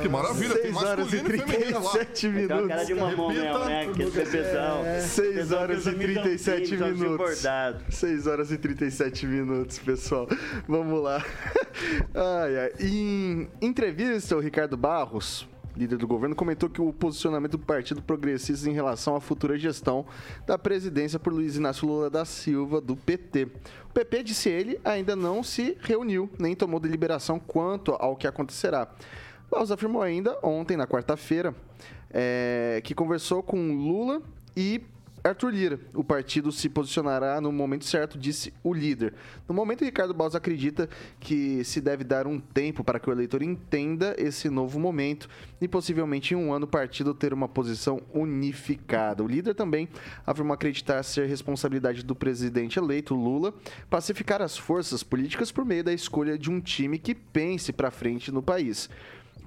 Que 0.02 0.10
maravilha, 0.10 0.56
tem 0.56 0.74
6 0.74 0.84
horas 0.84 1.14
e 1.14 1.16
masculino 1.18 1.36
e 1.36 1.40
feminino 1.48 1.84
lá. 1.84 1.92
37 1.92 2.32
Tem 2.32 2.46
uma 2.58 2.68
cara 2.68 2.84
de 2.86 2.94
minutos. 2.94 3.18
mamão 3.18 3.34
mesmo, 3.34 3.66
né? 3.66 3.88
Que 3.94 4.02
esse 4.04 4.12
bebezão. 4.12 4.84
Seis 5.02 5.28
Bebezão 5.30 5.60
horas 5.62 5.84
que 5.84 5.90
e 5.90 5.94
usa 5.94 6.00
37 6.00 6.48
mitãozinho, 6.48 6.72
mitãozinho 6.80 7.10
minutos. 7.12 7.36
bordado. 7.42 7.84
6 7.90 8.28
horas 8.28 8.52
e 8.52 8.58
37 8.58 9.26
minutos, 9.26 9.80
pessoal. 9.80 10.28
Vamos 10.68 11.02
lá. 11.04 11.24
Ai, 12.14 12.58
ai. 12.58 12.72
Em 12.80 13.48
entrevista, 13.62 14.36
o 14.36 14.40
Ricardo 14.40 14.76
Barros, 14.76 15.48
líder 15.76 15.98
do 15.98 16.08
governo, 16.08 16.36
comentou 16.36 16.68
que 16.70 16.82
o 16.82 16.92
posicionamento 16.92 17.52
do 17.52 17.60
Partido 17.60 18.02
Progressista 18.02 18.68
em 18.68 18.74
relação 18.74 19.16
à 19.16 19.22
futura 19.22 19.58
gestão 19.60 20.06
da 20.48 20.58
presidência 20.58 21.20
por 21.20 21.32
Luiz 21.32 21.56
Inácio 21.56 21.88
Lula 21.88 22.10
da 22.10 22.26
Silva, 22.26 22.82
do 22.82 22.96
PT. 22.96 23.48
O 23.90 23.94
PP, 23.94 24.24
disse 24.24 24.50
ele, 24.50 24.80
ainda 24.84 25.16
não 25.16 25.44
se 25.44 25.78
reuniu, 25.82 26.28
nem 26.40 26.56
tomou 26.56 26.80
deliberação 26.80 27.40
quanto 27.40 27.92
ao 27.94 28.16
que 28.16 28.26
acontecerá. 28.28 28.88
Barros 29.50 29.72
afirmou 29.72 30.02
ainda, 30.02 30.38
ontem, 30.44 30.76
na 30.76 30.86
quarta-feira, 30.86 31.56
é, 32.12 32.82
que 32.84 32.94
conversou 32.94 33.42
com 33.42 33.74
Lula 33.74 34.22
e 34.56 34.82
Arthur 35.24 35.50
Lira. 35.50 35.80
O 35.94 36.04
partido 36.04 36.52
se 36.52 36.70
posicionará 36.70 37.40
no 37.42 37.52
momento 37.52 37.86
certo, 37.86 38.18
disse 38.18 38.54
o 38.64 38.74
líder. 38.74 39.14
No 39.48 39.54
momento, 39.54 39.84
Ricardo 39.84 40.14
Barros 40.14 40.36
acredita 40.36 40.90
que 41.20 41.64
se 41.64 41.82
deve 41.82 42.04
dar 42.04 42.28
um 42.28 42.40
tempo 42.40 42.84
para 42.84 43.00
que 43.00 43.10
o 43.10 43.12
eleitor 43.14 43.42
entenda 43.42 44.16
esse 44.18 44.50
novo 44.50 44.80
momento 44.80 45.28
e 45.60 45.68
possivelmente 45.68 46.34
em 46.34 46.38
um 46.38 46.54
ano 46.54 46.66
o 46.66 46.70
partido 46.70 47.14
ter 47.14 47.34
uma 47.34 47.48
posição 47.48 48.02
unificada. 48.14 49.24
O 49.24 49.28
líder 49.28 49.54
também 49.54 49.90
afirmou 50.26 50.54
acreditar 50.54 51.04
ser 51.04 51.28
responsabilidade 51.28 52.04
do 52.04 52.16
presidente 52.16 52.80
eleito 52.80 53.16
Lula 53.16 53.54
pacificar 53.90 54.42
as 54.42 54.58
forças 54.58 55.04
políticas 55.04 55.52
por 55.52 55.66
meio 55.66 55.84
da 55.84 55.94
escolha 55.94 56.38
de 56.38 56.50
um 56.50 56.60
time 56.60 56.98
que 56.98 57.14
pense 57.14 57.74
para 57.74 57.92
frente 57.92 58.32
no 58.32 58.42
país. 58.42 58.90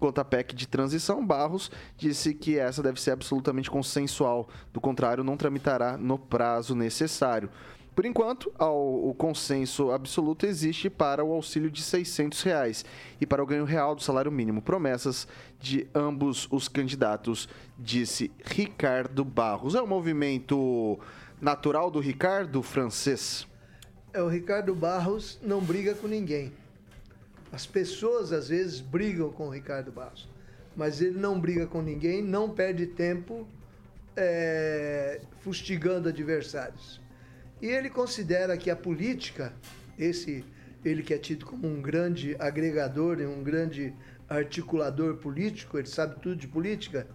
Quanto 0.01 0.19
à 0.19 0.25
PEC 0.25 0.55
de 0.55 0.67
transição, 0.67 1.25
Barros 1.25 1.71
disse 1.95 2.33
que 2.33 2.59
essa 2.59 2.83
deve 2.83 2.99
ser 2.99 3.11
absolutamente 3.11 3.71
consensual, 3.71 4.49
do 4.73 4.81
contrário, 4.81 5.23
não 5.23 5.37
tramitará 5.37 5.99
no 5.99 6.19
prazo 6.19 6.75
necessário. 6.75 7.51
Por 7.95 8.07
enquanto, 8.07 8.51
o 8.59 9.13
consenso 9.13 9.91
absoluto 9.91 10.47
existe 10.47 10.89
para 10.89 11.23
o 11.23 11.35
auxílio 11.35 11.71
de 11.71 11.83
600 11.83 12.43
reais 12.43 12.85
e 13.21 13.27
para 13.27 13.43
o 13.43 13.47
ganho 13.47 13.67
real 13.67 13.95
do 13.95 14.03
salário 14.03 14.33
mínimo. 14.33 14.63
Promessas 14.63 15.29
de 15.59 15.87
ambos 15.95 16.49
os 16.51 16.67
candidatos, 16.67 17.47
disse 17.79 18.31
Ricardo 18.43 19.23
Barros. 19.23 19.75
É 19.75 19.83
um 19.83 19.87
movimento 19.87 20.99
natural 21.39 21.91
do 21.91 22.01
Ricardo 22.01 22.63
francês? 22.63 23.47
É, 24.15 24.23
o 24.23 24.29
Ricardo 24.29 24.75
Barros 24.75 25.39
não 25.43 25.61
briga 25.61 25.95
com 25.95 26.07
ninguém. 26.07 26.53
As 27.53 27.67
pessoas 27.67 28.33
às 28.33 28.49
vezes 28.49 28.81
brigam 28.81 29.31
com 29.31 29.49
o 29.49 29.51
Ricardo 29.51 29.91
Barros, 29.91 30.29
mas 30.77 31.01
ele 31.01 31.19
não 31.19 31.41
briga 31.41 31.67
com 31.67 31.83
ninguém, 31.83 32.23
não 32.23 32.51
perde 32.51 32.87
tempo 32.87 33.47
é, 34.17 35.21
fustigando 35.41 36.09
adversários. 36.09 37.01
E 37.61 37.67
ele 37.67 37.91
considera 37.91 38.57
que 38.57 38.71
a 38.71 38.77
política, 38.77 39.53
esse 39.99 40.45
ele 40.85 41.03
que 41.03 41.13
é 41.13 41.19
tido 41.19 41.45
como 41.45 41.67
um 41.69 41.81
grande 41.83 42.35
agregador 42.39 43.21
e 43.21 43.27
um 43.27 43.43
grande 43.43 43.93
articulador 44.29 45.17
político, 45.17 45.77
ele 45.79 45.89
sabe 45.89 46.21
tudo 46.21 46.37
de 46.37 46.49
política, 46.49 47.07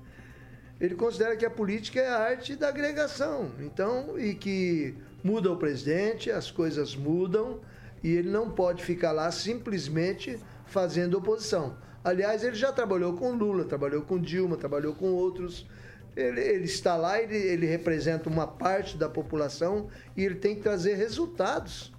ele 0.79 0.95
considera 0.95 1.35
que 1.35 1.45
a 1.45 1.49
política 1.49 1.99
é 1.99 2.09
a 2.09 2.19
arte 2.19 2.55
da 2.55 2.67
agregação. 2.67 3.51
Então, 3.59 4.19
e 4.19 4.35
que 4.35 4.93
muda 5.23 5.51
o 5.51 5.57
presidente, 5.57 6.29
as 6.29 6.51
coisas 6.51 6.95
mudam 6.95 7.61
e 8.05 8.17
ele 8.17 8.29
não 8.29 8.51
pode 8.51 8.83
ficar 8.83 9.11
lá 9.11 9.31
simplesmente 9.31 10.37
fazendo 10.67 11.17
oposição. 11.17 11.75
Aliás, 12.03 12.43
ele 12.43 12.55
já 12.55 12.71
trabalhou 12.71 13.13
com 13.13 13.31
Lula, 13.31 13.65
trabalhou 13.65 14.03
com 14.03 14.19
Dilma, 14.19 14.57
trabalhou 14.57 14.93
com 14.93 15.11
outros. 15.11 15.67
Ele, 16.15 16.39
ele 16.39 16.65
está 16.65 16.95
lá, 16.95 17.19
ele, 17.19 17.35
ele 17.35 17.65
representa 17.65 18.29
uma 18.29 18.45
parte 18.45 18.95
da 18.95 19.09
população 19.09 19.89
e 20.15 20.23
ele 20.23 20.35
tem 20.35 20.53
que 20.53 20.61
trazer 20.61 20.93
resultados 20.93 21.91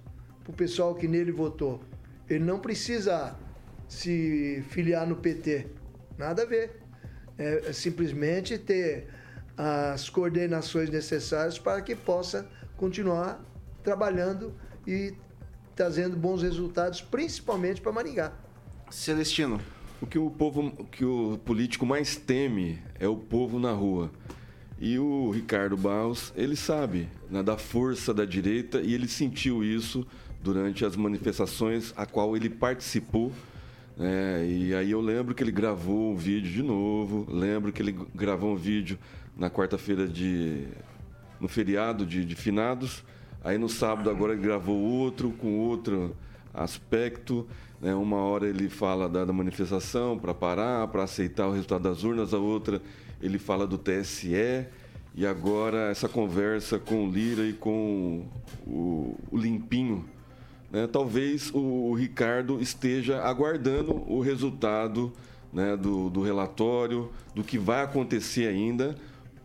para 0.45 0.51
o 0.53 0.55
pessoal 0.55 0.95
que 0.95 1.09
nele 1.09 1.33
votou. 1.33 1.81
Ele 2.29 2.45
não 2.45 2.57
precisa 2.57 3.35
se 3.85 4.63
filiar 4.69 5.05
no 5.05 5.17
PT. 5.17 5.67
Nada 6.17 6.43
a 6.43 6.45
ver. 6.45 6.83
É, 7.37 7.63
é 7.67 7.73
simplesmente 7.73 8.57
ter 8.57 9.09
as 9.57 10.09
coordenações 10.09 10.89
necessárias 10.89 11.59
para 11.59 11.81
que 11.81 11.97
possa 11.97 12.47
continuar 12.77 13.43
trabalhando 13.83 14.55
e 14.87 15.13
trazendo 15.77 16.17
bons 16.17 16.41
resultados, 16.41 17.01
principalmente 17.01 17.79
para 17.79 17.91
Maringá. 17.91 18.33
Celestino. 18.89 19.61
O 20.01 20.07
que 20.07 20.17
o 20.17 20.29
povo, 20.29 20.73
o 20.79 20.83
que 20.83 21.05
o 21.05 21.39
político 21.45 21.85
mais 21.85 22.15
teme 22.15 22.79
é 22.99 23.07
o 23.07 23.15
povo 23.15 23.59
na 23.59 23.71
rua. 23.71 24.11
E 24.79 24.97
o 24.97 25.29
Ricardo 25.29 25.77
Barros, 25.77 26.33
ele 26.35 26.55
sabe 26.55 27.07
né, 27.29 27.43
da 27.43 27.57
força 27.57 28.13
da 28.13 28.25
direita 28.25 28.81
e 28.81 28.93
ele 28.93 29.07
sentiu 29.07 29.63
isso 29.63 30.05
durante 30.43 30.83
as 30.83 30.95
manifestações 30.95 31.93
a 31.95 32.05
qual 32.05 32.35
ele 32.35 32.49
participou. 32.49 33.31
Né, 33.95 34.47
e 34.47 34.73
aí 34.73 34.91
eu 34.91 35.01
lembro 35.01 35.35
que 35.35 35.43
ele 35.43 35.51
gravou 35.51 36.13
um 36.13 36.15
vídeo 36.15 36.51
de 36.51 36.63
novo, 36.63 37.25
lembro 37.29 37.71
que 37.71 37.81
ele 37.81 37.95
gravou 38.15 38.53
um 38.53 38.55
vídeo 38.55 38.97
na 39.35 39.49
quarta-feira 39.49 40.07
de. 40.07 40.67
no 41.39 41.47
feriado 41.47 42.03
de, 42.03 42.25
de 42.25 42.35
finados. 42.35 43.03
Aí 43.43 43.57
no 43.57 43.69
sábado 43.69 44.09
agora 44.09 44.33
ele 44.33 44.41
gravou 44.41 44.77
outro 44.77 45.31
com 45.31 45.59
outro 45.59 46.15
aspecto. 46.53 47.47
Né? 47.81 47.93
Uma 47.93 48.17
hora 48.17 48.47
ele 48.47 48.69
fala 48.69 49.07
da, 49.07 49.25
da 49.25 49.33
manifestação 49.33 50.17
para 50.17 50.33
parar, 50.33 50.87
para 50.87 51.03
aceitar 51.03 51.47
o 51.47 51.51
resultado 51.51 51.83
das 51.83 52.03
urnas, 52.03 52.33
a 52.33 52.37
outra 52.37 52.81
ele 53.21 53.39
fala 53.39 53.65
do 53.67 53.77
TSE. 53.77 54.65
E 55.15 55.25
agora 55.25 55.89
essa 55.89 56.07
conversa 56.07 56.77
com 56.77 57.07
o 57.07 57.11
Lira 57.11 57.43
e 57.43 57.53
com 57.53 58.25
o, 58.65 59.15
o 59.31 59.37
Limpinho. 59.37 60.05
Né? 60.71 60.87
Talvez 60.87 61.49
o, 61.53 61.89
o, 61.89 61.93
Ricardo 61.93 62.61
esteja 62.61 63.21
aguardando 63.23 63.93
o 64.07 64.19
resultado 64.19 65.11
né, 65.51 65.75
do, 65.75 66.09
do 66.09 66.21
relatório, 66.21 67.09
do 67.33 67.43
que 67.43 67.57
vai 67.57 67.83
acontecer 67.83 68.47
ainda, 68.47 68.95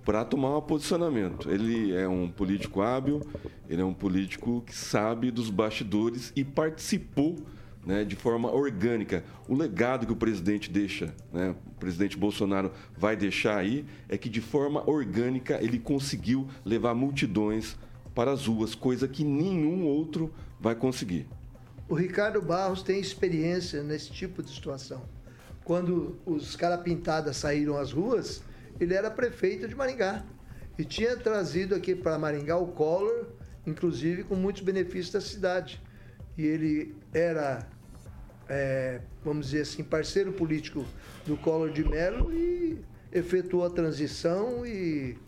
para 0.04 0.24
tomar 0.24 0.56
um 0.56 0.60
posicionamento. 0.60 1.50
Ele 1.50 1.94
é 1.94 2.08
um 2.08 2.28
político 2.28 2.82
hábil, 2.82 3.20
ele 3.68 3.80
é 3.80 3.84
um 3.84 3.94
político 3.94 4.62
que 4.66 4.74
sabe 4.74 5.30
dos 5.30 5.50
bastidores 5.50 6.32
e 6.34 6.44
participou 6.44 7.36
né, 7.84 8.04
de 8.04 8.16
forma 8.16 8.50
orgânica. 8.50 9.24
O 9.48 9.54
legado 9.54 10.06
que 10.06 10.12
o 10.12 10.16
presidente 10.16 10.70
deixa, 10.70 11.14
né, 11.32 11.54
o 11.66 11.74
presidente 11.74 12.16
Bolsonaro 12.16 12.72
vai 12.96 13.16
deixar 13.16 13.58
aí, 13.58 13.84
é 14.08 14.16
que 14.16 14.28
de 14.28 14.40
forma 14.40 14.88
orgânica 14.88 15.58
ele 15.62 15.78
conseguiu 15.78 16.46
levar 16.64 16.94
multidões 16.94 17.76
para 18.14 18.32
as 18.32 18.46
ruas, 18.46 18.74
coisa 18.74 19.08
que 19.08 19.24
nenhum 19.24 19.84
outro 19.84 20.32
vai 20.60 20.74
conseguir. 20.74 21.26
O 21.88 21.94
Ricardo 21.94 22.40
Barros 22.40 22.82
tem 22.82 23.00
experiência 23.00 23.82
nesse 23.82 24.10
tipo 24.10 24.42
de 24.42 24.50
situação. 24.50 25.02
Quando 25.64 26.16
os 26.26 26.56
carapintadas 26.56 27.36
saíram 27.36 27.76
às 27.76 27.92
ruas, 27.92 28.42
ele 28.82 28.94
era 28.94 29.10
prefeito 29.10 29.68
de 29.68 29.74
Maringá 29.74 30.24
e 30.78 30.84
tinha 30.84 31.16
trazido 31.16 31.74
aqui 31.74 31.94
para 31.94 32.18
Maringá 32.18 32.56
o 32.56 32.68
Collor, 32.68 33.26
inclusive 33.66 34.24
com 34.24 34.34
muitos 34.34 34.62
benefícios 34.62 35.10
da 35.10 35.20
cidade. 35.20 35.80
E 36.36 36.46
ele 36.46 36.96
era, 37.12 37.66
é, 38.48 39.00
vamos 39.22 39.46
dizer 39.46 39.62
assim, 39.62 39.84
parceiro 39.84 40.32
político 40.32 40.84
do 41.26 41.36
Collor 41.36 41.70
de 41.70 41.84
Mello 41.84 42.32
e 42.32 42.78
efetuou 43.12 43.64
a 43.64 43.70
transição 43.70 44.66
e 44.66 45.18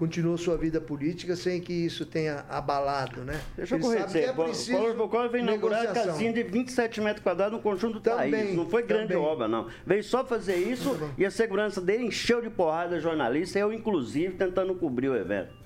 continuou 0.00 0.38
sua 0.38 0.56
vida 0.56 0.80
política 0.80 1.36
sem 1.36 1.60
que 1.60 1.74
isso 1.74 2.06
tenha 2.06 2.46
abalado, 2.48 3.20
né? 3.20 3.38
Deixa 3.54 3.74
eu 3.76 3.80
correr, 3.80 3.98
é 3.98 4.32
preciso 4.32 4.78
o 4.78 5.08
Collor 5.10 5.28
veio 5.28 5.42
inaugurar 5.42 5.86
a 5.86 5.92
casinha 5.92 6.32
de 6.32 6.42
27 6.42 7.02
metros 7.02 7.22
quadrados 7.22 7.52
no 7.52 7.62
conjunto 7.62 8.00
também, 8.00 8.30
país. 8.30 8.56
Não 8.56 8.66
foi 8.66 8.82
grande 8.82 9.12
também. 9.12 9.22
obra, 9.22 9.46
não. 9.46 9.68
Veio 9.84 10.02
só 10.02 10.24
fazer 10.24 10.56
isso 10.56 10.98
e 11.18 11.26
a 11.26 11.30
segurança 11.30 11.82
dele 11.82 12.04
encheu 12.04 12.40
de 12.40 12.48
porrada 12.48 12.98
jornalista, 12.98 13.58
eu 13.58 13.70
inclusive 13.74 14.36
tentando 14.36 14.74
cobrir 14.74 15.10
o 15.10 15.14
evento. 15.14 15.59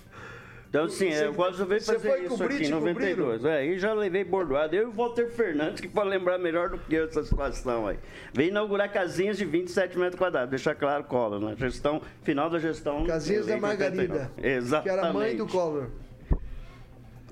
Então, 0.74 0.88
sim, 0.88 1.12
você, 1.12 1.26
eu 1.26 1.32
gosto 1.32 1.62
de 1.62 1.68
ver 1.68 1.80
fazer 1.80 2.24
isso 2.24 2.42
aqui 2.42 2.64
em 2.64 2.68
92. 2.68 3.44
É, 3.44 3.58
aí 3.58 3.78
já 3.78 3.94
levei 3.94 4.24
bordoado. 4.24 4.74
Eu 4.74 4.82
e 4.82 4.86
o 4.86 4.90
Walter 4.90 5.30
Fernandes, 5.30 5.80
que 5.80 5.86
pode 5.86 6.08
lembrar 6.08 6.36
melhor 6.36 6.68
do 6.68 6.78
que 6.78 6.96
eu 6.96 7.04
essa 7.04 7.22
situação 7.22 7.86
aí. 7.86 7.96
Vem 8.32 8.48
inaugurar 8.48 8.92
casinhas 8.92 9.38
de 9.38 9.44
27 9.44 9.96
metros 9.96 10.18
quadrados. 10.18 10.50
Deixa 10.50 10.74
claro, 10.74 11.04
Collor, 11.04 11.38
na 11.38 11.54
gestão, 11.54 12.02
final 12.24 12.50
da 12.50 12.58
gestão. 12.58 13.06
Casinhas 13.06 13.46
da 13.46 13.56
Margarida. 13.56 14.32
Exatamente. 14.42 14.82
Que 14.82 14.88
era 14.88 15.12
mãe 15.12 15.36
do 15.36 15.46
Collor. 15.46 15.90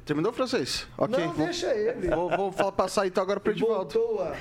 Terminou, 0.04 0.32
francês? 0.32 0.86
Ok. 0.96 1.18
Não, 1.18 1.32
vou, 1.32 1.44
deixa 1.44 1.74
ele. 1.74 2.10
Vou, 2.10 2.52
vou 2.52 2.70
passar 2.70 3.08
então 3.08 3.24
agora 3.24 3.40
para 3.40 3.50
o 3.50 3.52
Edivaldo. 3.54 3.92
Voltou 3.92 4.22
a... 4.22 4.36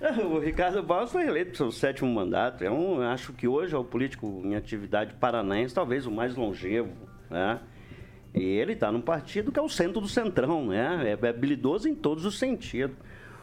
O 0.24 0.38
Ricardo 0.38 0.82
Barros 0.82 1.12
foi 1.12 1.26
eleito 1.26 1.50
para 1.50 1.54
o 1.54 1.56
seu 1.56 1.72
sétimo 1.72 2.10
mandato. 2.10 2.64
É 2.64 2.70
um, 2.70 3.02
acho 3.02 3.34
que 3.34 3.46
hoje 3.46 3.74
é 3.74 3.78
o 3.78 3.84
político 3.84 4.40
em 4.44 4.56
atividade 4.56 5.12
paranaense, 5.12 5.74
talvez 5.74 6.06
o 6.06 6.10
mais 6.10 6.34
longevo, 6.34 6.92
né? 7.28 7.60
E 8.36 8.44
ele 8.44 8.74
está 8.74 8.92
num 8.92 9.00
partido 9.00 9.50
que 9.50 9.58
é 9.58 9.62
o 9.62 9.68
centro 9.68 10.00
do 10.00 10.08
centrão, 10.08 10.66
né? 10.66 11.16
É, 11.20 11.26
é 11.26 11.28
habilidoso 11.28 11.88
em 11.88 11.94
todos 11.94 12.26
os 12.26 12.38
sentidos. 12.38 12.96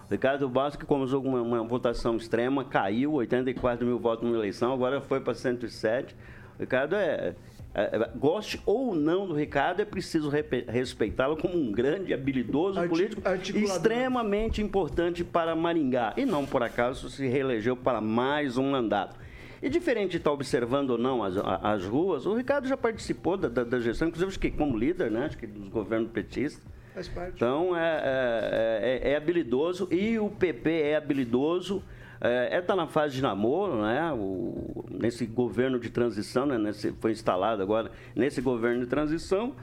Ricardo 0.09 0.47
Barros, 0.47 0.75
que 0.75 0.85
começou 0.85 1.21
com 1.21 1.29
uma, 1.29 1.41
uma, 1.41 1.63
votação 1.63 2.15
extrema, 2.15 2.63
caiu, 2.63 3.13
84 3.13 3.85
mil 3.85 3.97
votos 3.97 4.23
numa 4.23 4.37
eleição, 4.37 4.71
agora 4.71 5.01
foi 5.01 5.19
para 5.19 5.33
107. 5.33 6.15
O 6.57 6.61
Ricardo 6.61 6.95
é, 6.95 7.33
é, 7.73 7.81
é, 7.95 8.09
goste 8.15 8.61
ou 8.65 8.93
não 8.93 9.25
do 9.25 9.33
Ricardo, 9.33 9.81
é 9.81 9.85
preciso 9.85 10.29
respeitá-lo 10.29 11.35
como 11.35 11.57
um 11.57 11.71
grande, 11.71 12.13
habilidoso 12.13 12.79
Artic 12.79 12.91
político, 12.91 13.21
extremamente 13.57 14.61
importante 14.61 15.23
para 15.23 15.55
Maringá. 15.55 16.13
E 16.15 16.25
não 16.25 16.45
por 16.45 16.61
acaso 16.61 17.09
se 17.09 17.25
reelegeu 17.27 17.75
para 17.75 17.99
mais 17.99 18.57
um 18.57 18.69
mandato. 18.69 19.22
E 19.63 19.69
diferente 19.69 20.11
de 20.11 20.17
estar 20.17 20.29
observando 20.29 20.89
ou 20.89 20.97
não 20.97 21.23
as, 21.23 21.37
as 21.37 21.85
ruas, 21.85 22.25
o 22.25 22.35
Ricardo 22.35 22.67
já 22.67 22.75
participou 22.75 23.37
da, 23.37 23.47
da, 23.47 23.63
da 23.63 23.79
gestão, 23.79 24.09
inclusive 24.09 24.27
acho 24.29 24.39
que 24.39 24.51
como 24.51 24.77
líder, 24.77 25.09
né? 25.09 25.23
Acho 25.25 25.37
que 25.37 25.47
dos 25.47 25.69
governos 25.69 26.11
petistas. 26.11 26.61
Faz 26.93 27.07
parte. 27.07 27.35
Então 27.35 27.73
é, 27.73 28.01
é, 28.03 29.09
é, 29.09 29.11
é 29.11 29.15
habilidoso 29.15 29.87
e 29.89 30.19
o 30.19 30.29
PP 30.29 30.69
é 30.69 30.97
habilidoso. 30.97 31.81
É, 32.19 32.59
está 32.59 32.73
é, 32.73 32.75
na 32.75 32.87
fase 32.87 33.15
de 33.15 33.21
namoro, 33.21 33.81
né? 33.81 34.11
O, 34.11 34.83
nesse 34.91 35.25
governo 35.25 35.79
de 35.79 35.89
transição, 35.89 36.45
né? 36.45 36.57
Nesse, 36.57 36.91
foi 36.99 37.11
instalado 37.11 37.63
agora 37.63 37.89
nesse 38.13 38.41
governo 38.41 38.81
de 38.81 38.87
transição. 38.87 39.55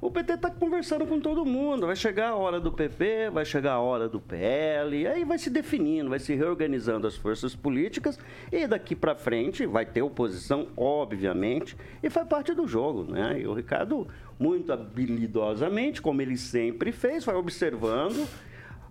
O 0.00 0.10
PT 0.10 0.34
está 0.34 0.50
conversando 0.50 1.04
com 1.06 1.20
todo 1.20 1.44
mundo. 1.44 1.86
Vai 1.86 1.96
chegar 1.96 2.28
a 2.28 2.36
hora 2.36 2.60
do 2.60 2.70
PP, 2.70 3.30
vai 3.30 3.44
chegar 3.44 3.72
a 3.72 3.80
hora 3.80 4.08
do 4.08 4.20
PL, 4.20 4.96
e 4.96 5.06
aí 5.06 5.24
vai 5.24 5.38
se 5.38 5.50
definindo, 5.50 6.08
vai 6.08 6.20
se 6.20 6.34
reorganizando 6.34 7.06
as 7.06 7.16
forças 7.16 7.54
políticas 7.54 8.18
e 8.52 8.66
daqui 8.66 8.94
para 8.94 9.16
frente 9.16 9.66
vai 9.66 9.84
ter 9.84 10.02
oposição, 10.02 10.68
obviamente, 10.76 11.76
e 12.02 12.08
faz 12.08 12.28
parte 12.28 12.54
do 12.54 12.66
jogo, 12.66 13.10
né? 13.10 13.40
E 13.40 13.46
o 13.46 13.52
Ricardo, 13.52 14.06
muito 14.38 14.72
habilidosamente, 14.72 16.00
como 16.00 16.22
ele 16.22 16.36
sempre 16.36 16.92
fez, 16.92 17.24
vai 17.24 17.34
observando 17.34 18.28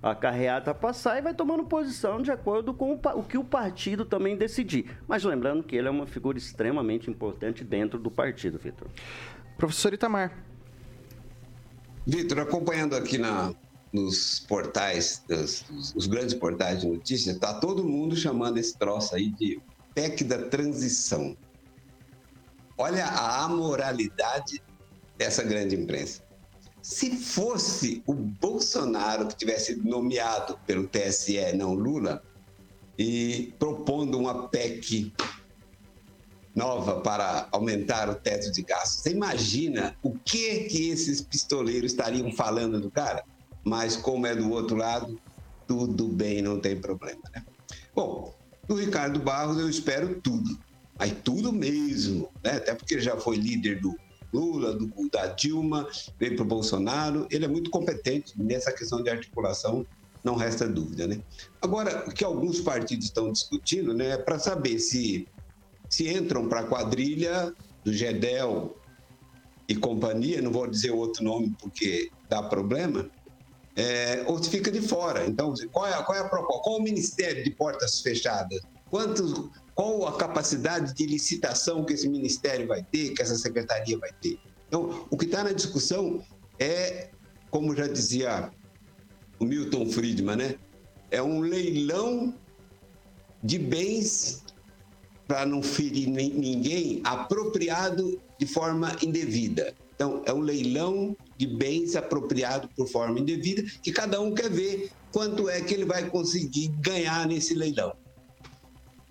a 0.03 0.13
carreata 0.13 0.73
passar 0.73 1.17
e 1.17 1.21
vai 1.21 1.33
tomando 1.33 1.63
posição 1.63 2.21
de 2.21 2.31
acordo 2.31 2.73
com 2.73 2.93
o, 2.93 3.23
que 3.23 3.37
o 3.37 3.43
partido 3.43 4.05
também 4.05 4.35
decidir. 4.35 4.97
Mas 5.07 5.23
lembrando 5.23 5.63
que 5.63 5.75
ele 5.75 5.87
é 5.87 5.91
uma 5.91 6.05
figura 6.05 6.37
extremamente 6.37 7.09
importante 7.09 7.63
dentro 7.63 7.97
do 7.97 8.11
partido, 8.11 8.59
Vitor. 8.59 8.87
Professor 9.57 9.93
Itamar. 9.93 10.31
Vitor, 12.09 12.39
acompanhando 12.39 12.95
aqui 12.95 13.17
na, 13.17 13.53
nos 13.91 14.39
portais, 14.39 15.21
os, 15.93 16.07
grandes 16.07 16.33
portais 16.35 16.79
de 16.79 16.87
notícias, 16.87 17.35
está 17.35 17.55
todo 17.55 17.83
mundo 17.83 18.15
chamando 18.15 18.57
esse 18.57 18.77
troço 18.77 19.13
aí 19.13 19.29
de 19.31 19.59
PEC 19.93 20.23
da 20.23 20.43
transição. 20.43 21.35
Olha 22.77 23.05
a 23.05 23.43
amoralidade 23.43 24.63
dessa 25.17 25.43
grande 25.43 25.75
imprensa. 25.75 26.23
Se 26.81 27.11
fosse 27.17 28.01
o 28.07 28.13
Bolsonaro 28.13 29.27
que 29.27 29.35
tivesse 29.35 29.75
nomeado 29.75 30.57
pelo 30.65 30.87
TSE, 30.87 31.57
não 31.57 31.73
Lula, 31.73 32.23
e 32.97 33.53
propondo 33.59 34.17
uma 34.17 34.47
PEC 34.47 35.11
nova 36.57 37.01
para 37.01 37.47
aumentar 37.51 38.09
o 38.09 38.15
teto 38.15 38.51
de 38.51 38.63
gastos. 38.63 39.03
Você 39.03 39.11
imagina 39.11 39.95
o 40.01 40.17
que 40.17 40.61
que 40.61 40.89
esses 40.89 41.21
pistoleiros 41.21 41.91
estariam 41.91 42.31
falando 42.31 42.81
do 42.81 42.89
cara? 42.89 43.23
Mas 43.63 43.95
como 43.95 44.25
é 44.25 44.35
do 44.35 44.49
outro 44.49 44.75
lado, 44.75 45.19
tudo 45.67 46.07
bem, 46.07 46.41
não 46.41 46.59
tem 46.59 46.75
problema, 46.75 47.21
né? 47.33 47.45
Bom, 47.95 48.33
do 48.67 48.75
Ricardo 48.75 49.19
Barros 49.19 49.59
eu 49.59 49.69
espero 49.69 50.19
tudo, 50.19 50.57
mas 50.97 51.13
tudo 51.23 51.53
mesmo, 51.53 52.29
né? 52.43 52.53
Até 52.53 52.73
porque 52.73 52.95
ele 52.95 53.01
já 53.01 53.15
foi 53.15 53.35
líder 53.35 53.79
do 53.79 53.95
Lula, 54.33 54.73
do, 54.73 54.89
da 55.11 55.27
Dilma, 55.27 55.87
veio 56.19 56.35
para 56.35 56.43
o 56.43 56.47
Bolsonaro. 56.47 57.27
Ele 57.29 57.45
é 57.45 57.47
muito 57.47 57.69
competente 57.69 58.33
nessa 58.35 58.71
questão 58.71 59.03
de 59.03 59.09
articulação 59.09 59.85
não 60.23 60.35
resta 60.35 60.67
dúvida, 60.67 61.07
né? 61.07 61.21
Agora, 61.61 62.03
o 62.05 62.11
que 62.11 62.25
alguns 62.25 62.59
partidos 62.59 63.05
estão 63.05 63.31
discutindo, 63.31 63.93
né, 63.93 64.09
é 64.09 64.17
para 64.17 64.37
saber 64.37 64.77
se, 64.79 65.25
se 65.89 66.09
entram 66.09 66.47
para 66.47 66.61
a 66.61 66.63
quadrilha 66.63 67.53
do 67.83 67.93
GEDEL 67.93 68.75
e 69.67 69.75
companhia, 69.75 70.41
não 70.41 70.51
vou 70.51 70.67
dizer 70.67 70.91
outro 70.91 71.23
nome 71.23 71.55
porque 71.59 72.09
dá 72.29 72.41
problema, 72.43 73.09
é, 73.75 74.23
ou 74.25 74.41
se 74.41 74.49
fica 74.49 74.71
de 74.71 74.81
fora. 74.81 75.25
Então, 75.25 75.53
qual 75.71 75.87
é, 75.87 76.03
qual 76.03 76.17
é 76.17 76.21
a 76.21 76.27
proposta? 76.27 76.63
Qual 76.63 76.79
o 76.79 76.83
Ministério 76.83 77.43
de 77.43 77.51
Portas 77.51 78.01
Fechadas? 78.01 78.59
Quantos, 78.89 79.49
qual 79.75 80.07
a 80.07 80.17
capacidade 80.17 80.93
de 80.93 81.05
licitação 81.05 81.85
que 81.85 81.93
esse 81.93 82.07
ministério 82.09 82.67
vai 82.67 82.83
ter, 82.83 83.11
que 83.11 83.21
essa 83.21 83.35
secretaria 83.35 83.97
vai 83.97 84.11
ter? 84.21 84.39
Então, 84.67 85.05
o 85.09 85.17
que 85.17 85.25
está 85.25 85.43
na 85.43 85.51
discussão 85.51 86.23
é, 86.59 87.09
como 87.51 87.75
já 87.75 87.87
dizia 87.87 88.51
o 89.39 89.45
Milton 89.45 89.89
Friedman, 89.89 90.35
né? 90.35 90.55
É 91.11 91.21
um 91.21 91.41
leilão 91.41 92.33
de 93.43 93.59
bens 93.59 94.43
para 95.27 95.45
não 95.45 95.61
ferir 95.61 96.07
ninguém 96.07 97.01
apropriado 97.03 98.19
de 98.39 98.47
forma 98.47 98.95
indevida. 99.03 99.73
Então, 99.93 100.21
é 100.25 100.33
um 100.33 100.39
leilão 100.39 101.17
de 101.37 101.47
bens 101.47 101.95
apropriado 101.95 102.69
por 102.75 102.87
forma 102.87 103.19
indevida 103.19 103.63
que 103.81 103.91
cada 103.91 104.21
um 104.21 104.33
quer 104.33 104.49
ver 104.49 104.91
quanto 105.11 105.49
é 105.49 105.59
que 105.59 105.73
ele 105.73 105.85
vai 105.85 106.09
conseguir 106.09 106.67
ganhar 106.79 107.27
nesse 107.27 107.55
leilão. 107.55 107.93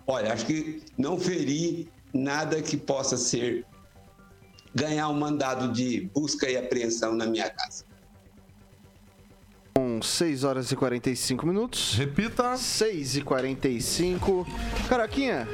Olha, 0.07 0.31
acho 0.31 0.45
que 0.45 0.81
não 0.97 1.19
ferir 1.19 1.89
nada 2.13 2.61
que 2.61 2.77
possa 2.77 3.17
ser 3.17 3.65
ganhar 4.73 5.09
um 5.09 5.13
mandado 5.13 5.71
de 5.73 6.09
busca 6.13 6.49
e 6.49 6.55
apreensão 6.55 7.13
na 7.13 7.25
minha 7.25 7.49
casa. 7.49 7.83
Com 9.75 10.01
6 10.01 10.43
horas 10.43 10.71
e 10.71 10.75
45 10.75 11.45
minutos. 11.45 11.95
Repita. 11.95 12.55
6 12.55 13.17
e 13.17 13.21
45. 13.21 14.47
Caraquinha, 14.87 15.47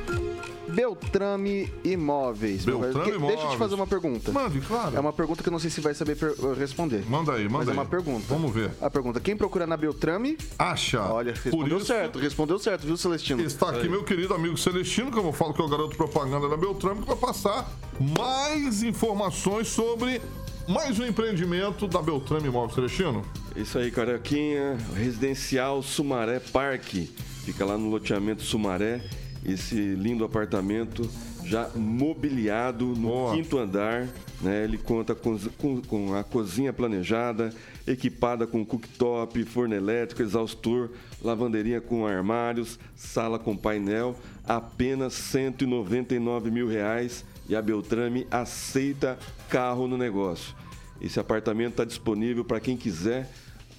Beltrame 0.73 1.71
Imóveis. 1.83 2.65
Beltrame 2.65 3.11
Imóveis. 3.11 3.27
Deixa 3.35 3.43
eu 3.45 3.51
te 3.51 3.57
fazer 3.57 3.75
uma 3.75 3.87
pergunta. 3.87 4.31
Mande, 4.31 4.59
claro. 4.61 4.95
É 4.95 4.99
uma 4.99 5.13
pergunta 5.13 5.41
que 5.43 5.49
eu 5.49 5.51
não 5.51 5.59
sei 5.59 5.69
se 5.69 5.79
vai 5.81 5.93
saber 5.93 6.15
per- 6.15 6.35
responder. 6.57 7.03
Manda 7.09 7.33
aí, 7.33 7.43
manda 7.45 7.57
Mas 7.59 7.67
é 7.67 7.71
aí. 7.71 7.77
uma 7.77 7.85
pergunta. 7.85 8.25
Vamos 8.27 8.53
ver. 8.53 8.71
A 8.81 8.89
pergunta: 8.89 9.19
quem 9.19 9.35
procura 9.37 9.65
na 9.67 9.77
Beltrame? 9.77 10.37
Acha. 10.57 11.01
Olha, 11.01 11.33
respondeu 11.33 11.77
isso- 11.77 11.85
certo, 11.87 12.19
respondeu 12.19 12.59
certo, 12.59 12.85
viu, 12.85 12.97
Celestino? 12.97 13.41
Está 13.43 13.69
aqui 13.69 13.87
meu 13.87 14.03
querido 14.03 14.33
amigo 14.33 14.57
Celestino, 14.57 15.11
que 15.11 15.17
eu 15.17 15.31
falo 15.33 15.53
que 15.53 15.61
é 15.61 15.65
o 15.65 15.69
garoto 15.69 15.95
propaganda 15.95 16.49
da 16.49 16.57
Beltrame, 16.57 17.01
que 17.01 17.07
vai 17.07 17.17
passar 17.17 17.69
mais 18.17 18.83
informações 18.83 19.67
sobre 19.67 20.21
mais 20.67 20.99
um 20.99 21.05
empreendimento 21.05 21.87
da 21.87 22.01
Beltrame 22.01 22.47
Imóveis. 22.47 22.73
Celestino? 22.75 23.23
Isso 23.55 23.77
aí, 23.77 23.91
Carioquinha. 23.91 24.77
Residencial 24.95 25.83
Sumaré 25.83 26.39
Parque. 26.39 27.11
Fica 27.45 27.63
lá 27.65 27.77
no 27.77 27.89
loteamento 27.89 28.41
Sumaré. 28.41 29.01
Esse 29.45 29.75
lindo 29.75 30.23
apartamento 30.23 31.09
já 31.43 31.69
mobiliado 31.75 32.85
no 32.87 33.09
Boa. 33.09 33.35
quinto 33.35 33.57
andar. 33.57 34.07
Né? 34.41 34.63
Ele 34.63 34.77
conta 34.77 35.13
com, 35.13 35.37
com- 35.57 35.81
com 35.81 36.13
a 36.15 36.23
cozinha 36.23 36.71
planejada, 36.73 37.53
equipada 37.85 38.47
com 38.47 38.65
cooktop, 38.65 39.43
forno 39.45 39.73
elétrico, 39.75 40.21
exaustor, 40.21 40.89
lavanderia 41.21 41.79
com 41.81 42.05
armários, 42.07 42.79
sala 42.95 43.37
com 43.37 43.55
painel. 43.55 44.15
Apenas 44.47 45.13
199 45.13 46.49
mil 46.51 46.67
reais. 46.67 47.25
E 47.49 47.55
a 47.57 47.61
Beltrame 47.61 48.25
aceita 48.31 49.17
carro 49.49 49.85
no 49.87 49.97
negócio. 49.97 50.55
Esse 51.01 51.19
apartamento 51.19 51.71
está 51.71 51.83
disponível 51.83 52.45
para 52.45 52.61
quem 52.61 52.77
quiser 52.77 53.29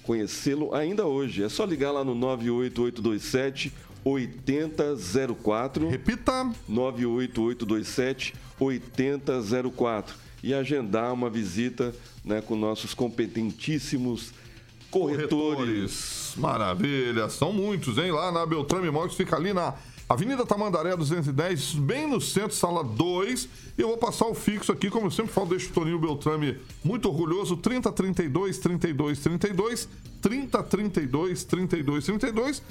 conhecê-lo 0.03 0.75
ainda 0.75 1.07
hoje. 1.07 1.43
É 1.43 1.49
só 1.49 1.65
ligar 1.65 1.91
lá 1.91 2.03
no 2.03 2.13
98827 2.13 3.73
8004. 4.05 5.89
Repita. 5.89 6.49
98827 6.69 8.33
8004 8.59 10.15
e 10.43 10.53
agendar 10.53 11.11
uma 11.11 11.29
visita 11.29 11.93
né, 12.23 12.39
com 12.39 12.55
nossos 12.55 12.93
competentíssimos 12.93 14.31
corretores. 14.91 16.33
Maravilha, 16.37 17.27
são 17.29 17.51
muitos, 17.51 17.97
hein? 17.97 18.11
Lá 18.11 18.31
na 18.31 18.45
Beltrame 18.45 18.87
Imóveis, 18.87 19.15
fica 19.15 19.35
ali 19.35 19.53
na 19.53 19.73
Avenida 20.07 20.45
Tamandaré 20.45 20.95
210, 20.95 21.73
bem 21.73 22.07
no 22.07 22.21
centro, 22.21 22.55
sala 22.55 22.83
2. 22.83 23.49
E 23.75 23.81
eu 23.81 23.87
vou 23.87 23.97
passar 23.97 24.27
o 24.27 24.35
fixo 24.35 24.71
aqui, 24.71 24.89
como 24.91 25.07
eu 25.07 25.11
sempre 25.11 25.33
falo, 25.33 25.49
deixo 25.49 25.71
o 25.71 25.73
Toninho 25.73 25.97
Beltrame 25.97 26.59
muito 26.83 27.09
orgulhoso: 27.09 27.57
3032 27.57 28.59
32 28.59 29.19
32 29.19 29.89
3032 30.21 31.43
32 31.43 32.05
32. 32.05 32.61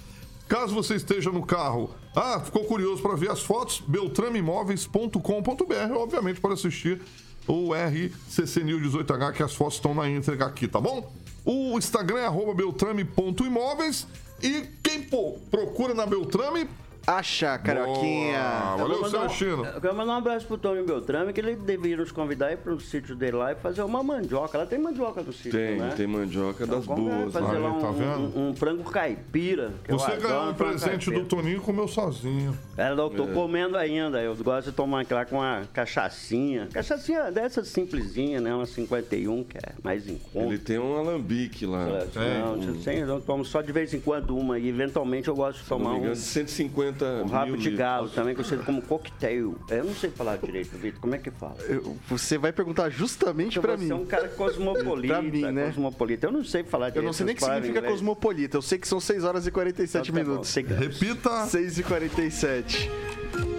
Caso 0.49 0.75
você 0.75 0.97
esteja 0.97 1.31
no 1.31 1.45
carro, 1.45 1.95
ah, 2.15 2.41
ficou 2.41 2.65
curioso 2.65 3.03
para 3.03 3.17
ver 3.17 3.31
as 3.31 3.41
fotos, 3.41 3.83
beltrameimóveis.com.br, 3.87 5.97
obviamente 5.97 6.41
para 6.41 6.55
assistir 6.55 7.01
o 7.47 7.73
RCC 7.75 8.65
News 8.65 8.95
18H, 8.95 9.33
que 9.33 9.43
as 9.43 9.55
fotos 9.55 9.75
estão 9.75 9.95
na 9.95 10.09
íntegra 10.09 10.47
aqui, 10.47 10.67
tá 10.69 10.81
bom? 10.81 11.13
O 11.45 11.77
Instagram 11.79 12.21
é 12.21 12.55
beltrame.imóveis 12.55 14.07
e 14.43 14.63
quem 14.83 15.03
pô, 15.03 15.39
procura 15.51 15.95
na 15.95 16.07
Beltrame... 16.07 16.69
Acha, 17.07 17.59
Carioquinha. 17.59 18.39
Boa. 18.39 18.61
Tá 18.61 18.77
Valeu, 18.77 18.99
seu 18.99 19.09
então. 19.09 19.29
Chino. 19.29 19.65
eu 19.65 19.81
quero 19.81 19.95
mandar 19.95 20.15
um 20.15 20.17
abraço 20.17 20.47
pro 20.47 20.57
Tony 20.57 20.83
Beltrame, 20.83 21.33
que 21.33 21.41
ele 21.41 21.55
deveria 21.55 21.99
nos 21.99 22.11
convidar 22.11 22.47
aí 22.47 22.57
pro 22.57 22.81
sítio 22.81 23.15
dele 23.15 23.37
lá 23.37 23.53
e 23.53 23.55
fazer 23.57 23.83
uma 23.83 24.03
mandioca. 24.03 24.57
Lá 24.57 24.67
tem 24.67 24.79
mandioca 24.79 25.23
do 25.23 25.33
sítio, 25.33 25.53
tem, 25.53 25.77
né? 25.77 25.93
Tem, 25.97 26.07
mandioca 26.07 26.65
então, 26.65 26.81
das 26.81 26.89
é 26.89 26.95
boas. 26.95 27.33
Fazer 27.33 27.53
né? 27.53 27.59
lá 27.59 27.71
tá 27.71 27.77
um, 27.77 27.81
tá 27.81 27.91
vendo? 27.91 28.39
Um, 28.39 28.49
um 28.49 28.57
frango 28.57 28.85
caipira. 28.85 29.73
Você 29.87 30.17
ganhou 30.17 30.51
um 30.51 30.55
presente 30.55 31.07
caipira. 31.07 31.21
do 31.21 31.27
Toninho 31.27 31.59
e 31.59 31.61
comeu 31.61 31.87
sozinho. 31.87 32.59
É, 32.77 32.91
eu 32.91 33.11
tô 33.11 33.25
é. 33.25 33.33
comendo 33.33 33.77
ainda. 33.77 34.23
Eu 34.23 34.35
gosto 34.37 34.71
de 34.71 34.77
tomar 34.77 35.05
lá 35.11 35.25
com 35.27 35.37
uma 35.37 35.63
cachaçinha. 35.73 36.69
Cachaçinha 36.73 37.31
dessa 37.31 37.63
simplesinha, 37.65 38.41
né? 38.41 38.55
Uma 38.55 38.67
51, 38.67 39.45
que 39.45 39.59
é 39.59 39.73
mais 39.83 40.09
em 40.09 40.17
conta. 40.17 40.47
Ele 40.47 40.59
tem 40.59 40.79
um 40.79 40.97
alambique 40.97 41.67
lá. 41.67 41.87
É, 42.17 42.39
não, 42.41 42.55
um... 42.55 42.83
sem, 42.83 42.99
eu 42.99 43.21
tomo 43.21 43.45
só 43.45 43.61
de 43.61 43.73
vez 43.73 43.93
em 43.93 44.01
quando 44.01 44.37
uma. 44.37 44.59
E 44.59 44.69
eventualmente 44.69 45.29
eu 45.29 45.35
gosto 45.35 45.63
de 45.63 45.69
tomar 45.69 45.91
Se 45.91 45.97
não 45.97 46.01
me 46.01 46.11
um... 46.11 46.15
150 46.15 46.94
50 46.95 47.05
O 47.25 47.27
rabo 47.27 47.57
de 47.57 47.71
galo, 47.71 48.09
também 48.09 48.35
conhecido 48.35 48.65
como 48.65 48.81
coquetel. 48.83 49.57
Eu 49.69 49.85
não 49.85 49.95
sei 49.95 50.11
falar 50.11 50.37
direito, 50.37 50.77
Vitor. 50.79 51.01
Como 51.01 51.15
é 51.15 51.19
que 51.19 51.31
fala? 51.31 51.57
Eu, 51.63 51.97
você 52.09 52.39
vai 52.39 52.53
perguntar 52.53 52.91
justamente 52.91 53.59
então 53.59 53.63
para 53.63 53.77
mim. 53.77 53.87
Você 53.87 53.93
é 53.93 53.97
um 53.97 54.07
cara 54.07 54.29
cosmopolita. 54.29 55.15
pra 55.15 55.23
mim, 55.23 55.53
né? 55.53 55.67
Cosmopolita. 55.67 56.27
Eu 56.27 56.33
não 56.33 56.45
sei 56.45 56.63
falar 56.65 56.91
direito. 56.91 57.05
Eu 57.05 57.07
não 57.07 57.13
sei 57.13 57.27
nem 57.27 57.35
o 57.35 57.39
que 57.39 57.45
significa 57.45 57.79
inglês. 57.79 57.93
cosmopolita. 57.93 58.57
Eu 58.57 58.63
sei 58.63 58.79
que 58.79 58.89
são 58.89 59.01
6 59.01 59.25
horas 59.25 59.47
e 59.47 59.51
47 59.51 60.11
então, 60.11 60.15
tá 60.15 60.29
minutos. 60.29 60.55
Bom, 60.55 60.75
Repita! 60.75 61.47
6 61.47 61.79
e 61.79 61.83
47. 61.83 62.91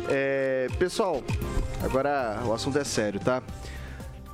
É, 0.10 0.68
pessoal, 0.78 1.24
agora 1.84 2.42
o 2.46 2.54
assunto 2.54 2.78
é 2.78 2.84
sério, 2.84 3.20
tá? 3.20 3.42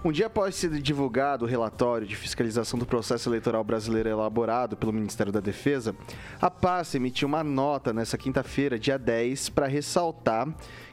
Um 0.04 0.12
dia 0.12 0.26
após 0.26 0.56
ser 0.56 0.72
divulgado 0.82 1.46
o 1.46 1.48
relatório 1.48 2.08
de 2.08 2.16
fiscalização 2.16 2.80
do 2.80 2.88
processo 2.88 3.30
eleitoral 3.30 3.64
brasileiro 3.64 4.10
elaborado 4.10 4.76
pelo 4.76 4.92
Ministério 4.92 5.32
da 5.32 5.40
Defesa, 5.40 5.96
a 6.42 6.50
pasta 6.50 6.98
emitiu 6.98 7.28
uma 7.28 7.44
nota 7.44 7.94
nessa 7.94 8.18
quinta-feira, 8.18 8.80
dia 8.80 8.98
10, 8.98 9.50
para 9.50 9.68
ressaltar 9.68 10.48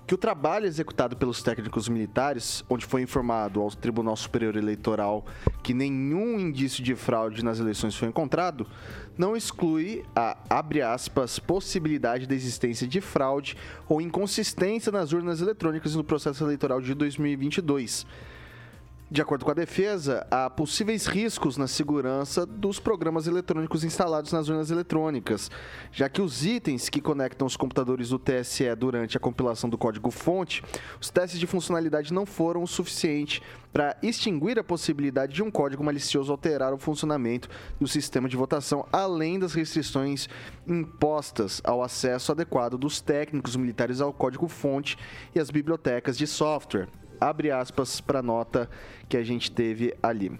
que 0.07 0.15
o 0.15 0.19
trabalho 0.19 0.67
executado 0.67 1.17
pelos 1.17 1.43
técnicos 1.43 1.89
militares, 1.89 2.63
onde 2.69 2.85
foi 2.85 3.01
informado 3.01 3.63
ao 3.63 3.71
Tribunal 3.71 4.15
Superior 4.15 4.57
Eleitoral 4.57 5.25
que 5.63 5.73
nenhum 5.73 6.39
indício 6.39 6.85
de 6.85 6.95
fraude 6.95 7.43
nas 7.43 7.59
eleições 7.59 7.97
foi 7.97 8.09
encontrado, 8.09 8.67
não 9.17 9.35
exclui 9.35 10.05
a, 10.15 10.37
abre 10.51 10.83
aspas, 10.83 11.39
possibilidade 11.39 12.27
da 12.27 12.35
existência 12.35 12.87
de 12.87 13.01
fraude 13.01 13.57
ou 13.89 14.03
inconsistência 14.03 14.93
nas 14.93 15.15
urnas 15.15 15.41
eletrônicas 15.41 15.95
no 15.95 16.05
processo 16.05 16.45
eleitoral 16.45 16.83
de 16.83 16.93
2022. 16.93 18.07
De 19.11 19.23
acordo 19.23 19.43
com 19.43 19.51
a 19.51 19.55
defesa, 19.55 20.27
há 20.31 20.51
possíveis 20.51 21.07
riscos 21.07 21.57
na 21.57 21.67
segurança 21.67 22.45
dos 22.45 22.79
programas 22.79 23.27
eletrônicos 23.27 23.83
instalados 23.83 24.35
nas 24.35 24.51
urnas 24.51 24.71
eletrônicas, 24.71 25.51
já 25.91 26.11
que 26.11 26.21
os 26.21 26.45
itens 26.45 26.91
que 26.91 27.01
conectam 27.01 27.47
os 27.47 27.57
computadores 27.57 28.11
do 28.11 28.19
TSE 28.19 28.75
durante 28.77 29.17
a 29.17 29.21
compilação 29.21 29.71
do 29.71 29.79
código-fonte, 29.79 30.63
os 31.01 31.09
testes 31.09 31.41
de 31.41 31.47
funcionalidade 31.47 32.13
não 32.13 32.27
foram 32.27 32.63
o 32.63 32.67
suficiente 32.67 33.43
para 33.73 33.97
extinguir 34.03 34.59
a 34.59 34.65
possibilidade 34.65 35.33
de 35.33 35.43
um 35.43 35.51
código 35.51 35.83
malicioso 35.83 36.31
alterar 36.31 36.75
o 36.75 36.79
funcionamento 36.79 37.49
do 37.81 37.89
sistema 37.89 38.29
de 38.29 38.37
votação, 38.37 38.87
além 38.93 39.39
das 39.39 39.55
restrições 39.55 40.29
impostas 40.67 41.63
ao 41.65 41.83
acesso 41.83 42.31
adequado 42.31 42.77
dos 42.77 43.01
técnicos 43.01 43.57
militares 43.57 44.03
ao 44.03 44.13
código-fonte 44.13 44.99
e 45.35 45.41
às 45.41 45.51
bibliotecas 45.51 46.19
de 46.19 46.27
software 46.27 46.89
abre 47.21 47.51
aspas 47.51 48.01
para 48.01 48.21
a 48.21 48.23
nota 48.23 48.69
que 49.09 49.17
a 49.17 49.23
gente 49.23 49.51
teve 49.51 49.95
ali. 50.03 50.39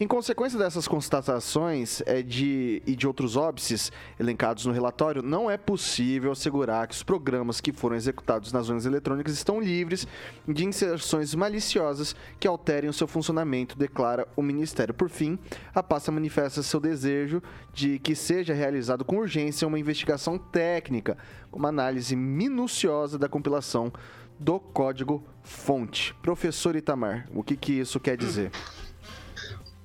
Em 0.00 0.06
consequência 0.06 0.56
dessas 0.56 0.86
constatações 0.86 2.00
é, 2.06 2.22
de, 2.22 2.80
e 2.86 2.94
de 2.94 3.04
outros 3.04 3.34
óbices 3.34 3.90
elencados 4.16 4.64
no 4.64 4.72
relatório, 4.72 5.22
não 5.22 5.50
é 5.50 5.56
possível 5.56 6.30
assegurar 6.30 6.86
que 6.86 6.94
os 6.94 7.02
programas 7.02 7.60
que 7.60 7.72
foram 7.72 7.96
executados 7.96 8.52
nas 8.52 8.66
zonas 8.66 8.86
eletrônicas 8.86 9.34
estão 9.34 9.60
livres 9.60 10.06
de 10.46 10.64
inserções 10.64 11.34
maliciosas 11.34 12.14
que 12.38 12.46
alterem 12.46 12.88
o 12.88 12.92
seu 12.92 13.08
funcionamento, 13.08 13.76
declara 13.76 14.28
o 14.36 14.42
Ministério. 14.42 14.94
Por 14.94 15.08
fim, 15.08 15.36
a 15.74 15.82
pasta 15.82 16.12
manifesta 16.12 16.62
seu 16.62 16.78
desejo 16.78 17.42
de 17.74 17.98
que 17.98 18.14
seja 18.14 18.54
realizado 18.54 19.04
com 19.04 19.16
urgência 19.16 19.66
uma 19.66 19.80
investigação 19.80 20.38
técnica, 20.38 21.18
uma 21.52 21.70
análise 21.70 22.14
minuciosa 22.14 23.18
da 23.18 23.28
compilação 23.28 23.92
do 24.38 24.60
código-fonte. 24.60 26.14
Professor 26.22 26.76
Itamar, 26.76 27.28
o 27.34 27.42
que, 27.42 27.56
que 27.56 27.72
isso 27.72 27.98
quer 27.98 28.16
dizer? 28.16 28.50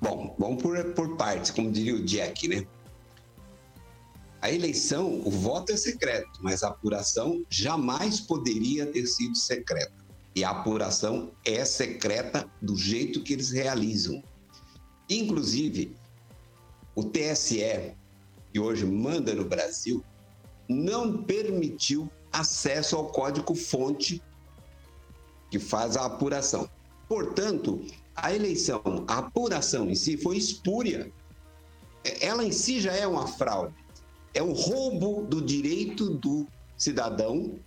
Bom, 0.02 0.36
vamos 0.38 0.62
por, 0.62 0.84
por 0.94 1.16
partes, 1.16 1.50
como 1.52 1.72
diria 1.72 1.96
o 1.96 2.04
Jack, 2.04 2.48
né? 2.48 2.68
A 4.42 4.52
eleição, 4.52 5.22
o 5.26 5.32
voto 5.32 5.72
é 5.72 5.78
secreto, 5.78 6.40
mas 6.42 6.64
a 6.64 6.68
apuração 6.68 7.46
jamais 7.50 8.20
poderia 8.20 8.86
ter 8.86 9.08
sido 9.08 9.38
secreta. 9.38 9.94
E 10.36 10.44
a 10.44 10.50
apuração 10.50 11.32
é 11.46 11.64
secreta 11.64 12.50
do 12.62 12.76
jeito 12.76 13.24
que 13.24 13.32
eles 13.32 13.52
realizam. 13.52 14.22
Inclusive, 15.10 15.96
o 16.94 17.04
TSE, 17.04 17.94
que 18.52 18.60
hoje 18.60 18.86
manda 18.86 19.34
no 19.34 19.46
Brasil, 19.46 20.04
não 20.68 21.24
permitiu 21.24 22.12
acesso 22.32 22.98
ao 22.98 23.08
código-fonte 23.08 24.22
que 25.54 25.60
faz 25.60 25.96
a 25.96 26.06
apuração. 26.06 26.68
Portanto, 27.08 27.86
a 28.16 28.34
eleição, 28.34 28.82
a 29.08 29.20
apuração 29.20 29.88
em 29.88 29.94
si 29.94 30.18
foi 30.18 30.36
espúria. 30.36 31.12
Ela 32.20 32.44
em 32.44 32.52
si 32.52 32.82
já 32.82 32.92
é 32.92 33.06
uma 33.06 33.28
fraude. 33.28 33.76
É 34.34 34.42
um 34.42 34.52
roubo 34.52 35.22
do 35.28 35.40
direito 35.40 36.10
do 36.10 36.48
cidadão 36.76 37.60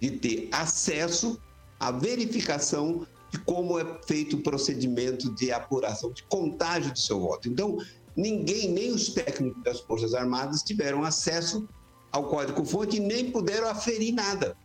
de 0.00 0.10
ter 0.10 0.48
acesso 0.50 1.40
à 1.78 1.92
verificação 1.92 3.06
de 3.30 3.38
como 3.38 3.78
é 3.78 3.84
feito 4.04 4.34
o 4.34 4.42
procedimento 4.42 5.32
de 5.36 5.52
apuração, 5.52 6.10
de 6.10 6.24
contágio 6.24 6.92
do 6.92 6.98
seu 6.98 7.20
voto. 7.20 7.48
Então, 7.48 7.78
ninguém, 8.16 8.72
nem 8.72 8.90
os 8.90 9.10
técnicos 9.10 9.62
das 9.62 9.78
Forças 9.78 10.14
Armadas, 10.14 10.64
tiveram 10.64 11.04
acesso 11.04 11.68
ao 12.10 12.24
código-fonte 12.24 12.96
e 12.96 13.00
nem 13.00 13.30
puderam 13.30 13.68
aferir 13.68 14.12
nada. 14.12 14.56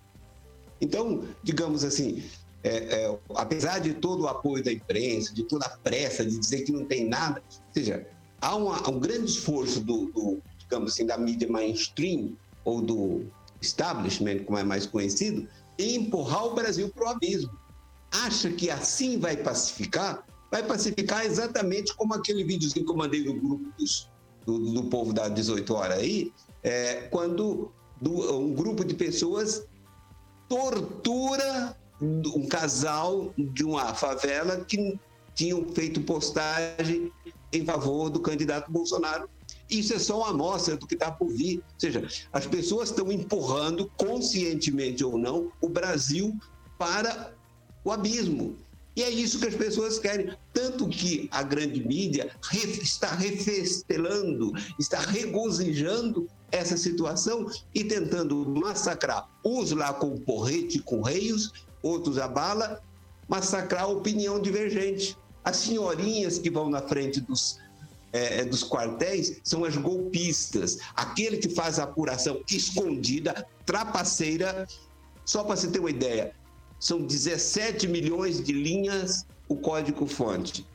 Então, 0.82 1.24
digamos 1.44 1.84
assim, 1.84 2.24
é, 2.66 3.04
é, 3.04 3.20
apesar 3.36 3.78
de 3.78 3.94
todo 3.94 4.24
o 4.24 4.28
apoio 4.28 4.64
da 4.64 4.74
imprensa, 4.74 5.32
de 5.32 5.44
toda 5.44 5.68
a 5.68 5.78
pressa 5.78 6.26
de 6.26 6.36
dizer 6.36 6.64
que 6.64 6.72
não 6.72 6.84
tem 6.84 7.08
nada, 7.08 7.44
ou 7.48 7.74
seja, 7.74 8.08
há, 8.42 8.56
uma, 8.56 8.90
um 8.90 9.00
grande 9.00 9.30
esforço 9.30 9.80
do, 9.82 10.08
do, 10.08 10.42
digamos 10.58 10.94
assim, 10.94 11.06
da 11.06 11.16
mídia 11.16 11.48
mainstream 11.48 12.36
ou 12.64 12.82
do 12.82 13.28
establishment, 13.62 14.46
como 14.46 14.58
é 14.58 14.64
mais 14.64 14.88
conhecido, 14.88 15.48
em 15.78 15.98
empurrar 15.98 16.48
o 16.48 16.56
Brasil 16.56 16.90
para 16.90 17.06
o 17.06 17.10
abismo. 17.10 17.52
Acha 18.12 18.50
que 18.50 18.72
assim 18.72 19.20
vai 19.20 19.38
pacificar? 19.38 20.26
Vai 20.50 20.64
pacificar 20.64 21.24
exatamente 21.24 21.96
como 21.96 22.16
aquele 22.16 22.44
videozinho 22.44 22.84
que 22.84 22.92
eu 22.92 22.98
mandei 22.98 23.24
no 23.24 23.40
grupo 23.40 23.72
dos, 23.78 24.10
do, 24.44 24.58
do 24.58 24.84
povo 24.86 25.14
da 25.14 25.30
18 25.30 25.72
horas 25.72 26.00
aí, 26.00 26.34
é, 26.64 27.02
quando 27.12 27.72
do, 28.02 28.40
um 28.40 28.56
grupo 28.56 28.84
de 28.84 28.96
pessoas 28.96 29.68
tortura 30.50 31.78
um 32.02 32.48
casal 32.48 33.34
de 33.38 33.64
uma 33.64 33.94
favela 33.94 34.58
que 34.66 35.00
tinham 35.34 35.66
feito 35.74 36.02
postagem 36.02 37.12
em 37.52 37.66
favor 37.66 38.10
do 38.10 38.20
candidato 38.20 38.72
Bolsonaro. 38.72 39.30
Isso 39.70 39.94
é 39.94 40.00
só 40.00 40.20
uma 40.20 40.30
amostra 40.30 40.76
do 40.78 40.86
que 40.86 40.94
está 40.94 41.12
por 41.12 41.30
vir. 41.30 41.58
Ou 41.58 41.80
seja, 41.80 42.08
as 42.32 42.46
pessoas 42.46 42.90
estão 42.90 43.12
empurrando, 43.12 43.92
conscientemente 43.98 45.04
ou 45.04 45.18
não, 45.18 45.52
o 45.62 45.70
Brasil 45.70 46.36
para 46.78 47.34
o 47.84 47.92
abismo. 47.92 48.58
E 48.96 49.04
é 49.04 49.10
isso 49.10 49.40
que 49.40 49.48
as 49.48 49.56
pessoas 49.56 50.00
querem. 50.00 50.34
Tanto 50.54 50.88
que 50.88 51.28
a 51.32 51.44
grande 51.44 51.86
mídia 51.86 52.32
está 52.82 53.14
refestelando, 53.14 54.54
está 54.80 55.00
regozijando 55.00 56.28
essa 56.52 56.78
situação 56.78 57.50
e 57.74 57.84
tentando 57.84 58.48
massacrar 58.48 59.28
uns 59.44 59.72
lá 59.72 59.94
com 59.94 60.18
porrete, 60.18 60.80
com 60.80 61.02
reios, 61.02 61.52
outros 61.86 62.18
a 62.18 62.28
bala, 62.28 62.82
massacrar 63.28 63.84
a 63.84 63.88
opinião 63.88 64.40
divergente. 64.40 65.16
As 65.44 65.58
senhorinhas 65.58 66.40
que 66.40 66.50
vão 66.50 66.70
na 66.70 66.82
frente 66.82 67.22
dos, 67.22 67.60
é, 68.12 68.44
dos 68.44 68.64
quartéis 68.64 69.40
são 69.44 69.64
as 69.64 69.78
golpistas, 69.78 70.80
aquele 70.96 71.38
que 71.38 71.50
faz 71.50 71.78
a 71.78 71.84
apuração 71.84 72.42
escondida, 72.50 73.46
trapaceira. 73.66 74.68
Só 75.24 75.44
para 75.44 75.56
você 75.56 75.68
ter 75.68 75.80
uma 75.80 75.90
ideia, 75.90 76.34
são 76.80 77.02
17 77.02 77.88
milhões 77.88 78.44
de 78.44 78.52
linhas 78.52 79.26
o 79.48 79.56
código-fonte. 79.56 80.66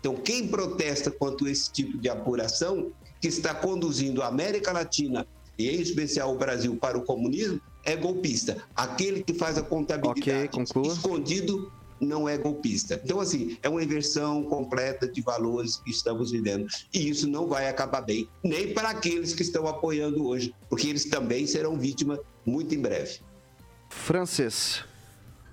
Então, 0.00 0.14
quem 0.14 0.48
protesta 0.48 1.10
contra 1.10 1.50
esse 1.50 1.70
tipo 1.70 1.98
de 1.98 2.08
apuração, 2.08 2.90
que 3.20 3.28
está 3.28 3.54
conduzindo 3.54 4.22
a 4.22 4.28
América 4.28 4.72
Latina 4.72 5.26
e 5.58 5.68
em 5.68 5.80
especial 5.80 6.34
o 6.34 6.38
Brasil 6.38 6.74
para 6.76 6.96
o 6.96 7.02
comunismo, 7.02 7.60
é 7.84 7.96
golpista. 7.96 8.58
Aquele 8.74 9.22
que 9.22 9.34
faz 9.34 9.58
a 9.58 9.62
contabilidade 9.62 10.48
okay, 10.48 10.82
escondido 10.82 11.72
não 12.00 12.28
é 12.28 12.38
golpista. 12.38 13.00
Então, 13.04 13.20
assim, 13.20 13.58
é 13.62 13.68
uma 13.68 13.82
inversão 13.82 14.42
completa 14.44 15.06
de 15.06 15.20
valores 15.20 15.76
que 15.76 15.90
estamos 15.90 16.30
vivendo. 16.30 16.66
E 16.94 17.08
isso 17.08 17.28
não 17.28 17.46
vai 17.46 17.68
acabar 17.68 18.00
bem, 18.00 18.28
nem 18.42 18.72
para 18.72 18.90
aqueles 18.90 19.34
que 19.34 19.42
estão 19.42 19.66
apoiando 19.66 20.26
hoje, 20.26 20.54
porque 20.68 20.88
eles 20.88 21.04
também 21.04 21.46
serão 21.46 21.78
vítimas 21.78 22.18
muito 22.44 22.74
em 22.74 22.80
breve. 22.80 23.20
Francês. 23.90 24.84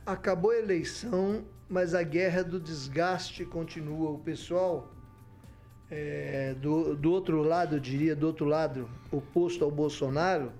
Acabou 0.06 0.52
a 0.52 0.58
eleição, 0.58 1.44
mas 1.68 1.94
a 1.94 2.04
guerra 2.04 2.44
do 2.44 2.60
desgaste 2.60 3.44
continua. 3.44 4.12
O 4.12 4.20
pessoal 4.20 4.94
é, 5.92 6.54
do, 6.54 6.96
do 6.96 7.12
outro 7.12 7.42
lado, 7.42 7.76
eu 7.76 7.80
diria, 7.80 8.16
do 8.16 8.28
outro 8.28 8.46
lado, 8.46 8.90
oposto 9.12 9.66
ao 9.66 9.72
Bolsonaro, 9.72 10.52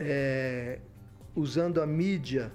é, 0.00 0.78
usando 1.36 1.82
a 1.82 1.86
mídia 1.86 2.50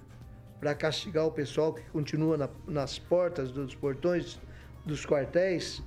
para 0.60 0.74
castigar 0.74 1.28
o 1.28 1.32
pessoal 1.32 1.74
que 1.74 1.84
continua 1.92 2.36
na, 2.36 2.50
nas 2.68 2.98
portas 2.98 3.52
dos 3.52 3.76
portões 3.76 4.40
dos 4.84 5.06
quartéis, 5.06 5.84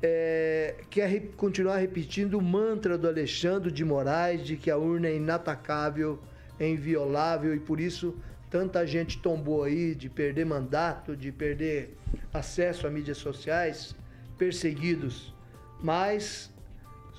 é, 0.00 0.76
quer 0.88 1.08
re, 1.08 1.20
continuar 1.36 1.78
repetindo 1.78 2.38
o 2.38 2.42
mantra 2.42 2.96
do 2.96 3.08
Alexandre 3.08 3.72
de 3.72 3.84
Moraes 3.84 4.46
de 4.46 4.56
que 4.56 4.70
a 4.70 4.76
urna 4.76 5.08
é 5.08 5.16
inatacável, 5.16 6.20
é 6.60 6.68
inviolável 6.68 7.52
e 7.52 7.58
por 7.58 7.80
isso 7.80 8.16
tanta 8.48 8.86
gente 8.86 9.18
tombou 9.18 9.64
aí 9.64 9.92
de 9.92 10.08
perder 10.08 10.46
mandato, 10.46 11.16
de 11.16 11.32
perder 11.32 11.98
acesso 12.32 12.86
a 12.86 12.90
mídias 12.90 13.18
sociais, 13.18 13.96
perseguidos. 14.38 15.34
Mas 15.82 16.53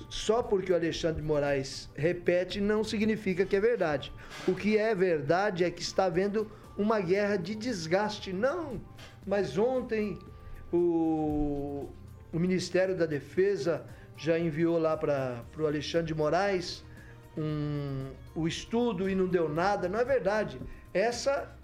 só 0.08 0.42
porque 0.42 0.72
o 0.72 0.74
Alexandre 0.74 1.20
de 1.20 1.26
Moraes 1.26 1.90
repete 1.94 2.60
não 2.60 2.84
significa 2.84 3.44
que 3.44 3.56
é 3.56 3.60
verdade. 3.60 4.12
O 4.46 4.54
que 4.54 4.78
é 4.78 4.94
verdade 4.94 5.64
é 5.64 5.70
que 5.70 5.82
está 5.82 6.04
havendo 6.04 6.50
uma 6.76 7.00
guerra 7.00 7.36
de 7.36 7.54
desgaste. 7.54 8.32
Não, 8.32 8.80
mas 9.26 9.58
ontem 9.58 10.18
o, 10.72 11.88
o 12.32 12.38
Ministério 12.38 12.96
da 12.96 13.06
Defesa 13.06 13.84
já 14.16 14.38
enviou 14.38 14.78
lá 14.78 14.96
para 14.96 15.44
o 15.58 15.66
Alexandre 15.66 16.08
de 16.08 16.14
Moraes 16.14 16.84
um, 17.36 18.10
o 18.34 18.46
estudo 18.46 19.10
e 19.10 19.14
não 19.14 19.26
deu 19.26 19.48
nada. 19.48 19.88
Não 19.88 19.98
é 19.98 20.04
verdade. 20.04 20.60
Essa, 20.94 21.54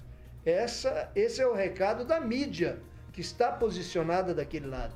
essa, 0.45 1.11
esse 1.14 1.40
é 1.40 1.47
o 1.47 1.55
recado 1.55 2.05
da 2.05 2.20
mídia 2.20 2.80
que 3.12 3.20
está 3.20 3.53
posicionada 3.53 4.34
daquele 4.34 4.66
lado. 4.66 4.95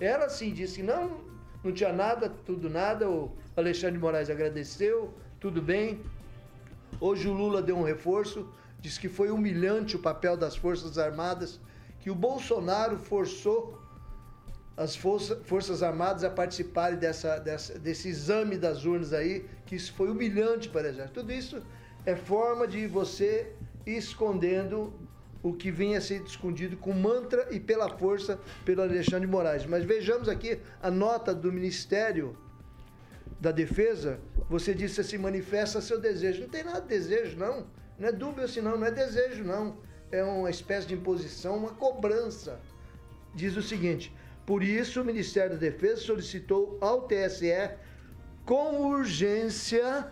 Ela 0.00 0.28
sim 0.28 0.52
disse: 0.52 0.82
não, 0.82 1.20
não 1.64 1.72
tinha 1.72 1.92
nada, 1.92 2.28
tudo 2.28 2.68
nada. 2.68 3.08
O 3.08 3.32
Alexandre 3.56 3.94
de 3.94 3.98
Moraes 3.98 4.28
agradeceu, 4.28 5.14
tudo 5.40 5.62
bem. 5.62 6.00
Hoje 7.00 7.26
o 7.26 7.32
Lula 7.32 7.62
deu 7.62 7.76
um 7.76 7.82
reforço, 7.82 8.48
disse 8.80 9.00
que 9.00 9.08
foi 9.08 9.30
humilhante 9.30 9.96
o 9.96 9.98
papel 9.98 10.36
das 10.36 10.54
Forças 10.54 10.98
Armadas, 10.98 11.58
que 12.00 12.10
o 12.10 12.14
Bolsonaro 12.14 12.98
forçou 12.98 13.82
as 14.76 14.94
Força, 14.94 15.36
Forças 15.44 15.82
Armadas 15.82 16.24
a 16.24 16.30
participarem 16.30 16.98
dessa, 16.98 17.38
dessa, 17.38 17.78
desse 17.78 18.08
exame 18.08 18.58
das 18.58 18.84
urnas 18.84 19.12
aí, 19.12 19.46
que 19.64 19.76
isso 19.76 19.92
foi 19.94 20.10
humilhante 20.10 20.68
para 20.68 20.86
o 20.86 20.90
Exército. 20.90 21.20
Tudo 21.20 21.32
isso 21.32 21.62
é 22.04 22.14
forma 22.14 22.66
de 22.66 22.86
você 22.86 23.52
ir 23.86 23.96
escondendo 23.96 24.92
o 25.44 25.52
que 25.52 25.70
vinha 25.70 26.00
sendo 26.00 26.26
escondido 26.26 26.74
com 26.78 26.94
mantra 26.94 27.46
e 27.50 27.60
pela 27.60 27.90
força 27.98 28.40
pelo 28.64 28.80
Alexandre 28.80 29.26
de 29.26 29.32
Moraes. 29.32 29.66
Mas 29.66 29.84
vejamos 29.84 30.26
aqui 30.26 30.58
a 30.82 30.90
nota 30.90 31.34
do 31.34 31.52
Ministério 31.52 32.34
da 33.38 33.52
Defesa. 33.52 34.18
Você 34.48 34.72
disse 34.72 35.02
assim, 35.02 35.18
manifesta 35.18 35.82
seu 35.82 36.00
desejo. 36.00 36.40
Não 36.40 36.48
tem 36.48 36.64
nada 36.64 36.80
de 36.80 36.88
desejo, 36.88 37.36
não. 37.36 37.66
Não 37.98 38.08
é 38.08 38.12
dúvida 38.12 38.44
assim, 38.44 38.62
não. 38.62 38.78
Não 38.78 38.86
é 38.86 38.90
desejo, 38.90 39.44
não. 39.44 39.76
É 40.10 40.24
uma 40.24 40.48
espécie 40.48 40.86
de 40.86 40.94
imposição, 40.94 41.58
uma 41.58 41.74
cobrança. 41.74 42.58
Diz 43.34 43.54
o 43.54 43.62
seguinte: 43.62 44.10
Por 44.46 44.62
isso, 44.62 45.02
o 45.02 45.04
Ministério 45.04 45.50
da 45.50 45.58
Defesa 45.58 46.00
solicitou 46.00 46.78
ao 46.80 47.02
TSE, 47.02 47.70
com 48.46 48.80
urgência, 48.88 50.06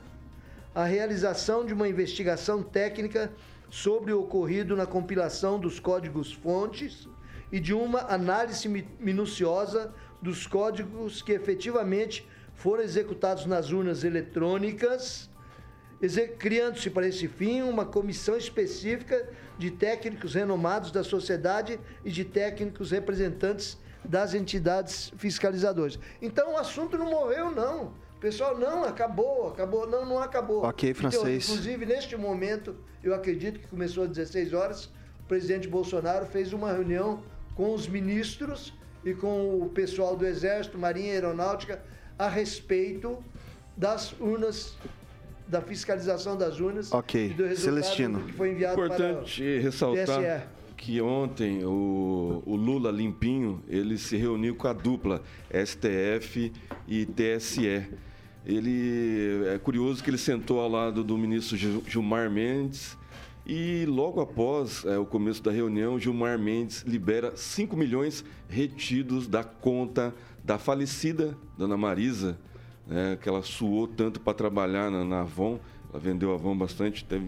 a 0.75 0.85
realização 0.85 1.65
de 1.65 1.73
uma 1.73 1.89
investigação 1.89 2.63
técnica 2.63 3.33
sobre 3.73 4.13
o 4.13 4.21
ocorrido 4.21 4.77
na 4.77 4.85
compilação 4.85 5.59
dos 5.59 5.81
códigos-fontes 5.81 7.09
e 7.51 7.59
de 7.59 7.73
uma 7.73 8.01
análise 8.01 8.69
mi- 8.69 8.87
minuciosa 9.01 9.95
dos 10.21 10.47
códigos 10.47 11.23
que 11.23 11.33
efetivamente 11.33 12.29
foram 12.55 12.83
executados 12.83 13.47
nas 13.47 13.71
urnas 13.73 14.05
eletrônicas, 14.05 15.31
criando-se 16.39 16.91
para 16.91 17.09
esse 17.09 17.27
fim 17.27 17.63
uma 17.63 17.87
comissão 17.87 18.37
específica 18.37 19.27
de 19.57 19.71
técnicos 19.71 20.35
renomados 20.35 20.93
da 20.93 21.03
sociedade 21.03 21.81
e 22.05 22.11
de 22.11 22.27
técnicos 22.27 22.91
representantes 22.91 23.79
das 24.05 24.35
entidades 24.35 25.15
fiscalizadoras. 25.17 25.99
Então 26.21 26.53
o 26.53 26.59
assunto 26.59 26.99
não 26.99 27.11
morreu, 27.11 27.51
não. 27.51 27.95
Pessoal, 28.23 28.57
não, 28.57 28.85
acabou, 28.85 29.49
acabou. 29.49 29.85
Não, 29.87 30.07
não 30.07 30.19
acabou. 30.21 30.63
Ok, 30.65 30.89
Então, 30.91 31.01
francês. 31.11 31.49
inclusive, 31.51 31.85
neste 31.85 32.17
momento, 32.17 32.77
eu 33.03 33.13
acredito 33.13 33.59
que 33.59 33.67
começou 33.67 34.05
às 34.05 34.11
16 34.11 34.55
horas, 34.55 34.85
o 35.25 35.25
presidente 35.27 35.67
Bolsonaro 35.67 36.25
fez 36.27 36.53
uma 36.53 36.73
reunião 36.73 37.21
com 37.57 37.75
os 37.75 37.89
ministros 37.89 38.73
e 39.05 39.13
com 39.13 39.61
o 39.61 39.69
pessoal 39.71 40.17
do 40.17 40.25
Exército, 40.25 40.79
Marinha 40.79 41.09
e 41.09 41.11
Aeronáutica 41.15 41.83
a 42.17 42.29
respeito 42.29 43.19
das 43.77 44.13
urnas, 44.21 44.77
da 45.49 45.61
fiscalização 45.61 46.37
das 46.37 46.61
urnas 46.61 46.93
Ok, 46.93 47.27
e 47.27 47.29
do 47.31 47.43
resultado 47.45 47.75
Celestino. 47.83 48.21
que 48.25 48.33
foi 48.35 48.53
enviado 48.53 48.75
Importante 48.81 49.43
para 49.43 49.59
o 49.59 49.63
ressaltar 49.63 50.21
TSE. 50.21 50.47
que 50.77 51.01
ontem 51.01 51.65
o, 51.65 52.41
o 52.47 52.55
Lula 52.55 52.93
Limpinho 52.93 53.65
ele 53.69 53.99
se 53.99 54.17
reuniu 54.17 54.55
com 54.55 54.69
a 54.69 54.73
dupla 54.73 55.21
STF 55.53 56.53
e 56.87 57.05
TSE. 57.05 57.89
Ele 58.45 59.45
é 59.47 59.59
curioso 59.59 60.03
que 60.03 60.11
ele 60.11 60.19
sentou 60.19 60.61
ao 60.61 60.69
lado 60.69 61.05
do 61.05 61.17
ministro 61.17 61.57
Gil- 61.57 61.83
Gilmar 61.87 62.29
Mendes 62.31 62.99
e 63.47 63.85
logo 63.87 64.21
após 64.21 64.85
é, 64.85 64.99
o 64.99 65.05
começo 65.07 65.43
da 65.43 65.51
reunião, 65.53 65.99
Gilmar 65.99 66.39
Mendes 66.39 66.83
libera 66.83 67.37
5 67.37 67.77
milhões 67.77 68.25
retidos 68.49 69.29
da 69.29 69.45
conta 69.45 70.15
da 70.45 70.59
falecida 70.59 71.37
Dona 71.57 71.77
Marisa, 71.77 72.37
né, 72.87 73.17
que 73.21 73.29
ela 73.29 73.43
suou 73.43 73.87
tanto 73.87 74.21
para 74.21 74.35
trabalhar 74.35 74.91
na, 74.91 75.05
na 75.05 75.21
Avon. 75.21 75.61
Ela 75.91 76.01
vendeu 76.01 76.33
a 76.33 76.35
Avon 76.35 76.57
bastante, 76.57 77.05
teve 77.05 77.25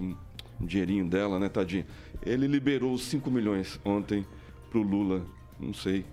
um 0.61 0.67
dinheirinho 0.67 1.07
dela, 1.09 1.39
né, 1.39 1.49
tadinha? 1.49 1.87
Ele 2.27 2.47
liberou 2.49 2.93
os 2.93 3.03
5 3.05 3.31
milhões 3.31 3.79
ontem 3.85 4.27
pro 4.71 4.83
Lula, 4.83 5.25
não 5.61 5.73
sei, 5.73 6.05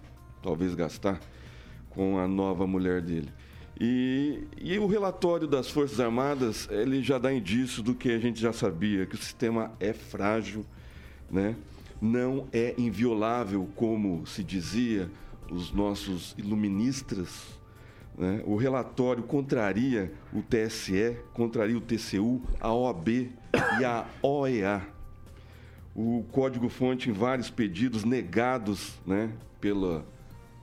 talvez 0.43 0.75
gastar 0.75 1.19
com 1.89 2.19
a 2.19 2.27
nova 2.27 2.67
mulher 2.67 3.01
dele. 3.01 3.29
E, 3.83 4.43
e 4.61 4.77
o 4.77 4.85
relatório 4.85 5.47
das 5.47 5.67
Forças 5.67 5.99
Armadas, 5.99 6.69
ele 6.69 7.01
já 7.01 7.17
dá 7.17 7.33
indício 7.33 7.81
do 7.81 7.95
que 7.95 8.11
a 8.11 8.19
gente 8.19 8.39
já 8.39 8.53
sabia, 8.53 9.07
que 9.07 9.15
o 9.15 9.17
sistema 9.17 9.71
é 9.79 9.91
frágil, 9.91 10.63
né? 11.31 11.55
não 11.99 12.47
é 12.53 12.75
inviolável, 12.77 13.67
como 13.75 14.23
se 14.27 14.43
dizia 14.43 15.09
os 15.49 15.73
nossos 15.73 16.35
iluministas. 16.37 17.59
né? 18.15 18.43
O 18.45 18.55
relatório 18.55 19.23
contraria 19.23 20.13
o 20.31 20.43
TSE, 20.43 21.17
contraria 21.33 21.75
o 21.75 21.81
TCU, 21.81 22.39
a 22.59 22.71
OAB 22.71 23.07
e 23.09 23.83
a 23.83 24.05
OEA 24.21 24.87
o 25.95 26.23
código-fonte 26.31 27.09
em 27.09 27.13
vários 27.13 27.49
pedidos 27.49 28.03
negados 28.03 28.93
né, 29.05 29.31
pela, 29.59 30.05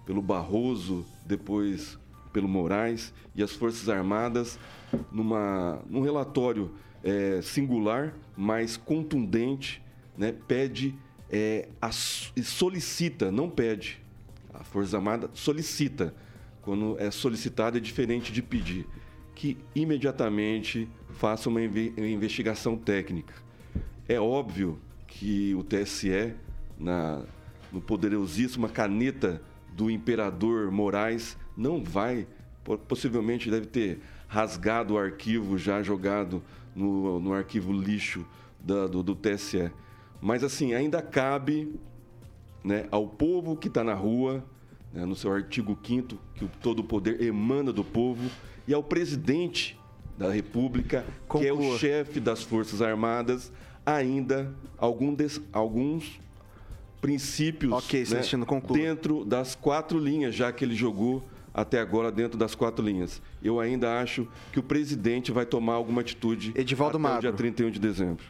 pelo 0.06 0.22
Barroso, 0.22 1.04
depois 1.26 1.98
pelo 2.38 2.46
Moraes 2.46 3.12
e 3.34 3.42
as 3.42 3.50
Forças 3.50 3.88
Armadas, 3.88 4.60
numa, 5.10 5.82
num 5.90 6.02
relatório 6.02 6.70
eh, 7.02 7.40
singular, 7.42 8.14
mas 8.36 8.76
contundente, 8.76 9.82
né, 10.16 10.32
pede 10.46 10.94
eh, 11.28 11.68
a 11.82 11.90
solicita, 11.90 13.32
não 13.32 13.50
pede, 13.50 14.00
a 14.54 14.62
Força 14.62 14.96
Armada 14.96 15.28
solicita. 15.34 16.14
Quando 16.62 16.96
é 17.00 17.10
solicitado 17.10 17.76
é 17.76 17.80
diferente 17.80 18.30
de 18.30 18.40
pedir, 18.40 18.86
que 19.34 19.56
imediatamente 19.74 20.88
faça 21.10 21.48
uma 21.48 21.60
inve- 21.60 21.92
investigação 21.96 22.76
técnica. 22.76 23.34
É 24.08 24.20
óbvio 24.20 24.78
que 25.08 25.56
o 25.56 25.64
TSE, 25.64 26.34
na, 26.78 27.24
no 27.72 27.80
poderosíssima 27.80 28.68
caneta 28.68 29.42
do 29.72 29.90
imperador 29.90 30.70
Moraes, 30.70 31.36
não 31.58 31.82
vai, 31.82 32.26
po- 32.62 32.78
possivelmente 32.78 33.50
deve 33.50 33.66
ter 33.66 34.00
rasgado 34.28 34.94
o 34.94 34.98
arquivo 34.98 35.58
já 35.58 35.82
jogado 35.82 36.40
no, 36.74 37.18
no 37.18 37.32
arquivo 37.34 37.72
lixo 37.72 38.24
da- 38.60 38.86
do, 38.86 39.02
do 39.02 39.14
TSE. 39.14 39.70
Mas 40.20 40.44
assim, 40.44 40.72
ainda 40.74 41.02
cabe 41.02 41.74
né, 42.62 42.86
ao 42.90 43.06
povo 43.08 43.56
que 43.56 43.66
está 43.68 43.82
na 43.82 43.94
rua, 43.94 44.44
né, 44.92 45.04
no 45.04 45.16
seu 45.16 45.32
artigo 45.32 45.76
5 45.82 46.16
que 46.34 46.44
o 46.44 46.50
todo 46.62 46.80
o 46.80 46.84
poder 46.84 47.20
emana 47.22 47.72
do 47.72 47.82
povo, 47.84 48.30
e 48.66 48.72
ao 48.74 48.82
presidente 48.82 49.78
da 50.16 50.30
República, 50.30 51.04
que 51.40 51.46
é 51.46 51.52
o 51.52 51.56
chefe 51.78 52.20
das 52.20 52.42
Forças 52.42 52.82
Armadas, 52.82 53.50
ainda 53.86 54.52
algum 54.76 55.14
des- 55.14 55.40
alguns 55.52 56.20
princípios 57.00 57.72
Ok, 57.72 58.00
né, 58.00 58.06
dentro 58.74 59.24
das 59.24 59.54
quatro 59.54 59.98
linhas, 59.98 60.34
já 60.34 60.52
que 60.52 60.64
ele 60.64 60.74
jogou 60.74 61.22
até 61.60 61.80
agora 61.80 62.12
dentro 62.12 62.38
das 62.38 62.54
quatro 62.54 62.84
linhas. 62.84 63.20
Eu 63.42 63.58
ainda 63.58 64.00
acho 64.00 64.28
que 64.52 64.58
o 64.58 64.62
presidente 64.62 65.32
vai 65.32 65.44
tomar 65.44 65.74
alguma 65.74 66.00
atitude 66.00 66.52
Edivaldo 66.54 66.96
até 66.96 66.98
o 66.98 67.00
Magro. 67.00 67.20
dia 67.20 67.32
31 67.32 67.70
de 67.70 67.80
dezembro. 67.80 68.24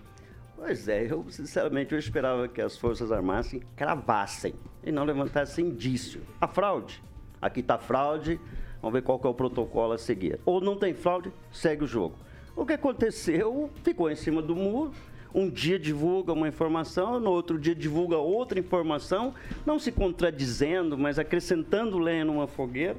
Pois 0.57 0.89
é, 0.89 1.11
eu 1.11 1.25
sinceramente 1.29 1.93
eu 1.93 1.99
esperava 1.99 2.49
que 2.49 2.61
as 2.61 2.77
Forças 2.77 3.13
Armadas 3.13 3.55
cravassem 3.77 4.55
e 4.83 4.91
não 4.91 5.05
levantassem 5.05 5.67
indício. 5.67 6.23
A 6.41 6.49
fraude. 6.49 7.03
Aqui 7.41 7.61
está 7.61 7.79
fraude, 7.79 8.41
vamos 8.83 8.95
ver 8.95 9.03
qual 9.03 9.19
que 9.19 9.27
é 9.27 9.31
o 9.31 9.35
protocolo 9.35 9.93
a 9.93 9.99
seguir. 9.99 10.41
Ou 10.45 10.61
não 10.61 10.77
tem 10.77 10.95
fraude, 10.95 11.31
segue 11.53 11.85
o 11.85 11.87
jogo. 11.87 12.17
O 12.57 12.67
que 12.67 12.73
aconteceu 12.73 13.71
ficou 13.85 14.11
em 14.11 14.17
cima 14.17 14.43
do 14.43 14.57
muro. 14.57 14.93
Um 15.35 15.49
dia 15.49 15.79
divulga 15.79 16.33
uma 16.33 16.49
informação, 16.49 17.21
no 17.21 17.31
outro 17.31 17.59
dia 17.59 17.75
divulga 17.75 18.17
outra 18.17 18.59
informação, 18.59 19.35
não 19.67 19.79
se 19.79 19.93
contradizendo, 19.93 20.97
mas 20.97 21.19
acrescentando 21.19 21.99
lenha 21.99 22.25
numa 22.25 22.47
fogueira. 22.47 22.97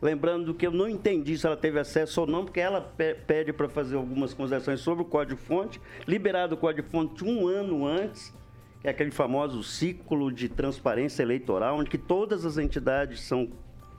Lembrando 0.00 0.52
que 0.54 0.66
eu 0.66 0.70
não 0.70 0.88
entendi 0.88 1.36
se 1.38 1.46
ela 1.46 1.56
teve 1.56 1.78
acesso 1.78 2.22
ou 2.22 2.26
não, 2.26 2.44
porque 2.44 2.60
ela 2.60 2.80
pe- 2.80 3.14
pede 3.26 3.52
para 3.52 3.68
fazer 3.68 3.96
algumas 3.96 4.34
considerações 4.34 4.80
sobre 4.80 5.02
o 5.02 5.06
código-fonte, 5.06 5.80
liberado 6.06 6.54
o 6.54 6.58
código-fonte 6.58 7.24
um 7.24 7.46
ano 7.48 7.86
antes, 7.86 8.32
que 8.80 8.88
é 8.88 8.90
aquele 8.90 9.10
famoso 9.10 9.62
ciclo 9.62 10.30
de 10.30 10.48
transparência 10.48 11.22
eleitoral, 11.22 11.78
onde 11.78 11.88
que 11.90 11.98
todas 11.98 12.44
as 12.44 12.58
entidades 12.58 13.22
são 13.22 13.48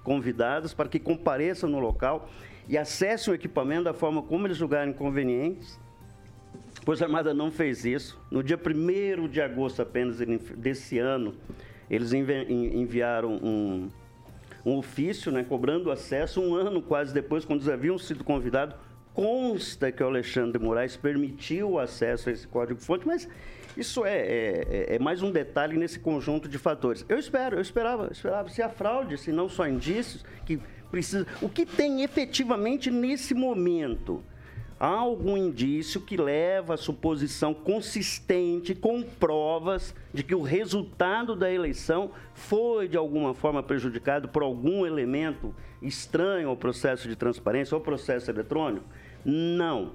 convidadas 0.04 0.74
para 0.74 0.88
que 0.88 1.00
compareçam 1.00 1.70
no 1.70 1.80
local 1.80 2.30
e 2.70 2.78
acessem 2.78 3.34
o 3.34 3.36
equipamento 3.36 3.84
da 3.86 3.94
forma 3.94 4.22
como 4.22 4.46
eles 4.48 4.58
julgarem 4.58 4.94
convenientes. 4.94 5.80
Força 6.88 7.04
Armada 7.04 7.34
não 7.34 7.52
fez 7.52 7.84
isso. 7.84 8.18
No 8.32 8.42
dia 8.42 8.58
1 8.58 9.28
de 9.28 9.42
agosto 9.42 9.82
apenas 9.82 10.20
desse 10.56 10.98
ano, 10.98 11.36
eles 11.90 12.14
envi- 12.14 12.46
en- 12.48 12.80
enviaram 12.82 13.34
um, 13.44 13.90
um 14.66 14.78
ofício 14.78 15.30
né, 15.30 15.44
cobrando 15.44 15.92
acesso. 15.92 16.40
Um 16.40 16.56
ano 16.56 16.82
quase 16.82 17.14
depois, 17.14 17.44
quando 17.44 17.60
eles 17.60 17.68
haviam 17.74 17.98
sido 17.98 18.24
convidados, 18.24 18.74
consta 19.14 19.92
que 19.92 20.02
o 20.02 20.06
Alexandre 20.06 20.64
Moraes 20.64 20.96
permitiu 20.96 21.72
o 21.72 21.78
acesso 21.78 22.30
a 22.30 22.32
esse 22.32 22.48
código-fonte, 22.48 23.06
mas 23.06 23.28
isso 23.76 24.06
é, 24.06 24.20
é- 24.20 24.68
é- 24.92 24.96
é 24.96 25.00
mais 25.00 25.22
um 25.22 25.30
detalhe 25.30 25.76
nesse 25.76 26.00
conjunto 26.00 26.48
de 26.48 26.58
fatores. 26.58 27.06
Eu 27.10 27.20
espero, 27.20 27.58
eu 27.58 27.62
esperava, 27.62 28.08
esperava 28.14 28.48
se 28.48 28.62
a 28.62 28.70
fraude, 28.70 29.18
se 29.18 29.34
não 29.34 29.50
só 29.50 29.68
indícios, 29.68 30.24
que 30.46 30.58
precisa. 30.90 31.28
O 31.42 31.50
que 31.50 31.66
tem 31.66 32.02
efetivamente 32.02 32.90
nesse 32.90 33.34
momento? 33.34 34.24
Há 34.80 34.90
algum 34.90 35.36
indício 35.36 36.02
que 36.02 36.16
leva 36.16 36.76
à 36.76 36.78
suposição 36.78 37.52
consistente, 37.54 38.76
com 38.76 39.02
provas, 39.02 39.96
de 40.14 40.24
que 40.24 40.36
o 40.36 40.42
resultado 40.42 41.36
da 41.36 41.52
eleição 41.52 42.12
foi, 42.36 42.88
de 42.88 42.96
alguma 42.96 43.34
forma, 43.34 43.64
prejudicado 43.64 44.30
por 44.30 44.44
algum 44.44 44.86
elemento 44.86 45.54
estranho 45.82 46.50
ao 46.50 46.56
processo 46.56 47.08
de 47.08 47.16
transparência, 47.16 47.74
ao 47.74 47.82
processo 47.82 48.30
eletrônico? 48.30 48.86
Não. 49.26 49.94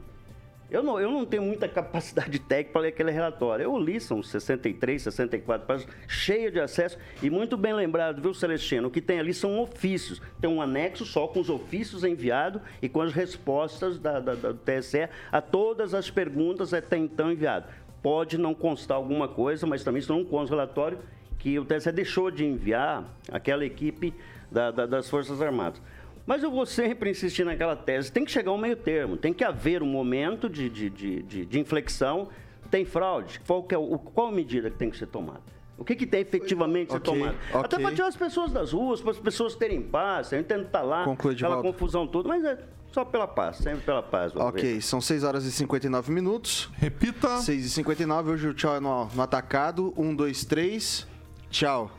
Eu 0.73 0.83
não, 0.83 0.99
eu 0.99 1.11
não 1.11 1.27
tenho 1.27 1.43
muita 1.43 1.69
capacidade 1.69 2.39
técnica 2.41 2.73
para 2.73 2.81
ler 2.83 2.89
aquele 2.89 3.11
relatório. 3.11 3.63
Eu 3.65 3.77
li, 3.79 4.01
são 4.01 4.23
63, 4.23 5.03
64 5.03 5.67
páginas, 5.67 5.95
cheia 6.09 6.51
de 6.51 6.59
acesso 6.59 6.97
e 7.23 7.29
muito 7.29 7.57
bem 7.59 7.75
lembrado, 7.75 8.23
viu, 8.23 8.33
Celestino? 8.33 8.89
O 8.89 8.91
que 8.91 9.03
tem 9.03 9.21
ali 9.21 9.35
são 9.35 9.61
ofícios. 9.61 10.23
Tem 10.41 10.49
um 10.49 10.63
anexo 10.63 11.05
só 11.05 11.27
com 11.29 11.41
os 11.41 11.51
ofícios 11.51 12.05
enviados 12.05 12.63
e 12.81 12.89
com 12.89 13.03
as 13.03 13.13
respostas 13.13 13.99
da, 13.99 14.19
da- 14.19 14.35
da- 14.35 14.53
do 14.53 14.59
TSE 14.59 15.09
a 15.31 15.43
todas 15.43 15.93
as 15.93 16.11
perguntas 16.11 16.73
até 16.73 16.97
então 16.97 17.31
enviadas. 17.31 17.69
Pode 18.03 18.39
não 18.39 18.55
constar 18.55 18.97
alguma 18.97 19.29
coisa, 19.29 19.67
mas 19.67 19.85
também 19.85 20.01
isso 20.01 20.13
não 20.13 20.25
consta 20.25 20.55
no 20.57 20.61
relatório 20.61 20.99
que 21.39 21.59
o 21.59 21.65
TSE 21.67 21.93
deixou 21.93 22.31
de 22.31 22.45
enviar 22.47 23.05
aquela 23.31 23.65
equipe 23.65 24.15
da- 24.51 24.71
das 24.71 25.09
Forças 25.11 25.43
Armadas. 25.43 25.81
Mas 26.27 26.43
eu 26.43 26.51
vou 26.51 26.65
sempre 26.65 27.11
insistir 27.11 27.45
naquela 27.45 27.75
tese, 27.75 28.11
tem 28.13 28.25
que 28.25 28.31
chegar 28.31 28.53
um 28.53 28.59
meio 28.59 28.77
termo, 28.77 29.17
tem 29.17 29.33
que 29.33 29.43
haver 29.45 29.83
um 29.83 29.87
momento 29.87 30.49
de, 30.49 30.69
de, 30.69 30.89
de, 30.91 31.23
de- 31.23 31.47
de 31.47 31.61
inflexão. 31.61 32.29
Tem 32.71 32.85
fraude? 32.85 33.41
Qual, 33.47 33.63
que 33.65 33.75
é 33.75 33.79
o, 33.79 33.99
qual 33.99 34.29
a 34.29 34.33
medida 34.33 34.71
que 34.71 34.77
tem 34.79 34.89
que 34.89 34.97
ser 34.97 35.07
tomada? 35.07 35.43
O 35.77 35.85
que, 35.85 35.97
que 35.97 36.07
tem 36.07 36.21
efetivamente 36.21 36.87
que 36.87 36.93
ser 36.93 36.99
Ok, 36.99 37.13
tomado? 37.19 37.37
Até 37.53 37.77
ok. 37.77 37.79
para 37.85 37.95
tirar 37.95 38.07
as 38.07 38.17
pessoas 38.17 38.53
das 38.53 38.73
ruas, 38.73 39.01
para 39.01 39.11
as 39.11 39.19
pessoas 39.19 39.55
terem 39.57 39.83
paz. 39.83 40.33
Eu 40.33 40.39
entendo 40.41 40.65
estar 40.67 40.83
lá, 40.83 41.05
Conclui, 41.05 41.35
aquela 41.35 41.55
Edivaldo. 41.57 41.73
confusão 41.73 42.07
toda, 42.07 42.29
mas 42.29 42.45
é 42.45 42.57
só 42.93 43.05
pela 43.05 43.27
paz, 43.27 43.57
sempre 43.57 43.81
pela 43.81 44.03
paz. 44.03 44.33
vamos 44.33 44.53
ver. 44.55 44.59
Ok, 44.61 44.81
são 44.81 45.01
6 45.01 45.25
horas 45.25 45.45
e 45.45 45.51
59 45.51 46.13
minutos. 46.13 46.71
Repita. 46.75 47.39
6 47.39 47.65
e 47.67 47.69
59, 47.71 48.31
hoje 48.31 48.49
o 48.49 48.55
tchau 48.55 48.77
é 48.77 48.81
no, 48.81 49.07
no 49.07 49.23
atacado. 49.23 49.93
1, 49.97 50.15
2, 50.15 50.45
3. 50.45 51.07
Tchau. 51.51 51.91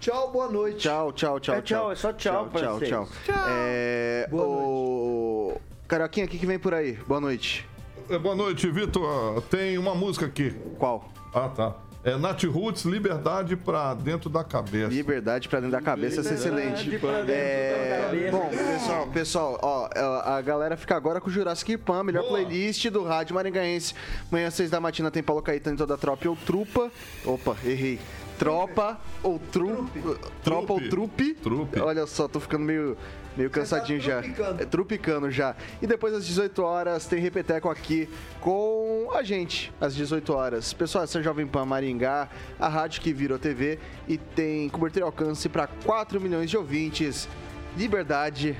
Tchau, 0.00 0.30
boa 0.32 0.48
noite. 0.48 0.78
Tchau, 0.78 1.12
tchau, 1.12 1.38
tchau, 1.38 1.54
É 1.56 1.60
tchau, 1.62 1.92
é 1.92 1.94
só 1.94 2.12
tchau 2.12 2.46
pra 2.46 2.60
tchau, 2.62 2.78
vocês. 2.78 2.90
tchau. 2.90 3.08
É, 3.48 4.26
Boa 4.30 4.44
o... 4.46 5.60
Carioquinha, 5.86 6.24
o 6.24 6.28
que, 6.28 6.38
que 6.38 6.46
vem 6.46 6.58
por 6.58 6.72
aí? 6.72 6.92
Boa 7.06 7.20
noite. 7.20 7.68
É, 8.08 8.18
Boa 8.18 8.34
noite, 8.34 8.68
Vitor. 8.70 9.42
Tem 9.42 9.76
uma 9.76 9.94
música 9.94 10.24
aqui. 10.24 10.52
Qual? 10.78 11.06
Ah, 11.34 11.48
tá. 11.50 11.74
É 12.02 12.16
Nath 12.16 12.44
Roots, 12.44 12.86
Liberdade 12.86 13.56
pra 13.56 13.92
dentro 13.92 14.30
da 14.30 14.42
cabeça. 14.42 14.88
Liberdade 14.88 15.50
pra 15.50 15.60
dentro 15.60 15.72
da 15.76 15.82
cabeça, 15.82 16.26
é 16.26 16.32
excelente. 16.34 16.98
pra 16.98 17.20
dentro 17.20 17.32
É, 17.34 17.90
da 17.98 18.04
cabeça. 18.06 18.30
Bom, 18.30 18.48
pessoal, 18.48 19.06
pessoal, 19.08 19.58
ó, 19.60 19.88
a 20.24 20.40
galera 20.40 20.78
fica 20.78 20.96
agora 20.96 21.20
com 21.20 21.28
o 21.28 21.30
Jurassic 21.30 21.76
Pan, 21.76 22.02
melhor 22.02 22.22
Boa. 22.22 22.32
playlist 22.38 22.86
do 22.88 23.04
Rádio 23.04 23.34
Maringaense. 23.34 23.94
Amanhã 24.32 24.48
às 24.48 24.54
seis 24.54 24.70
da 24.70 24.80
matina 24.80 25.10
tem 25.10 25.22
Paulo 25.22 25.42
Caetano 25.42 25.76
e 25.76 25.78
toda 25.78 25.92
a 25.92 25.98
tropa 25.98 26.26
ou 26.26 26.34
trupa. 26.36 26.90
Opa, 27.22 27.54
errei. 27.66 28.00
Tropa 28.40 28.98
ou 29.22 29.38
trupe. 29.38 30.02
Tropa 30.42 30.72
ou 30.72 30.80
trupe. 30.80 31.34
Trupe. 31.34 31.78
Olha 31.78 32.06
só, 32.06 32.26
tô 32.26 32.40
ficando 32.40 32.64
meio, 32.64 32.96
meio 33.36 33.50
cansadinho 33.50 34.00
já. 34.00 34.22
trupicando. 34.22 34.62
É, 34.62 34.64
trupicando 34.64 35.30
já. 35.30 35.54
E 35.82 35.86
depois 35.86 36.14
às 36.14 36.24
18 36.24 36.62
horas 36.62 37.04
tem 37.04 37.20
Repeteco 37.20 37.68
aqui 37.68 38.08
com 38.40 39.10
a 39.14 39.22
gente, 39.22 39.70
às 39.78 39.94
18 39.94 40.32
horas. 40.32 40.72
Pessoal, 40.72 41.04
essa 41.04 41.18
é 41.18 41.20
a 41.20 41.22
Jovem 41.22 41.46
Pan 41.46 41.66
Maringá, 41.66 42.30
a 42.58 42.66
rádio 42.66 43.02
que 43.02 43.12
virou 43.12 43.38
TV 43.38 43.78
e 44.08 44.16
tem 44.16 44.70
cobertura 44.70 45.04
e 45.04 45.06
alcance 45.06 45.46
para 45.46 45.66
4 45.66 46.18
milhões 46.18 46.48
de 46.48 46.56
ouvintes. 46.56 47.28
Liberdade 47.76 48.56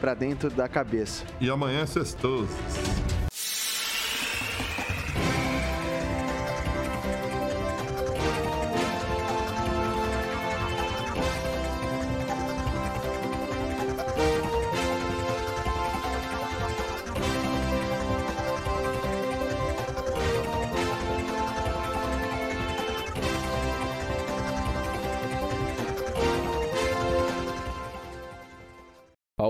pra 0.00 0.14
dentro 0.14 0.48
da 0.48 0.68
cabeça. 0.68 1.24
E 1.40 1.50
amanhã 1.50 1.82
é 1.82 1.86
sextou. 1.86 2.46